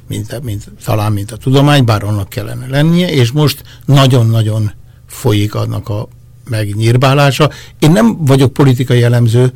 mint, 0.09 0.43
mint, 0.43 0.65
talán 0.85 1.13
mint 1.13 1.33
a 1.33 1.37
tudomány, 1.37 1.85
bár 1.85 2.05
annak 2.05 2.29
kellene 2.29 2.67
lennie, 2.67 3.11
és 3.11 3.33
most 3.33 3.63
nagyon-nagyon 3.85 4.73
folyik 5.07 5.55
annak 5.55 5.89
a 5.89 6.09
megnyírbálása. 6.49 7.51
Én 7.79 7.91
nem 7.91 8.25
vagyok 8.25 8.53
politikai 8.53 8.99
jellemző, 8.99 9.53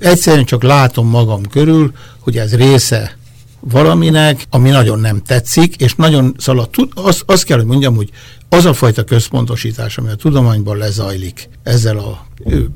egyszerűen 0.00 0.44
csak 0.44 0.62
látom 0.62 1.08
magam 1.08 1.42
körül, 1.42 1.92
hogy 2.18 2.36
ez 2.36 2.54
része 2.54 3.17
valaminek, 3.60 4.46
ami 4.50 4.70
nagyon 4.70 5.00
nem 5.00 5.22
tetszik, 5.22 5.76
és 5.76 5.94
nagyon 5.94 6.34
szalad. 6.38 6.68
Azt, 6.94 7.22
azt 7.26 7.44
kell, 7.44 7.56
hogy 7.56 7.66
mondjam, 7.66 7.96
hogy 7.96 8.10
az 8.48 8.64
a 8.64 8.74
fajta 8.74 9.04
központosítás, 9.04 9.98
ami 9.98 10.08
a 10.08 10.14
tudományban 10.14 10.76
lezajlik 10.76 11.48
ezzel 11.62 11.98
a 11.98 12.26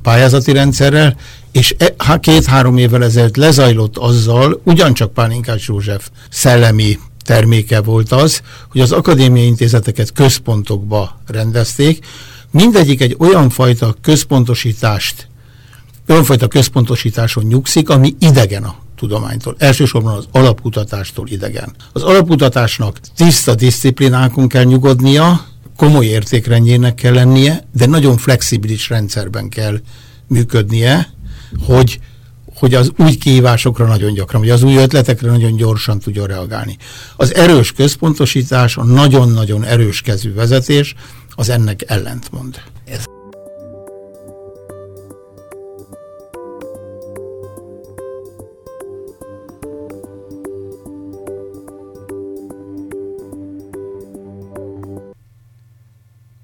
pályázati 0.02 0.52
rendszerrel, 0.52 1.16
és 1.52 1.74
e, 1.78 2.18
két-három 2.20 2.76
évvel 2.76 3.04
ezelőtt 3.04 3.36
lezajlott 3.36 3.96
azzal, 3.96 4.60
ugyancsak 4.64 5.12
Pálinkás 5.12 5.68
József 5.68 6.10
szellemi 6.30 6.98
terméke 7.24 7.80
volt 7.80 8.12
az, 8.12 8.42
hogy 8.70 8.80
az 8.80 8.92
akadémiai 8.92 9.46
intézeteket 9.46 10.12
központokba 10.12 11.20
rendezték, 11.26 12.06
mindegyik 12.50 13.00
egy 13.00 13.16
olyan 13.18 13.50
fajta 13.50 13.94
központosítást, 14.00 15.28
olyan 16.08 16.24
fajta 16.24 16.48
központosításon 16.48 17.44
nyugszik, 17.44 17.88
ami 17.88 18.14
idegen 18.18 18.64
a 18.64 18.81
tudománytól. 19.02 19.54
Elsősorban 19.58 20.16
az 20.16 20.26
alapkutatástól 20.32 21.28
idegen. 21.28 21.74
Az 21.92 22.02
alapkutatásnak 22.02 23.00
tiszta 23.16 23.54
disziplinákon 23.54 24.48
kell 24.48 24.64
nyugodnia, 24.64 25.46
komoly 25.76 26.06
értékrendjének 26.06 26.94
kell 26.94 27.12
lennie, 27.12 27.64
de 27.76 27.86
nagyon 27.86 28.16
flexibilis 28.16 28.88
rendszerben 28.88 29.48
kell 29.48 29.80
működnie, 30.26 31.12
hogy, 31.66 32.00
hogy 32.54 32.74
az 32.74 32.92
új 32.96 33.14
kihívásokra 33.14 33.86
nagyon 33.86 34.12
gyakran, 34.12 34.40
vagy 34.40 34.50
az 34.50 34.62
új 34.62 34.76
ötletekre 34.76 35.30
nagyon 35.30 35.56
gyorsan 35.56 35.98
tudjon 35.98 36.26
reagálni. 36.26 36.76
Az 37.16 37.34
erős 37.34 37.72
központosítás, 37.72 38.76
a 38.76 38.84
nagyon-nagyon 38.84 39.64
erős 39.64 40.00
kezű 40.00 40.34
vezetés, 40.34 40.94
az 41.30 41.48
ennek 41.48 41.84
ellentmond. 41.86 42.62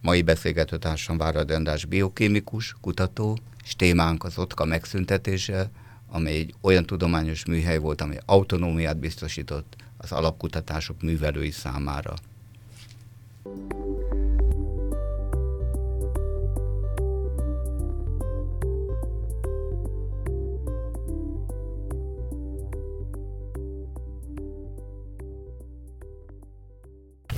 Mai 0.09 0.23
beszélgetőtársam 0.23 1.19
Várad 1.19 1.51
András 1.51 1.85
biokémikus, 1.85 2.75
kutató, 2.81 3.39
és 3.65 3.77
témánk 3.77 4.25
az 4.25 4.39
OTKA 4.39 4.65
megszüntetése, 4.65 5.71
amely 6.07 6.35
egy 6.35 6.55
olyan 6.61 6.85
tudományos 6.85 7.45
műhely 7.45 7.79
volt, 7.79 8.01
amely 8.01 8.21
autonómiát 8.27 8.97
biztosított 8.99 9.77
az 9.97 10.13
alapkutatások 10.13 11.03
művelői 11.03 11.51
számára. 11.51 12.15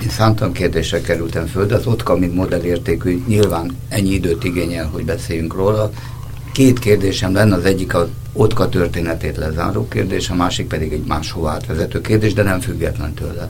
Én 0.01 0.09
számtalan 0.09 0.53
kérdésre 0.53 1.01
kerültem 1.01 1.45
föl, 1.45 1.65
de 1.65 1.75
az 1.75 1.85
OTKA, 1.85 2.15
mint 2.15 2.35
modellértékű, 2.35 3.23
nyilván 3.27 3.77
ennyi 3.89 4.09
időt 4.09 4.43
igényel, 4.43 4.89
hogy 4.91 5.05
beszéljünk 5.05 5.53
róla. 5.53 5.91
Két 6.51 6.79
kérdésem 6.79 7.33
lenne, 7.33 7.55
az 7.55 7.65
egyik 7.65 7.93
a 7.93 8.07
OTKA 8.33 8.69
történetét 8.69 9.37
lezáró 9.37 9.87
kérdés, 9.87 10.29
a 10.29 10.35
másik 10.35 10.67
pedig 10.67 10.93
egy 10.93 11.03
máshová 11.07 11.53
átvezető 11.53 12.01
kérdés, 12.01 12.33
de 12.33 12.43
nem 12.43 12.59
független 12.59 13.13
tőle. 13.13 13.49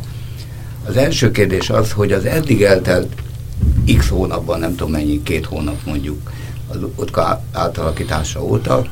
Az 0.85 0.97
első 0.97 1.31
kérdés 1.31 1.69
az, 1.69 1.91
hogy 1.91 2.11
az 2.11 2.25
eddig 2.25 2.61
eltelt 2.61 3.13
x 3.97 4.09
hónapban, 4.09 4.59
nem 4.59 4.75
tudom 4.75 4.91
mennyi, 4.91 5.23
két 5.23 5.45
hónap 5.45 5.85
mondjuk 5.85 6.31
az 6.67 6.77
OTKA 6.95 7.43
átalakítása 7.51 8.43
óta, 8.43 8.85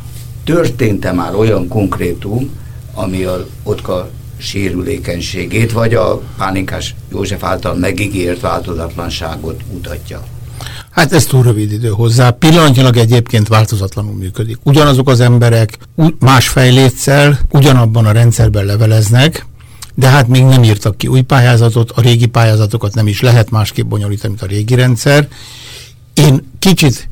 történt-e 0.43 1.12
már 1.12 1.36
olyan 1.36 1.68
konkrétum, 1.68 2.49
ami 2.93 3.24
az 3.24 3.41
OTKA 3.64 4.10
sérülékenységét, 4.40 5.72
vagy 5.72 5.94
a 5.94 6.22
Pálinkás 6.38 6.96
József 7.12 7.44
által 7.44 7.76
megígért 7.76 8.40
változatlanságot 8.40 9.62
mutatja? 9.72 10.24
Hát 10.90 11.14
ez 11.14 11.26
túl 11.26 11.44
rövid 11.44 11.72
idő 11.72 11.90
hozzá. 11.90 12.30
Pillanatnyilag 12.30 12.98
egyébként 12.98 13.48
változatlanul 13.48 14.14
működik. 14.14 14.58
Ugyanazok 14.64 15.10
az 15.10 15.20
emberek 15.20 15.78
más 16.20 16.48
fejlétszel, 16.48 17.40
ugyanabban 17.52 18.06
a 18.06 18.12
rendszerben 18.12 18.66
leveleznek, 18.66 19.46
de 19.96 20.08
hát 20.08 20.28
még 20.28 20.44
nem 20.44 20.64
írtak 20.64 20.98
ki 20.98 21.08
új 21.08 21.22
pályázatot, 21.22 21.92
a 21.92 22.02
régi 22.02 22.26
pályázatokat 22.26 22.94
nem 22.94 23.08
is 23.08 23.22
lehet 23.22 23.50
másképp 23.50 23.88
bonyolítani, 23.88 24.34
mint 24.34 24.52
a 24.52 24.56
régi 24.56 24.76
rendszer. 24.76 25.28
Én 26.14 26.52
kicsit 26.60 27.08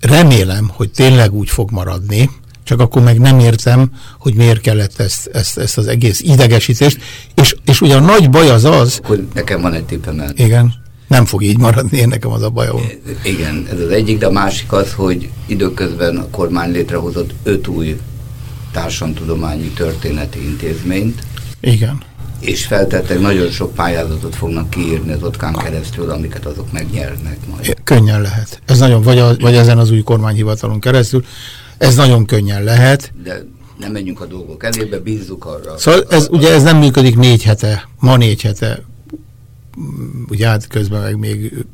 remélem, 0.00 0.70
hogy 0.74 0.90
tényleg 0.90 1.32
úgy 1.32 1.48
fog 1.48 1.70
maradni, 1.70 2.30
csak 2.64 2.80
akkor 2.80 3.02
meg 3.02 3.18
nem 3.18 3.38
értem, 3.38 3.90
hogy 4.18 4.34
miért 4.34 4.60
kellett 4.60 4.98
ezt, 4.98 5.26
ezt, 5.32 5.58
ezt 5.58 5.78
az 5.78 5.86
egész 5.86 6.20
idegesítést, 6.20 6.98
és, 7.34 7.56
és 7.64 7.80
ugye 7.80 7.96
a 7.96 8.00
nagy 8.00 8.30
baj 8.30 8.50
az 8.50 8.64
az... 8.64 9.00
Akkor 9.02 9.26
nekem 9.34 9.60
van 9.60 9.72
egy 9.72 9.84
tippem 9.84 10.20
el. 10.20 10.32
Igen 10.34 10.82
nem 11.08 11.24
fog 11.24 11.42
így 11.42 11.58
maradni, 11.58 11.98
én 11.98 12.08
nekem 12.08 12.30
az 12.30 12.42
a 12.42 12.50
bajom. 12.50 12.80
Igen, 13.24 13.66
ez 13.72 13.80
az 13.80 13.90
egyik, 13.90 14.18
de 14.18 14.26
a 14.26 14.30
másik 14.30 14.72
az, 14.72 14.92
hogy 14.92 15.28
időközben 15.46 16.16
a 16.16 16.28
kormány 16.30 16.70
létrehozott 16.70 17.30
öt 17.42 17.68
új 17.68 18.00
társadalomtudományi 18.72 19.68
történeti 19.68 20.44
intézményt. 20.44 21.22
Igen. 21.60 22.02
És 22.40 22.66
feltettek, 22.66 23.20
nagyon 23.20 23.50
sok 23.50 23.74
pályázatot 23.74 24.36
fognak 24.36 24.70
kiírni 24.70 25.12
az 25.12 25.22
otkán 25.22 25.52
keresztül, 25.52 26.10
amiket 26.10 26.46
azok 26.46 26.72
megnyernek 26.72 27.36
majd. 27.50 27.76
Könnyen 27.84 28.20
lehet. 28.20 28.60
Ez 28.66 28.78
nagyon, 28.78 29.02
vagy, 29.02 29.18
a, 29.18 29.36
vagy 29.36 29.54
ezen 29.54 29.78
az 29.78 29.90
új 29.90 30.02
kormányhivatalon 30.02 30.80
keresztül, 30.80 31.24
ez 31.78 31.94
nagyon 31.94 32.24
könnyen 32.24 32.64
lehet. 32.64 33.12
De 33.22 33.44
nem 33.78 33.92
menjünk 33.92 34.20
a 34.20 34.26
dolgok 34.26 34.64
elébe, 34.64 34.98
bízzuk 34.98 35.44
arra. 35.44 35.78
Szóval 35.78 36.04
ez, 36.10 36.28
ugye 36.30 36.52
ez 36.52 36.62
nem 36.62 36.78
működik 36.78 37.16
négy 37.16 37.42
hete, 37.42 37.88
ma 37.98 38.16
négy 38.16 38.42
hete 38.42 38.82
ugye 40.28 40.48
hát 40.48 40.66
közben 40.66 41.02
meg 41.02 41.18
még 41.18 41.66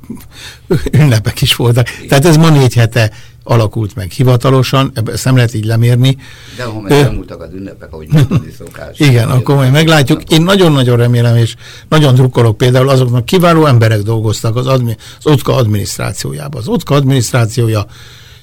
ünnepek 0.93 1.41
is 1.43 1.57
voltak. 1.57 1.89
Igen. 1.97 2.09
Tehát 2.09 2.25
ez 2.25 2.37
ma 2.37 2.49
négy 2.49 2.75
hete 2.75 3.11
alakult 3.45 3.95
meg 3.95 4.11
hivatalosan, 4.11 4.93
ezt 5.05 5.25
nem 5.25 5.35
lehet 5.35 5.55
így 5.55 5.65
lemérni. 5.65 6.17
De 6.57 6.65
ha 6.65 6.81
meg 6.81 6.93
elmúltak 6.93 7.41
az 7.41 7.49
ünnepek, 7.53 7.93
ahogy 7.93 8.09
mondani 8.11 8.51
szokás. 8.59 8.99
Igen, 8.99 9.29
akkor 9.29 9.55
majd 9.55 9.73
meglátjuk. 9.73 10.23
Én 10.31 10.43
nagyon-nagyon 10.43 10.97
remélem, 10.97 11.37
és 11.37 11.55
nagyon 11.89 12.15
drukkolok 12.15 12.57
például 12.57 12.89
azoknak 12.89 13.25
kiváló 13.25 13.67
emberek 13.67 14.01
dolgoztak 14.01 14.57
az, 14.57 14.67
admi, 14.67 14.97
az 15.19 15.27
OTKA 15.27 15.55
adminisztrációjában. 15.55 16.61
Az 16.61 16.69
OTKA 16.69 16.95
adminisztrációja 16.95 17.87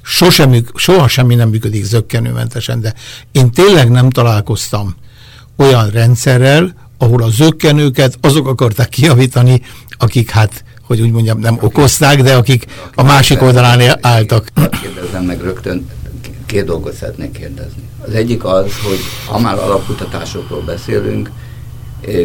sosem, 0.08 0.56
soha 0.76 1.08
semmi 1.08 1.36
nem 1.36 1.50
működik 1.50 1.84
zöggenőmentesen, 1.84 2.82
de 2.82 2.94
én 3.32 3.52
tényleg 3.52 3.90
nem 3.90 4.10
találkoztam 4.10 4.96
olyan 5.56 5.90
rendszerrel, 5.90 6.74
ahol 6.98 7.24
a 7.24 7.30
zöggenőket 7.30 8.18
azok 8.22 8.48
akarták 8.48 8.90
kiavítani, 8.90 9.62
akik 9.98 10.30
hát, 10.30 10.64
hogy 10.82 11.02
úgy 11.02 11.12
mondjam, 11.12 11.40
nem 11.40 11.58
okozták, 11.62 12.22
de 12.22 12.36
akik 12.36 12.66
a 12.96 13.04
másik 13.04 13.42
oldalán 13.42 13.98
álltak. 14.02 14.48
Kérdezem 14.82 15.24
meg 15.24 15.42
rögtön, 15.42 15.88
két 16.46 16.66
dolgot 16.66 16.94
szeretnék 16.94 17.32
kérdezni. 17.32 17.82
Az 18.08 18.14
egyik 18.14 18.44
az, 18.44 18.72
hogy 18.84 19.00
ha 19.26 19.40
már 19.40 19.58
alapkutatásokról 19.58 20.62
beszélünk, 20.62 21.30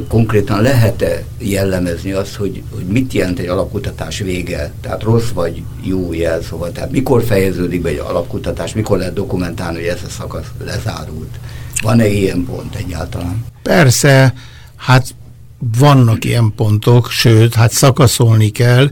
konkrétan 0.09 0.62
lehet-e 0.62 1.25
jellemezni 1.39 2.12
azt, 2.12 2.35
hogy, 2.35 2.62
hogy 2.75 2.85
mit 2.85 3.12
jelent 3.12 3.39
egy 3.39 3.47
alapkutatás 3.47 4.18
vége? 4.18 4.73
Tehát 4.81 5.03
rossz 5.03 5.29
vagy 5.35 5.62
jó 5.83 6.12
jelszóval. 6.12 6.73
Tehát 6.73 6.91
mikor 6.91 7.23
fejeződik 7.23 7.83
be 7.83 7.89
egy 7.89 8.03
alapkutatás, 8.05 8.75
mikor 8.75 8.99
lehet 8.99 9.14
dokumentálni, 9.14 9.79
hogy 9.79 9.87
ez 9.87 10.01
a 10.07 10.11
szakasz 10.11 10.47
lezárult? 10.64 11.39
Van-e 11.83 12.07
ilyen 12.07 12.45
pont 12.45 12.75
egyáltalán? 12.75 13.45
Persze, 13.62 14.35
Hát 14.87 15.14
vannak 15.79 16.25
ilyen 16.25 16.53
pontok, 16.57 17.11
sőt, 17.11 17.55
hát 17.55 17.73
szakaszolni 17.73 18.49
kell, 18.49 18.91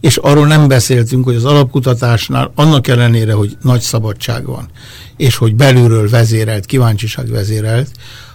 és 0.00 0.16
arról 0.16 0.46
nem 0.46 0.68
beszéltünk, 0.68 1.24
hogy 1.24 1.34
az 1.34 1.44
alapkutatásnál 1.44 2.52
annak 2.54 2.88
ellenére, 2.88 3.32
hogy 3.32 3.56
nagy 3.62 3.80
szabadság 3.80 4.46
van, 4.46 4.70
és 5.16 5.36
hogy 5.36 5.54
belülről 5.54 6.08
vezérelt, 6.08 6.66
kíváncsiság 6.66 7.28
vezérelt, 7.30 7.90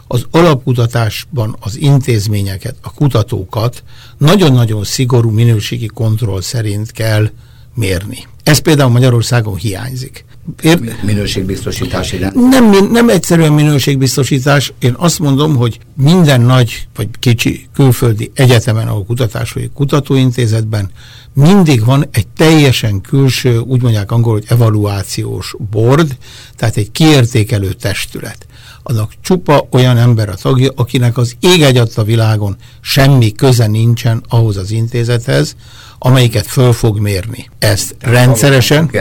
az 0.07 0.25
alapkutatásban 0.31 1.55
az 1.59 1.77
intézményeket, 1.77 2.75
a 2.81 2.93
kutatókat 2.93 3.83
nagyon-nagyon 4.17 4.83
szigorú 4.83 5.29
minőségi 5.29 5.87
kontroll 5.87 6.41
szerint 6.41 6.91
kell 6.91 7.29
mérni. 7.73 8.27
Ez 8.43 8.59
például 8.59 8.91
Magyarországon 8.91 9.55
hiányzik. 9.55 10.25
Ér... 10.61 10.79
Minőségbiztosítási 11.03 12.17
Nem, 12.33 12.91
nem 12.91 13.09
egyszerűen 13.09 13.53
minőségbiztosítás. 13.53 14.73
Én 14.79 14.93
azt 14.97 15.19
mondom, 15.19 15.55
hogy 15.55 15.79
minden 15.95 16.41
nagy 16.41 16.87
vagy 16.95 17.07
kicsi 17.19 17.67
külföldi 17.73 18.31
egyetemen, 18.33 18.87
ahol 18.87 19.05
kutatás 19.05 19.51
vagy 19.51 19.71
kutatóintézetben 19.73 20.91
mindig 21.33 21.85
van 21.85 22.05
egy 22.11 22.27
teljesen 22.27 23.01
külső, 23.01 23.57
úgy 23.57 23.81
mondják 23.81 24.11
angol, 24.11 24.33
hogy 24.33 24.45
evaluációs 24.47 25.55
board, 25.71 26.17
tehát 26.55 26.77
egy 26.77 26.91
kiértékelő 26.91 27.73
testület. 27.73 28.45
Annak 28.89 29.13
csupa 29.21 29.67
olyan 29.71 29.97
ember 29.97 30.29
a 30.29 30.35
tagja, 30.35 30.71
akinek 30.75 31.17
az 31.17 31.35
ég 31.39 31.61
egy 31.61 31.77
a 31.95 32.03
világon 32.03 32.55
semmi 32.81 33.31
köze 33.31 33.67
nincsen 33.67 34.23
ahhoz 34.29 34.57
az 34.57 34.71
intézethez, 34.71 35.55
amelyiket 35.99 36.45
föl 36.45 36.73
fog 36.73 36.99
mérni. 36.99 37.49
Ezt 37.59 37.95
rendszeresen, 37.99 38.91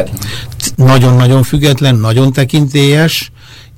nagyon-nagyon 0.76 1.42
független, 1.42 1.94
nagyon 1.96 2.32
tekintélyes, 2.32 3.32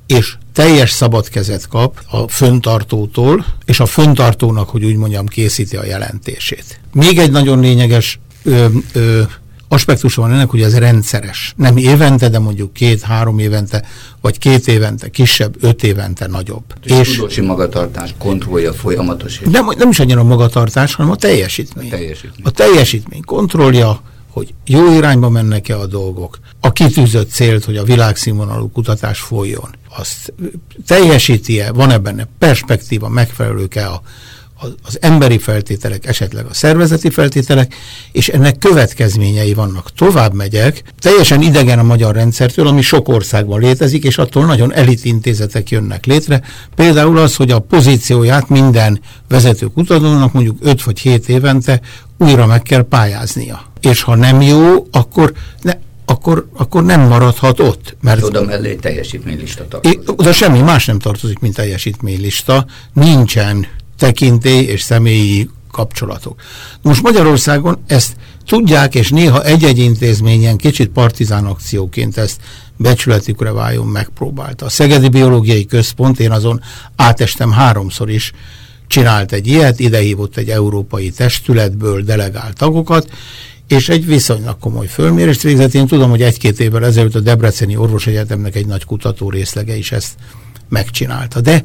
és 0.07 0.35
teljes 0.53 0.91
szabad 0.91 1.29
kezet 1.29 1.67
kap 1.67 2.01
a 2.09 2.27
föntartótól, 2.27 3.45
és 3.65 3.79
a 3.79 3.85
föntartónak, 3.85 4.69
hogy 4.69 4.85
úgy 4.85 4.95
mondjam, 4.95 5.27
készíti 5.27 5.75
a 5.75 5.85
jelentését. 5.85 6.79
Még 6.93 7.17
egy 7.17 7.31
nagyon 7.31 7.59
lényeges 7.59 8.19
ö, 8.43 8.65
ö, 8.93 9.21
aspektusa 9.69 10.21
van 10.21 10.31
ennek, 10.31 10.49
hogy 10.49 10.61
ez 10.61 10.77
rendszeres. 10.77 11.53
Nem 11.57 11.77
évente, 11.77 12.29
de 12.29 12.39
mondjuk 12.39 12.73
két-három 12.73 13.39
évente, 13.39 13.85
vagy 14.21 14.37
két 14.37 14.67
évente 14.67 15.09
kisebb, 15.09 15.55
öt 15.63 15.83
évente 15.83 16.27
nagyobb. 16.27 16.63
És, 16.83 16.99
és 16.99 17.15
tudósi 17.15 17.41
magatartás 17.41 18.13
kontrollja 18.17 18.73
folyamatos. 18.73 19.39
Nem, 19.39 19.65
nem 19.77 19.89
is 19.89 19.99
annyira 19.99 20.19
a 20.19 20.23
magatartás, 20.23 20.95
hanem 20.95 21.11
a 21.11 21.15
teljesítmény. 21.15 21.87
A 21.87 21.89
teljesítmény, 21.89 22.45
a 22.45 22.49
teljesítmény 22.49 23.23
kontrollja, 23.23 24.01
hogy 24.29 24.53
jó 24.65 24.93
irányba 24.93 25.29
mennek-e 25.29 25.77
a 25.77 25.85
dolgok, 25.85 26.39
a 26.59 26.71
kitűzött 26.71 27.31
célt, 27.31 27.65
hogy 27.65 27.77
a 27.77 27.83
világszínvonalú 27.83 28.71
kutatás 28.71 29.19
folyjon, 29.19 29.69
azt 29.97 30.33
teljesíti-e, 30.85 31.71
van-e 31.71 31.97
benne 31.97 32.27
perspektíva, 32.39 33.09
megfelelők-e 33.09 33.91
a 33.91 34.01
az 34.83 34.97
emberi 35.01 35.37
feltételek, 35.37 36.05
esetleg 36.05 36.45
a 36.45 36.53
szervezeti 36.53 37.09
feltételek, 37.09 37.75
és 38.11 38.27
ennek 38.27 38.57
következményei 38.57 39.53
vannak. 39.53 39.93
Tovább 39.93 40.33
megyek, 40.33 40.83
teljesen 40.99 41.41
idegen 41.41 41.79
a 41.79 41.83
magyar 41.83 42.15
rendszertől, 42.15 42.67
ami 42.67 42.81
sok 42.81 43.07
országban 43.07 43.59
létezik, 43.59 44.03
és 44.03 44.17
attól 44.17 44.45
nagyon 44.45 44.73
elitintézetek 44.73 45.69
jönnek 45.69 46.05
létre. 46.05 46.41
Például 46.75 47.17
az, 47.17 47.35
hogy 47.35 47.51
a 47.51 47.59
pozícióját 47.59 48.49
minden 48.49 48.99
vezető 49.27 49.65
kutatónak 49.65 50.33
mondjuk 50.33 50.57
5 50.61 50.83
vagy 50.83 50.99
7 50.99 51.29
évente 51.29 51.81
újra 52.17 52.45
meg 52.45 52.61
kell 52.61 52.83
pályáznia. 52.83 53.61
És 53.81 54.01
ha 54.01 54.15
nem 54.15 54.41
jó, 54.41 54.87
akkor 54.91 55.33
ne, 55.61 55.73
akkor, 56.05 56.47
akkor 56.53 56.83
nem 56.83 57.01
maradhat 57.01 57.59
ott. 57.59 57.95
Mert 58.01 58.23
oda 58.23 58.43
mellé 58.45 58.75
teljesítménylista 58.75 59.67
tartozik. 59.67 59.99
Oda 60.05 60.33
semmi 60.33 60.61
más 60.61 60.85
nem 60.85 60.99
tartozik, 60.99 61.39
mint 61.39 61.55
teljesítménylista. 61.55 62.65
Nincsen 62.93 63.67
tekintély 63.99 64.63
és 64.63 64.81
személyi 64.81 65.49
kapcsolatok. 65.71 66.41
Most 66.81 67.01
Magyarországon 67.01 67.77
ezt 67.87 68.15
tudják, 68.47 68.95
és 68.95 69.09
néha 69.09 69.43
egy-egy 69.43 69.77
intézményen 69.77 70.57
kicsit 70.57 70.89
partizán 70.89 71.45
akcióként 71.45 72.17
ezt 72.17 72.41
becsületükre 72.77 73.51
váljon 73.51 73.87
megpróbálta. 73.87 74.65
A 74.65 74.69
Szegedi 74.69 75.09
Biológiai 75.09 75.65
Központ, 75.65 76.19
én 76.19 76.31
azon 76.31 76.61
átestem 76.95 77.51
háromszor 77.51 78.09
is, 78.09 78.31
csinált 78.87 79.31
egy 79.31 79.47
ilyet, 79.47 79.79
idehívott 79.79 80.37
egy 80.37 80.49
európai 80.49 81.09
testületből 81.09 82.01
delegált 82.01 82.57
tagokat, 82.57 83.09
és 83.67 83.89
egy 83.89 84.05
viszonylag 84.05 84.59
komoly 84.59 84.87
fölmérést 84.87 85.41
végzett. 85.41 85.73
Én 85.73 85.87
tudom, 85.87 86.09
hogy 86.09 86.21
egy-két 86.21 86.59
évvel 86.59 86.85
ezelőtt 86.85 87.15
a 87.15 87.19
Debreceni 87.19 87.75
Orvosegyetemnek 87.75 88.55
egy 88.55 88.65
nagy 88.65 88.85
kutató 88.85 89.29
részlege 89.29 89.75
is 89.75 89.91
ezt 89.91 90.13
megcsinálta. 90.69 91.41
De 91.41 91.63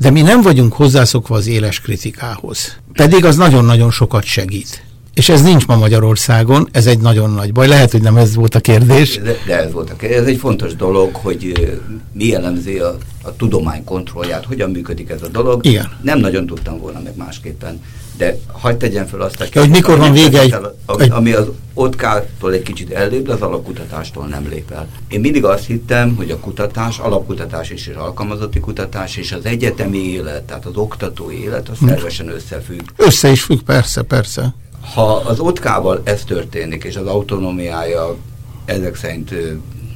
de 0.00 0.10
mi 0.10 0.20
nem 0.22 0.42
vagyunk 0.42 0.72
hozzászokva 0.72 1.36
az 1.36 1.46
éles 1.46 1.80
kritikához. 1.80 2.76
Pedig 2.92 3.24
az 3.24 3.36
nagyon-nagyon 3.36 3.90
sokat 3.90 4.24
segít. 4.24 4.84
És 5.14 5.28
ez 5.28 5.42
nincs 5.42 5.66
ma 5.66 5.76
Magyarországon, 5.76 6.68
ez 6.72 6.86
egy 6.86 6.98
nagyon 6.98 7.30
nagy 7.30 7.52
baj. 7.52 7.68
Lehet, 7.68 7.90
hogy 7.90 8.02
nem 8.02 8.16
ez 8.16 8.34
volt 8.34 8.54
a 8.54 8.60
kérdés. 8.60 9.18
De, 9.18 9.36
de 9.46 9.58
ez 9.58 9.72
volt 9.72 9.90
a 9.90 9.96
kérdés. 9.96 10.18
Ez 10.18 10.26
egy 10.26 10.38
fontos 10.38 10.74
dolog, 10.74 11.14
hogy 11.14 11.70
mi 12.12 12.24
jellemzi 12.24 12.78
a, 12.78 12.96
a 13.22 13.36
tudomány 13.36 13.84
kontrollját, 13.84 14.44
hogyan 14.44 14.70
működik 14.70 15.10
ez 15.10 15.22
a 15.22 15.28
dolog. 15.28 15.66
Igen. 15.66 15.88
Nem 16.02 16.18
nagyon 16.18 16.46
tudtam 16.46 16.78
volna 16.78 17.00
meg 17.00 17.16
másképpen. 17.16 17.80
De 18.20 18.38
hagyd 18.52 18.78
tegyen 18.78 19.06
fel 19.06 19.20
azt 19.20 19.40
a 19.40 19.44
kérdést, 19.44 19.64
hogy 19.64 19.70
mikor 19.70 19.98
van 19.98 20.12
vége 20.12 20.40
egy, 20.40 20.54
ami, 20.86 21.08
ami 21.08 21.32
az 21.32 21.46
otkától 21.74 22.52
egy 22.52 22.62
kicsit 22.62 22.90
ellép, 22.90 23.26
de 23.26 23.32
az 23.32 23.40
alapkutatástól 23.40 24.26
nem 24.26 24.48
lép 24.48 24.70
el. 24.70 24.88
Én 25.08 25.20
mindig 25.20 25.44
azt 25.44 25.66
hittem, 25.66 26.16
hogy 26.16 26.30
a 26.30 26.38
kutatás, 26.38 26.98
alapkutatás 26.98 27.70
és 27.70 27.90
az 27.94 28.02
alkalmazotti 28.02 28.60
kutatás 28.60 29.16
és 29.16 29.32
az 29.32 29.44
egyetemi 29.44 29.98
élet, 29.98 30.42
tehát 30.42 30.66
az 30.66 30.76
oktatói 30.76 31.42
élet, 31.42 31.68
az 31.68 31.76
szervesen 31.86 32.28
összefügg. 32.28 32.80
Össze 32.96 33.30
is 33.30 33.42
függ, 33.42 33.60
persze, 33.60 34.02
persze. 34.02 34.54
Ha 34.94 35.16
az 35.16 35.38
otkával 35.38 36.00
ez 36.04 36.24
történik, 36.24 36.84
és 36.84 36.96
az 36.96 37.06
autonómiája 37.06 38.16
ezek 38.64 38.96
szerint 38.96 39.34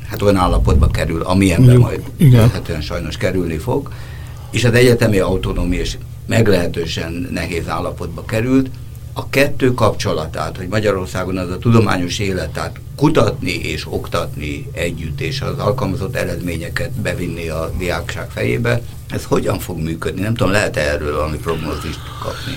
hát 0.08 0.22
olyan 0.22 0.36
állapotba 0.36 0.86
kerül, 0.86 1.22
amilyenben 1.22 1.76
majd 1.76 2.02
lehetően 2.18 2.80
sajnos 2.80 3.16
kerülni 3.16 3.56
fog, 3.56 3.90
és 4.50 4.64
az 4.64 4.72
egyetemi 4.72 5.18
autonómia 5.18 5.80
is 5.80 5.98
meglehetősen 6.26 7.28
nehéz 7.30 7.68
állapotba 7.68 8.24
került, 8.24 8.70
a 9.16 9.28
kettő 9.28 9.74
kapcsolatát, 9.74 10.56
hogy 10.56 10.68
Magyarországon 10.68 11.36
az 11.36 11.50
a 11.50 11.58
tudományos 11.58 12.18
életet 12.18 12.80
kutatni 12.96 13.52
és 13.52 13.86
oktatni 13.88 14.68
együtt, 14.72 15.20
és 15.20 15.40
az 15.40 15.58
alkalmazott 15.58 16.16
eredményeket 16.16 16.90
bevinni 16.90 17.48
a 17.48 17.70
diákság 17.78 18.30
fejébe, 18.30 18.80
ez 19.10 19.24
hogyan 19.24 19.58
fog 19.58 19.78
működni? 19.78 20.20
Nem 20.20 20.34
tudom, 20.34 20.52
lehet 20.52 20.76
-e 20.76 20.80
erről 20.80 21.16
valami 21.16 21.36
prognózist 21.36 22.00
kapni? 22.22 22.52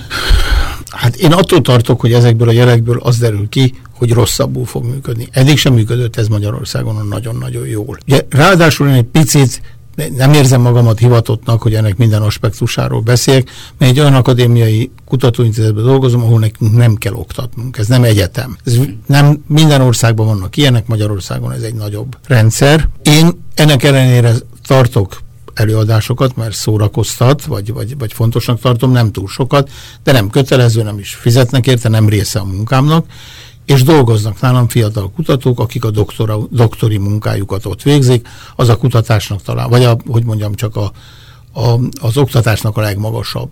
Hát 0.90 1.16
én 1.16 1.32
attól 1.32 1.60
tartok, 1.60 2.00
hogy 2.00 2.12
ezekből 2.12 2.48
a 2.48 2.52
jelekből 2.52 3.00
az 3.02 3.18
derül 3.18 3.48
ki, 3.48 3.74
hogy 3.96 4.12
rosszabbul 4.12 4.66
fog 4.66 4.84
működni. 4.84 5.28
Eddig 5.30 5.58
sem 5.58 5.74
működött 5.74 6.16
ez 6.16 6.28
Magyarországon 6.28 7.06
nagyon-nagyon 7.06 7.66
jól. 7.66 7.98
Ugye, 8.06 8.22
ráadásul 8.30 8.88
én 8.88 8.94
egy 8.94 9.04
picit 9.04 9.62
nem 10.16 10.32
érzem 10.32 10.60
magamat 10.60 10.98
hivatottnak, 10.98 11.62
hogy 11.62 11.74
ennek 11.74 11.96
minden 11.96 12.22
aspektusáról 12.22 13.00
beszéljek, 13.00 13.50
mert 13.78 13.92
egy 13.92 14.00
olyan 14.00 14.14
akadémiai 14.14 14.90
kutatóintézetben 15.04 15.84
dolgozom, 15.84 16.22
ahol 16.22 16.38
nekünk 16.38 16.76
nem 16.76 16.94
kell 16.94 17.12
oktatnunk. 17.12 17.78
Ez 17.78 17.86
nem 17.86 18.04
egyetem. 18.04 18.56
Ez 18.64 18.78
nem 19.06 19.44
minden 19.46 19.80
országban 19.80 20.26
vannak 20.26 20.56
ilyenek, 20.56 20.86
Magyarországon 20.86 21.52
ez 21.52 21.62
egy 21.62 21.74
nagyobb 21.74 22.16
rendszer. 22.26 22.88
Én 23.02 23.30
ennek 23.54 23.82
ellenére 23.82 24.32
tartok 24.66 25.18
előadásokat, 25.54 26.36
mert 26.36 26.54
szórakoztat, 26.54 27.44
vagy, 27.44 27.72
vagy, 27.72 27.98
vagy 27.98 28.12
fontosnak 28.12 28.60
tartom, 28.60 28.92
nem 28.92 29.12
túl 29.12 29.28
sokat, 29.28 29.70
de 30.02 30.12
nem 30.12 30.30
kötelező, 30.30 30.82
nem 30.82 30.98
is 30.98 31.14
fizetnek 31.14 31.66
érte, 31.66 31.88
nem 31.88 32.08
része 32.08 32.38
a 32.38 32.44
munkámnak, 32.44 33.06
és 33.68 33.82
dolgoznak 33.82 34.40
nálam 34.40 34.68
fiatal 34.68 35.10
kutatók, 35.10 35.60
akik 35.60 35.84
a 35.84 35.90
doktora, 35.90 36.38
doktori 36.50 36.98
munkájukat 36.98 37.66
ott 37.66 37.82
végzik, 37.82 38.28
az 38.56 38.68
a 38.68 38.76
kutatásnak 38.76 39.42
talán, 39.42 39.70
vagy 39.70 39.84
a, 39.84 39.96
hogy 40.06 40.24
mondjam, 40.24 40.54
csak 40.54 40.76
a, 40.76 40.92
a, 41.52 41.78
az 42.00 42.16
oktatásnak 42.16 42.76
a 42.76 42.80
legmagasabb 42.80 43.50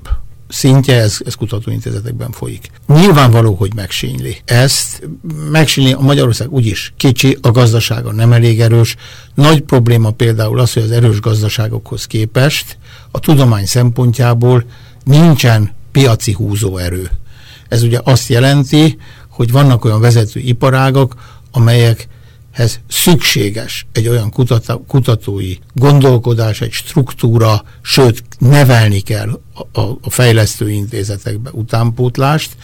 szintje, 0.49 0.95
ez, 0.95 1.19
ez 1.25 1.35
kutatóintézetekben 1.35 2.31
folyik. 2.31 2.71
Nyilvánvaló, 2.87 3.55
hogy 3.55 3.75
megsínyli. 3.75 4.37
Ezt 4.45 5.09
megsínyli 5.51 5.93
a 5.93 6.01
Magyarország 6.01 6.53
úgyis 6.53 6.93
kicsi, 6.97 7.39
a 7.41 7.51
gazdasága 7.51 8.13
nem 8.13 8.33
elég 8.33 8.61
erős. 8.61 8.97
Nagy 9.35 9.61
probléma 9.61 10.11
például 10.11 10.59
az, 10.61 10.73
hogy 10.73 10.83
az 10.83 10.91
erős 10.91 11.21
gazdaságokhoz 11.21 12.05
képest 12.05 12.79
a 13.11 13.19
tudomány 13.19 13.67
szempontjából 13.67 14.65
nincsen 15.05 15.75
piaci 15.93 16.33
húzóerő. 16.33 17.11
Ez 17.69 17.83
ugye 17.83 18.01
azt 18.05 18.29
jelenti, 18.29 18.99
hogy 19.37 19.53
vannak 19.53 19.85
olyan 19.85 20.01
vezető 20.01 20.41
iparágak, 20.41 21.15
amelyekhez 21.51 22.81
szükséges 22.89 23.87
egy 23.93 24.09
olyan 24.09 24.31
kutata, 24.31 24.83
kutatói 24.89 25.55
gondolkodás, 25.73 26.61
egy 26.61 26.73
struktúra, 26.73 27.65
sőt, 27.83 28.23
nevelni 28.39 29.01
kell 29.01 29.41
a, 29.55 29.81
a, 29.81 29.99
a 30.03 30.11
fejlesztő 30.11 30.71
intézetekbe 30.71 31.51
utánpótlást, 31.53 32.57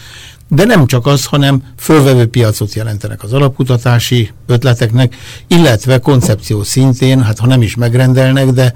de 0.48 0.64
nem 0.64 0.86
csak 0.86 1.06
az, 1.06 1.24
hanem 1.24 1.64
fölvevő 1.78 2.26
piacot 2.26 2.74
jelentenek 2.74 3.22
az 3.22 3.32
alapkutatási 3.32 4.30
ötleteknek, 4.46 5.16
illetve 5.46 5.98
koncepció 5.98 6.62
szintén, 6.62 7.22
hát 7.22 7.38
ha 7.38 7.46
nem 7.46 7.62
is 7.62 7.74
megrendelnek, 7.74 8.46
de 8.46 8.72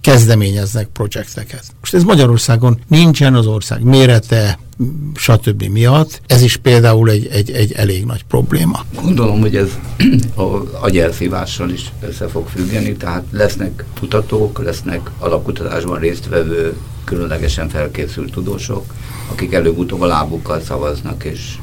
kezdeményeznek 0.00 0.86
projekteket. 0.86 1.64
Most 1.80 1.94
ez 1.94 2.02
Magyarországon 2.02 2.80
nincsen 2.88 3.34
az 3.34 3.46
ország 3.46 3.82
mérete, 3.82 4.58
stb. 5.14 5.62
miatt. 5.62 6.20
Ez 6.26 6.42
is 6.42 6.56
például 6.56 7.10
egy, 7.10 7.26
egy, 7.26 7.50
egy 7.50 7.72
elég 7.72 8.04
nagy 8.04 8.22
probléma. 8.22 8.84
Gondolom, 9.02 9.40
hogy 9.40 9.56
ez 9.56 9.68
a 10.34 10.42
agyelszívással 10.80 11.70
is 11.70 11.92
össze 12.00 12.28
fog 12.28 12.48
függeni, 12.48 12.92
tehát 12.92 13.24
lesznek 13.30 13.84
kutatók, 13.98 14.64
lesznek 14.64 15.10
alapkutatásban 15.18 15.98
résztvevő, 15.98 16.76
különlegesen 17.04 17.68
felkészült 17.68 18.32
tudósok, 18.32 18.94
akik 19.30 19.52
előbb-utóbb 19.52 20.00
a 20.00 20.06
lábukkal 20.06 20.60
szavaznak, 20.60 21.24
és 21.24 21.54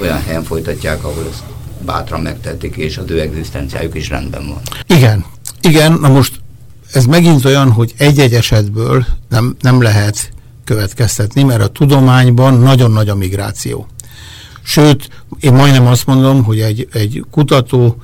olyan 0.00 0.22
helyen 0.22 0.42
folytatják, 0.42 1.04
ahol 1.04 1.26
ezt 1.30 1.42
bátran 1.84 2.20
megtették, 2.20 2.76
és 2.76 2.98
az 2.98 3.10
ő 3.10 3.20
egzisztenciájuk 3.20 3.94
is 3.94 4.08
rendben 4.08 4.46
van. 4.46 4.60
Igen, 4.86 5.24
igen, 5.60 5.92
na 5.92 6.08
most 6.08 6.40
ez 6.92 7.04
megint 7.04 7.44
olyan, 7.44 7.70
hogy 7.70 7.94
egy-egy 7.96 8.34
esetből 8.34 9.06
nem, 9.28 9.56
nem 9.60 9.82
lehet 9.82 10.30
következtetni, 10.68 11.42
mert 11.42 11.62
a 11.62 11.66
tudományban 11.68 12.54
nagyon 12.54 12.90
nagy 12.90 13.08
a 13.08 13.14
migráció. 13.14 13.86
Sőt, 14.62 15.08
én 15.40 15.52
majdnem 15.52 15.86
azt 15.86 16.06
mondom, 16.06 16.44
hogy 16.44 16.60
egy, 16.60 16.88
egy 16.92 17.24
kutató, 17.30 17.96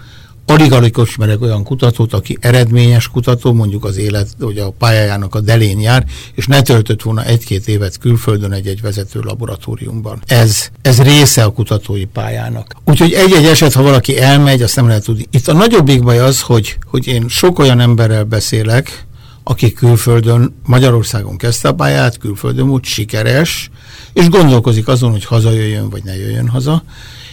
alig-alig 0.46 0.94
ismerek 1.02 1.42
olyan 1.42 1.64
kutatót, 1.64 2.12
aki 2.12 2.36
eredményes 2.40 3.08
kutató, 3.08 3.52
mondjuk 3.52 3.84
az 3.84 3.96
élet, 3.96 4.28
hogy 4.40 4.58
a 4.58 4.70
pályájának 4.70 5.34
a 5.34 5.40
delén 5.40 5.80
jár, 5.80 6.04
és 6.34 6.46
ne 6.46 6.62
töltött 6.62 7.02
volna 7.02 7.24
egy-két 7.24 7.68
évet 7.68 7.98
külföldön 7.98 8.52
egy-egy 8.52 8.80
vezető 8.80 9.20
laboratóriumban. 9.20 10.22
Ez, 10.26 10.68
ez 10.82 11.02
része 11.02 11.44
a 11.44 11.52
kutatói 11.52 12.04
pályának. 12.04 12.74
Úgyhogy 12.84 13.12
egy-egy 13.12 13.46
eset, 13.46 13.72
ha 13.72 13.82
valaki 13.82 14.20
elmegy, 14.20 14.62
azt 14.62 14.76
nem 14.76 14.86
lehet 14.86 15.04
tudni. 15.04 15.26
Itt 15.30 15.48
a 15.48 15.52
nagyobbik 15.52 16.02
baj 16.02 16.18
az, 16.18 16.40
hogy, 16.40 16.78
hogy 16.90 17.06
én 17.06 17.28
sok 17.28 17.58
olyan 17.58 17.80
emberrel 17.80 18.24
beszélek, 18.24 19.06
aki 19.44 19.72
külföldön, 19.72 20.54
Magyarországon 20.66 21.36
kezdte 21.36 21.68
a 21.68 21.74
pályát, 21.74 22.18
külföldön 22.18 22.68
volt 22.68 22.84
sikeres, 22.84 23.70
és 24.12 24.28
gondolkozik 24.28 24.88
azon, 24.88 25.10
hogy 25.10 25.24
hazajöjjön, 25.24 25.88
vagy 25.88 26.04
ne 26.04 26.16
jöjjön 26.16 26.48
haza, 26.48 26.82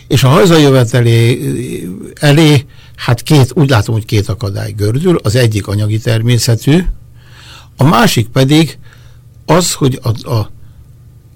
és 0.08 0.24
a 0.24 0.28
hazajövet 0.28 0.94
elé, 2.20 2.66
hát 2.96 3.22
két, 3.22 3.52
úgy 3.56 3.70
látom, 3.70 3.96
hogy 3.96 4.06
két 4.06 4.30
akadály 4.30 4.72
gördül, 4.72 5.20
az 5.24 5.36
egyik 5.36 5.68
anyagi 5.68 6.00
természetű, 6.00 6.86
a 7.78 7.84
másik 7.84 8.28
pedig 8.28 8.78
az, 9.46 9.74
hogy 9.74 10.00
a, 10.04 10.30
a, 10.30 10.50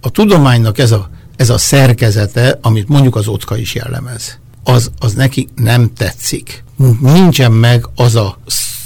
a 0.01 0.09
tudománynak 0.09 0.77
ez 0.77 0.91
a, 0.91 1.09
ez 1.35 1.49
a 1.49 1.57
szerkezete, 1.57 2.59
amit 2.61 2.87
mondjuk 2.87 3.15
az 3.15 3.27
otka 3.27 3.57
is 3.57 3.75
jellemez, 3.75 4.39
az, 4.63 4.91
az 4.99 5.13
neki 5.13 5.47
nem 5.55 5.93
tetszik. 5.93 6.63
Nincsen 7.01 7.51
meg 7.51 7.87
az 7.95 8.15
a 8.15 8.37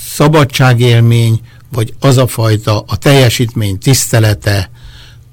szabadságélmény, 0.05 1.41
vagy 1.72 1.93
az 1.99 2.17
a 2.17 2.28
fajta 2.28 2.84
a 2.88 2.97
teljesítmény 2.97 3.78
tisztelete, 3.78 4.70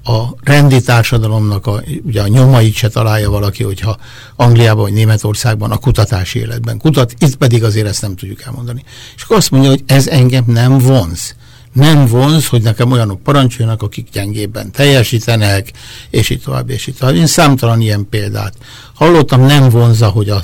a 0.07 0.35
rendi 0.43 0.81
társadalomnak 0.81 1.67
a, 1.67 1.83
ugye 2.03 2.21
a 2.21 2.27
nyomait 2.27 2.73
se 2.73 2.87
találja 2.87 3.29
valaki, 3.29 3.63
hogyha 3.63 3.97
Angliában 4.35 4.83
vagy 4.83 4.93
Németországban 4.93 5.71
a 5.71 5.77
kutatási 5.77 6.39
életben 6.39 6.77
kutat, 6.77 7.13
itt 7.19 7.35
pedig 7.35 7.63
azért 7.63 7.87
ezt 7.87 8.01
nem 8.01 8.15
tudjuk 8.15 8.41
elmondani. 8.41 8.83
És 9.15 9.23
akkor 9.23 9.37
azt 9.37 9.51
mondja, 9.51 9.69
hogy 9.69 9.83
ez 9.85 10.07
engem 10.07 10.43
nem 10.47 10.77
vonz. 10.77 11.35
Nem 11.73 12.05
vonz, 12.05 12.47
hogy 12.47 12.61
nekem 12.61 12.91
olyanok 12.91 13.23
parancsoljanak, 13.23 13.81
akik 13.81 14.09
gyengébben 14.11 14.71
teljesítenek, 14.71 15.71
és 16.09 16.29
így 16.29 16.41
tovább, 16.41 16.69
és 16.69 16.87
így 16.87 16.95
tovább. 16.95 17.15
Én 17.15 17.27
számtalan 17.27 17.81
ilyen 17.81 18.07
példát 18.09 18.53
hallottam, 18.93 19.41
nem 19.41 19.69
vonza, 19.69 20.07
hogy 20.07 20.29
a, 20.29 20.43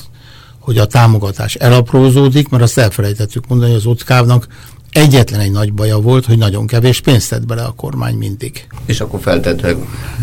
hogy 0.60 0.78
a 0.78 0.86
támogatás 0.86 1.56
elaprózódik, 1.56 2.50
mert 2.50 2.64
azt 2.64 2.78
elfelejtettük 2.78 3.48
mondani, 3.48 3.70
hogy 3.72 3.80
az 3.80 3.86
ockávnak 3.86 4.48
Egyetlen 4.94 5.40
egy 5.40 5.52
nagy 5.52 5.74
baja 5.74 5.98
volt, 5.98 6.26
hogy 6.26 6.38
nagyon 6.38 6.68
kevés 6.68 7.02
pénzt 7.02 7.30
tett 7.30 7.46
bele 7.46 7.64
a 7.64 7.72
kormány 7.72 8.16
mindig. 8.16 8.68
És 8.86 9.02
akkor 9.02 9.20
feltetőleg 9.22 9.78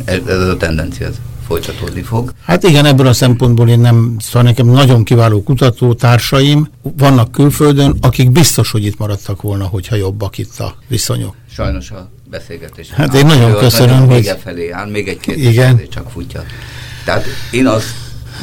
ez, 0.04 0.48
a 0.48 0.56
tendencia 0.56 1.08
folytatódni 1.46 2.02
fog. 2.02 2.32
Hát 2.44 2.62
igen, 2.62 2.84
ebből 2.84 3.06
a 3.06 3.12
szempontból 3.12 3.68
én 3.68 3.80
nem, 3.80 4.16
szóval 4.18 4.42
nekem 4.42 4.66
nagyon 4.66 5.04
kiváló 5.04 5.42
kutatótársaim 5.42 6.70
vannak 6.82 7.32
külföldön, 7.32 7.96
akik 8.00 8.30
biztos, 8.30 8.70
hogy 8.70 8.84
itt 8.84 8.98
maradtak 8.98 9.42
volna, 9.42 9.64
hogyha 9.64 9.96
jobbak 9.96 10.38
itt 10.38 10.58
a 10.58 10.74
viszonyok. 10.88 11.34
Sajnos 11.52 11.90
a 11.90 12.08
beszélgetés. 12.30 12.90
Hát 12.90 13.14
én 13.14 13.26
nagyon 13.26 13.56
köszönöm, 13.56 13.98
nagyon 13.98 14.12
hogy... 14.12 14.36
felé 14.42 14.70
áll, 14.70 14.90
még 14.90 15.08
egy 15.08 15.20
kérdés 15.20 15.46
igen. 15.46 15.80
csak 15.88 16.10
futja. 16.10 16.42
Tehát 17.04 17.24
én 17.50 17.66
azt 17.66 17.94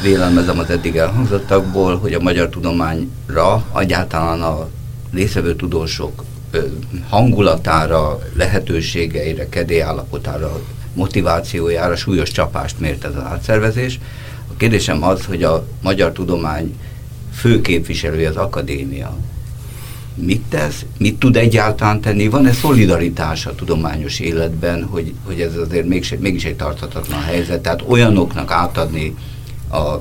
vélelmezem 0.02 0.58
az 0.58 0.70
eddig 0.70 0.96
elhangzottakból, 0.96 1.98
hogy 1.98 2.12
a 2.12 2.20
magyar 2.20 2.48
tudományra 2.48 3.66
egyáltalán 3.74 4.42
a 4.42 4.68
részvevő 5.12 5.56
tudósok 5.56 6.24
hangulatára, 7.08 8.18
lehetőségeire, 8.34 9.48
kedélyállapotára, 9.48 10.60
motivációjára 10.94 11.96
súlyos 11.96 12.30
csapást 12.30 12.80
mért 12.80 13.04
ez 13.04 13.14
az 13.16 13.22
átszervezés. 13.22 13.98
A 14.50 14.56
kérdésem 14.56 15.02
az, 15.02 15.24
hogy 15.24 15.42
a 15.42 15.66
magyar 15.82 16.12
tudomány 16.12 16.74
fő 17.34 17.60
képviselője 17.60 18.28
az 18.28 18.36
akadémia. 18.36 19.16
Mit 20.14 20.42
tesz, 20.48 20.84
mit 20.98 21.18
tud 21.18 21.36
egyáltalán 21.36 22.00
tenni? 22.00 22.28
Van-e 22.28 22.52
szolidaritás 22.52 23.46
a 23.46 23.54
tudományos 23.54 24.20
életben, 24.20 24.84
hogy, 24.84 25.14
hogy 25.24 25.40
ez 25.40 25.56
azért 25.56 25.86
mégis, 25.86 26.14
mégis 26.18 26.44
egy 26.44 26.56
tarthatatlan 26.56 27.20
helyzet? 27.20 27.62
Tehát 27.62 27.84
olyanoknak 27.86 28.50
átadni 28.50 29.14
a 29.70 30.00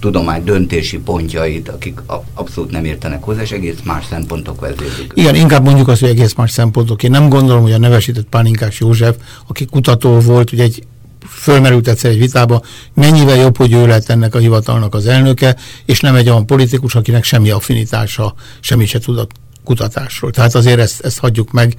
tudomány 0.00 0.44
döntési 0.44 0.98
pontjait, 0.98 1.68
akik 1.68 2.00
abszolút 2.34 2.70
nem 2.70 2.84
értenek 2.84 3.22
hozzá, 3.22 3.40
és 3.40 3.50
egész 3.50 3.78
más 3.84 4.04
szempontok 4.10 4.60
vezérlik. 4.60 5.12
Igen, 5.14 5.34
inkább 5.34 5.64
mondjuk 5.64 5.88
azt, 5.88 6.00
hogy 6.00 6.08
egész 6.08 6.34
más 6.34 6.50
szempontok. 6.50 7.02
Én 7.02 7.10
nem 7.10 7.28
gondolom, 7.28 7.62
hogy 7.62 7.72
a 7.72 7.78
nevesített 7.78 8.26
Pálinkás 8.28 8.80
József, 8.80 9.16
aki 9.46 9.64
kutató 9.64 10.18
volt, 10.18 10.52
ugye 10.52 10.62
egy 10.62 10.82
fölmerült 11.28 11.88
egyszer 11.88 12.10
egy 12.10 12.18
vitába, 12.18 12.62
mennyivel 12.94 13.36
jobb, 13.36 13.56
hogy 13.56 13.72
ő 13.72 13.86
lett 13.86 14.08
ennek 14.08 14.34
a 14.34 14.38
hivatalnak 14.38 14.94
az 14.94 15.06
elnöke, 15.06 15.56
és 15.84 16.00
nem 16.00 16.14
egy 16.14 16.28
olyan 16.28 16.46
politikus, 16.46 16.94
akinek 16.94 17.24
semmi 17.24 17.50
affinitása, 17.50 18.34
semmi 18.60 18.86
se 18.86 18.98
tud 18.98 19.18
a 19.18 19.26
kutatásról. 19.64 20.30
Tehát 20.30 20.54
azért 20.54 20.78
ezt, 20.78 21.00
ezt 21.00 21.18
hagyjuk 21.18 21.50
meg, 21.50 21.74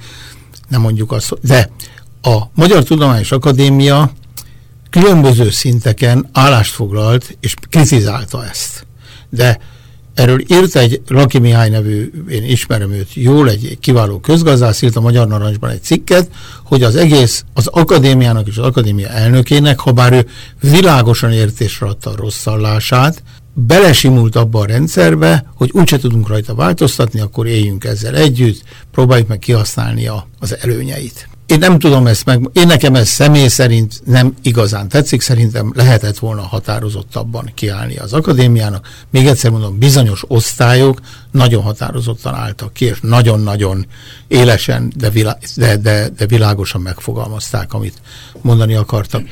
nem 0.68 0.80
mondjuk 0.80 1.12
azt, 1.12 1.34
de 1.42 1.70
a 2.22 2.38
Magyar 2.54 2.82
Tudományos 2.82 3.32
Akadémia 3.32 4.12
különböző 4.90 5.50
szinteken 5.50 6.28
állást 6.32 6.72
foglalt, 6.72 7.36
és 7.40 7.54
kritizálta 7.70 8.46
ezt. 8.46 8.86
De 9.30 9.58
erről 10.18 10.40
írt 10.40 10.76
egy 10.76 11.00
Laki 11.08 11.38
Mihály 11.38 11.68
nevű, 11.68 12.10
én 12.28 12.44
ismerem 12.44 12.92
őt 12.92 13.14
jól, 13.14 13.50
egy, 13.50 13.78
kiváló 13.80 14.20
közgazdász, 14.20 14.82
írt 14.82 14.96
a 14.96 15.00
Magyar 15.00 15.26
Narancsban 15.26 15.70
egy 15.70 15.82
cikket, 15.82 16.30
hogy 16.64 16.82
az 16.82 16.96
egész, 16.96 17.44
az 17.54 17.66
akadémiának 17.66 18.46
és 18.46 18.56
az 18.56 18.64
akadémia 18.64 19.08
elnökének, 19.08 19.78
ha 19.78 19.92
bár 19.92 20.12
ő 20.12 20.26
világosan 20.60 21.32
értésre 21.32 21.86
adta 21.86 22.10
a 22.10 22.16
rosszallását, 22.16 23.22
belesimult 23.54 24.36
abba 24.36 24.60
a 24.60 24.66
rendszerbe, 24.66 25.50
hogy 25.54 25.70
úgyse 25.72 25.98
tudunk 25.98 26.28
rajta 26.28 26.54
változtatni, 26.54 27.20
akkor 27.20 27.46
éljünk 27.46 27.84
ezzel 27.84 28.14
együtt, 28.14 28.62
próbáljuk 28.92 29.28
meg 29.28 29.38
kihasználni 29.38 30.06
a, 30.06 30.28
az 30.38 30.56
előnyeit. 30.60 31.28
Én 31.48 31.58
nem 31.58 31.78
tudom 31.78 32.06
ezt 32.06 32.24
meg, 32.24 32.50
én 32.52 32.66
nekem 32.66 32.94
ez 32.94 33.08
személy 33.08 33.48
szerint 33.48 34.00
nem 34.04 34.34
igazán 34.42 34.88
tetszik, 34.88 35.20
szerintem 35.20 35.72
lehetett 35.74 36.18
volna 36.18 36.42
határozottabban 36.42 37.50
kiállni 37.54 37.96
az 37.96 38.12
akadémiának. 38.12 38.86
Még 39.10 39.26
egyszer 39.26 39.50
mondom, 39.50 39.78
bizonyos 39.78 40.24
osztályok 40.26 41.00
nagyon 41.30 41.62
határozottan 41.62 42.34
álltak 42.34 42.72
ki, 42.72 42.84
és 42.84 42.98
nagyon-nagyon 43.02 43.86
élesen, 44.26 44.92
de, 44.96 45.10
vilá, 45.10 45.38
de, 45.56 45.76
de, 45.76 46.08
de 46.08 46.26
világosan 46.26 46.80
megfogalmazták, 46.80 47.72
amit 47.72 48.00
mondani 48.40 48.74
akartak. 48.74 49.22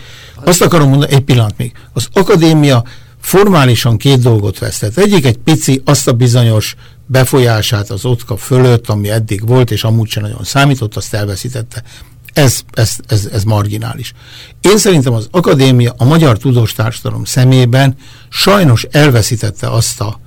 Azt 0.44 0.62
akarom 0.62 0.88
mondani, 0.88 1.12
egy 1.12 1.24
pillanat 1.24 1.54
még, 1.56 1.72
az 1.92 2.08
akadémia 2.12 2.84
formálisan 3.20 3.96
két 3.96 4.20
dolgot 4.20 4.58
vesztett. 4.58 4.96
Egyik 4.96 5.24
egy 5.26 5.38
pici, 5.38 5.82
azt 5.84 6.08
a 6.08 6.12
bizonyos 6.12 6.76
befolyását 7.06 7.90
az 7.90 8.04
OTKA 8.04 8.36
fölött, 8.36 8.88
ami 8.88 9.10
eddig 9.10 9.46
volt, 9.46 9.70
és 9.70 9.84
amúgy 9.84 10.08
sem 10.08 10.22
nagyon 10.22 10.44
számított, 10.44 10.96
azt 10.96 11.14
elveszítette. 11.14 11.82
Ez, 12.32 12.60
ez, 12.72 12.96
ez, 13.06 13.28
ez 13.32 13.44
marginális. 13.44 14.12
Én 14.60 14.78
szerintem 14.78 15.12
az 15.12 15.28
akadémia 15.30 15.94
a 15.96 16.04
magyar 16.04 16.38
tudós 16.38 16.72
társadalom 16.72 17.24
szemében 17.24 17.96
sajnos 18.28 18.86
elveszítette 18.90 19.70
azt 19.70 20.00
a 20.00 20.20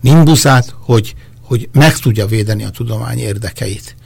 nimbuszát, 0.00 0.74
hogy, 0.80 1.14
hogy 1.42 1.68
meg 1.72 1.98
tudja 1.98 2.26
védeni 2.26 2.64
a 2.64 2.70
tudomány 2.70 3.18
érdekeit. 3.18 3.96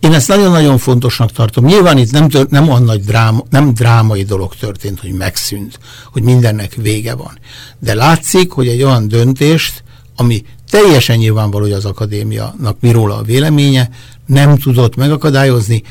Én 0.00 0.12
ezt 0.12 0.28
nagyon-nagyon 0.28 0.78
fontosnak 0.78 1.32
tartom. 1.32 1.64
Nyilván 1.64 1.98
itt 1.98 2.10
nem, 2.10 2.28
tör, 2.28 2.46
nem 2.48 2.68
olyan 2.68 2.82
nagy 2.82 3.00
dráma, 3.00 3.42
nem 3.50 3.74
drámai 3.74 4.22
dolog 4.22 4.54
történt, 4.54 5.00
hogy 5.00 5.12
megszűnt, 5.12 5.78
hogy 6.12 6.22
mindennek 6.22 6.74
vége 6.74 7.14
van. 7.14 7.38
De 7.78 7.94
látszik, 7.94 8.50
hogy 8.50 8.68
egy 8.68 8.82
olyan 8.82 9.08
döntést, 9.08 9.84
ami 10.16 10.44
teljesen 10.72 11.16
nyilvánvaló, 11.16 11.64
hogy 11.64 11.72
az 11.72 11.84
akadémiának 11.84 12.76
mi 12.80 12.90
róla 12.90 13.16
a 13.16 13.22
véleménye, 13.22 13.90
nem 14.26 14.58
tudott 14.58 14.96
megakadályozni, 14.96 15.82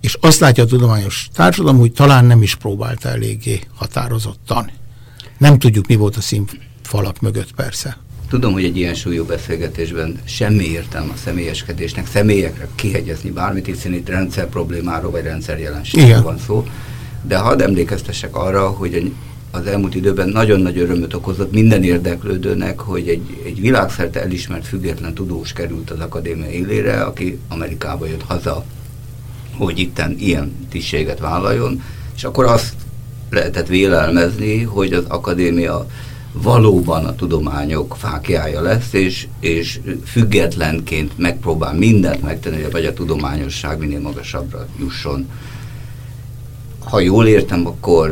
és 0.00 0.16
azt 0.20 0.40
látja 0.40 0.62
a 0.62 0.66
tudományos 0.66 1.28
társadalom, 1.34 1.78
hogy 1.78 1.92
talán 1.92 2.24
nem 2.24 2.42
is 2.42 2.54
próbálta 2.54 3.08
eléggé 3.08 3.60
határozottan. 3.74 4.70
Nem 5.38 5.58
tudjuk, 5.58 5.86
mi 5.86 5.94
volt 5.94 6.16
a 6.16 6.20
színfalak 6.20 7.20
mögött 7.20 7.52
persze. 7.54 7.98
Tudom, 8.28 8.52
hogy 8.52 8.64
egy 8.64 8.76
ilyen 8.76 8.94
súlyú 8.94 9.24
beszélgetésben 9.24 10.20
semmi 10.24 10.64
értelme 10.64 11.12
a 11.12 11.16
személyeskedésnek, 11.24 12.06
személyekre 12.06 12.68
kihegyezni 12.74 13.30
bármit, 13.30 13.66
hiszen 13.66 13.92
itt 13.92 14.08
rendszer 14.08 14.48
problémáról 14.48 15.10
vagy 15.10 15.22
rendszer 15.22 15.58
jelenségről 15.58 16.22
van 16.22 16.38
szó. 16.46 16.66
De 17.22 17.38
hadd 17.38 17.62
emlékeztessek 17.62 18.36
arra, 18.36 18.68
hogy 18.68 19.12
az 19.50 19.66
elmúlt 19.66 19.94
időben 19.94 20.28
nagyon 20.28 20.60
nagy 20.60 20.78
örömöt 20.78 21.14
okozott 21.14 21.52
minden 21.52 21.82
érdeklődőnek, 21.82 22.80
hogy 22.80 23.08
egy, 23.08 23.40
egy 23.44 23.60
világszerte 23.60 24.22
elismert 24.22 24.66
független 24.66 25.14
tudós 25.14 25.52
került 25.52 25.90
az 25.90 26.00
akadémia 26.00 26.50
élére, 26.50 27.00
aki 27.00 27.38
Amerikába 27.48 28.06
jött 28.06 28.22
haza, 28.22 28.64
hogy 29.56 29.78
itten 29.78 30.14
ilyen 30.18 30.66
tisztséget 30.68 31.18
vállaljon, 31.18 31.82
és 32.16 32.24
akkor 32.24 32.44
azt 32.44 32.74
lehetett 33.30 33.66
vélelmezni, 33.66 34.62
hogy 34.62 34.92
az 34.92 35.04
akadémia 35.08 35.86
valóban 36.32 37.04
a 37.04 37.14
tudományok 37.14 37.96
fákjája 37.98 38.60
lesz, 38.60 38.92
és, 38.92 39.26
és 39.40 39.80
függetlenként 40.04 41.18
megpróbál 41.18 41.74
mindent 41.74 42.22
megtenni, 42.22 42.62
hogy 42.72 42.84
a 42.84 42.92
tudományosság 42.92 43.78
minél 43.78 44.00
magasabbra 44.00 44.66
jusson. 44.78 45.28
Ha 46.78 47.00
jól 47.00 47.26
értem, 47.26 47.66
akkor 47.66 48.10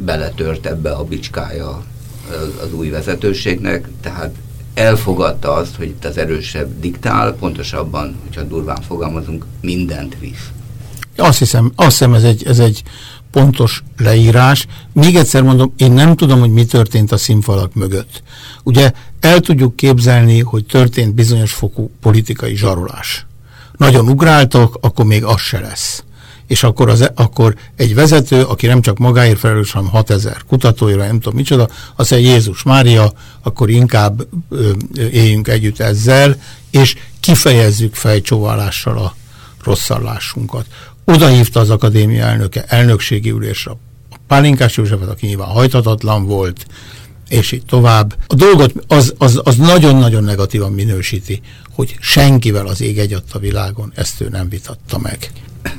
beletört 0.00 0.66
ebbe 0.66 0.90
a 0.90 1.04
bicskája 1.04 1.82
az 2.62 2.72
új 2.72 2.88
vezetőségnek, 2.88 3.88
tehát 4.00 4.34
elfogadta 4.74 5.52
azt, 5.52 5.76
hogy 5.76 5.86
itt 5.86 6.04
az 6.04 6.18
erősebb 6.18 6.80
diktál, 6.80 7.32
pontosabban, 7.32 8.16
hogyha 8.22 8.42
durván 8.42 8.82
fogalmazunk, 8.86 9.46
mindent 9.60 10.16
visz. 10.20 10.50
Azt 11.16 11.38
hiszem, 11.38 11.72
azt 11.76 11.90
hiszem 11.90 12.14
ez, 12.14 12.24
egy, 12.24 12.46
ez 12.46 12.58
egy 12.58 12.82
pontos 13.30 13.82
leírás. 13.96 14.66
Még 14.92 15.16
egyszer 15.16 15.42
mondom, 15.42 15.72
én 15.76 15.92
nem 15.92 16.16
tudom, 16.16 16.40
hogy 16.40 16.52
mi 16.52 16.64
történt 16.64 17.12
a 17.12 17.16
színfalak 17.16 17.74
mögött. 17.74 18.22
Ugye 18.62 18.92
el 19.20 19.40
tudjuk 19.40 19.76
képzelni, 19.76 20.40
hogy 20.40 20.66
történt 20.66 21.14
bizonyos 21.14 21.52
fokú 21.52 21.90
politikai 22.00 22.56
zsarolás. 22.56 23.26
Nagyon 23.76 24.08
ugráltak, 24.08 24.78
akkor 24.80 25.04
még 25.04 25.24
az 25.24 25.40
se 25.40 25.60
lesz 25.60 26.04
és 26.52 26.62
akkor, 26.62 26.88
az, 26.88 27.10
akkor 27.14 27.54
egy 27.76 27.94
vezető, 27.94 28.42
aki 28.42 28.66
nem 28.66 28.80
csak 28.80 28.98
magáért 28.98 29.38
felelős, 29.38 29.72
hanem 29.72 29.90
6000 29.90 30.36
kutatóira, 30.48 31.04
nem 31.04 31.20
tudom 31.20 31.34
micsoda, 31.34 31.68
azt 31.96 32.10
mondja, 32.10 32.30
Jézus 32.30 32.62
Mária, 32.62 33.12
akkor 33.42 33.70
inkább 33.70 34.26
ö, 34.48 34.70
éljünk 35.12 35.48
együtt 35.48 35.78
ezzel, 35.80 36.36
és 36.70 36.96
kifejezzük 37.20 37.94
fejcsóválással 37.94 38.98
a 38.98 39.16
rosszallásunkat. 39.64 40.66
Oda 41.04 41.28
hívta 41.28 41.60
az 41.60 41.70
akadémia 41.70 42.24
elnöke 42.24 42.64
elnökségi 42.68 43.30
ülésre 43.30 43.70
a 43.70 43.76
Pálinkás 44.26 44.76
Józsefet, 44.76 45.08
aki 45.08 45.26
nyilván 45.26 45.48
hajthatatlan 45.48 46.26
volt, 46.26 46.66
és 47.32 47.52
így 47.52 47.64
tovább. 47.64 48.16
A 48.26 48.34
dolgot 48.34 48.72
az, 48.86 49.14
az, 49.18 49.40
az 49.44 49.56
nagyon-nagyon 49.56 50.24
negatívan 50.24 50.72
minősíti, 50.72 51.40
hogy 51.74 51.96
senkivel 52.00 52.66
az 52.66 52.80
ég 52.80 52.98
egy 52.98 53.22
a 53.32 53.38
világon 53.38 53.92
ezt 53.94 54.20
ő 54.20 54.28
nem 54.28 54.48
vitatta 54.48 54.98
meg. 54.98 55.32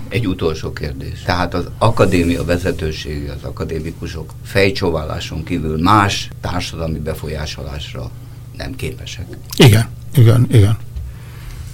Egy 0.10 0.28
utolsó 0.28 0.74
kérdés. 0.74 1.22
Tehát 1.26 1.54
az 1.54 1.66
akadémia 1.78 2.43
vezetősége, 2.43 3.32
az 3.32 3.43
akadémikusok 3.43 4.34
fejcsóváláson 4.43 5.43
kívül 5.43 5.82
más 5.82 6.30
társadalmi 6.41 6.99
befolyásolásra 6.99 8.12
nem 8.58 8.76
képesek. 8.76 9.26
Igen, 9.58 9.88
igen, 10.16 10.47
igen. 10.51 10.78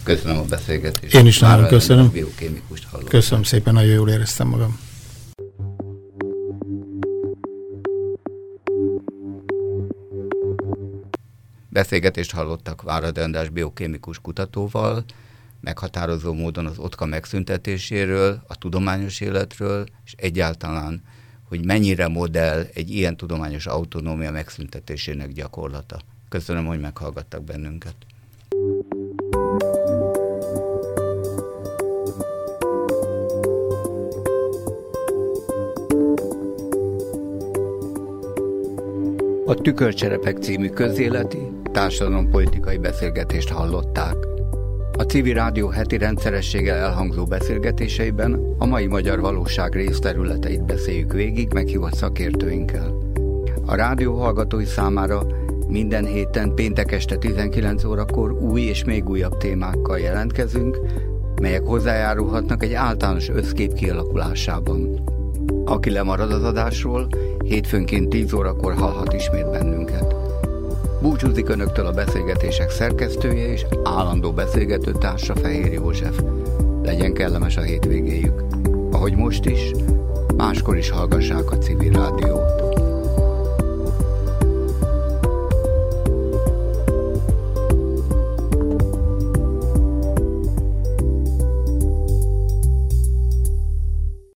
Köszönöm 0.03 0.38
a 0.38 0.43
beszélgetést. 0.43 1.13
Én 1.13 1.25
is 1.25 1.39
nagyon 1.39 1.67
köszönöm. 1.67 2.13
Köszönöm 3.07 3.43
szépen, 3.43 3.73
nagyon 3.73 3.93
jól 3.93 4.09
éreztem 4.09 4.47
magam. 4.47 4.80
Beszélgetést 11.70 12.32
hallottak 12.32 12.82
Várad 12.82 13.17
András 13.17 13.49
biokémikus 13.49 14.20
kutatóval, 14.20 15.03
meghatározó 15.61 16.34
módon 16.34 16.65
az 16.65 16.78
otka 16.78 17.05
megszüntetéséről, 17.05 18.43
a 18.47 18.55
tudományos 18.55 19.20
életről, 19.20 19.86
és 20.05 20.13
egyáltalán, 20.17 21.01
hogy 21.43 21.65
mennyire 21.65 22.07
modell 22.07 22.65
egy 22.74 22.89
ilyen 22.89 23.17
tudományos 23.17 23.65
autonómia 23.65 24.32
megszüntetésének 24.32 25.32
gyakorlata. 25.32 25.99
Köszönöm, 26.30 26.65
hogy 26.65 26.80
meghallgattak 26.80 27.43
bennünket. 27.43 27.95
A 39.45 39.53
Tükörcserepek 39.53 40.38
című 40.38 40.70
közéleti, 40.70 41.48
társadalompolitikai 41.72 42.78
beszélgetést 42.78 43.49
hallották. 43.49 44.15
A 44.97 45.03
civil 45.03 45.34
rádió 45.34 45.67
heti 45.67 45.97
rendszerességgel 45.97 46.78
elhangzó 46.78 47.26
beszélgetéseiben 47.26 48.55
a 48.57 48.65
mai 48.65 48.88
magyar 48.88 49.20
valóság 49.20 49.74
részterületeit 49.74 50.65
beszéljük 50.65 51.13
végig 51.13 51.53
meghívott 51.53 51.93
szakértőinkkel. 51.93 52.97
A 53.65 53.76
rádió 53.76 54.17
hallgatói 54.17 54.65
számára 54.65 55.26
minden 55.67 56.05
héten 56.05 56.55
péntek 56.55 56.91
este 56.91 57.15
19 57.15 57.84
órakor 57.84 58.32
új 58.32 58.61
és 58.61 58.84
még 58.84 59.09
újabb 59.09 59.38
témákkal 59.38 59.99
jelentkezünk, 59.99 60.80
melyek 61.41 61.63
hozzájárulhatnak 61.63 62.63
egy 62.63 62.74
általános 62.74 63.30
összkép 63.30 63.74
kialakulásában. 63.74 65.03
Aki 65.65 65.89
lemarad 65.89 66.32
az 66.32 66.43
adásról, 66.43 67.07
hétfőnként 67.43 68.09
10 68.09 68.34
órakor 68.34 68.74
hallhat 68.74 69.13
ismét 69.13 69.49
bennünket. 69.49 70.18
Búcsúzik 71.01 71.49
Önöktől 71.49 71.85
a 71.85 71.91
beszélgetések 71.91 72.69
szerkesztője 72.69 73.51
és 73.51 73.65
állandó 73.83 74.31
beszélgető 74.31 74.91
társa 74.91 75.35
Fehér 75.35 75.73
József. 75.73 76.21
Legyen 76.83 77.13
kellemes 77.13 77.57
a 77.57 77.61
hétvégéjük. 77.61 78.43
Ahogy 78.91 79.15
most 79.15 79.45
is, 79.45 79.71
máskor 80.35 80.77
is 80.77 80.89
hallgassák 80.89 81.51
a 81.51 81.57
civil 81.57 81.91
rádiót. 81.91 82.68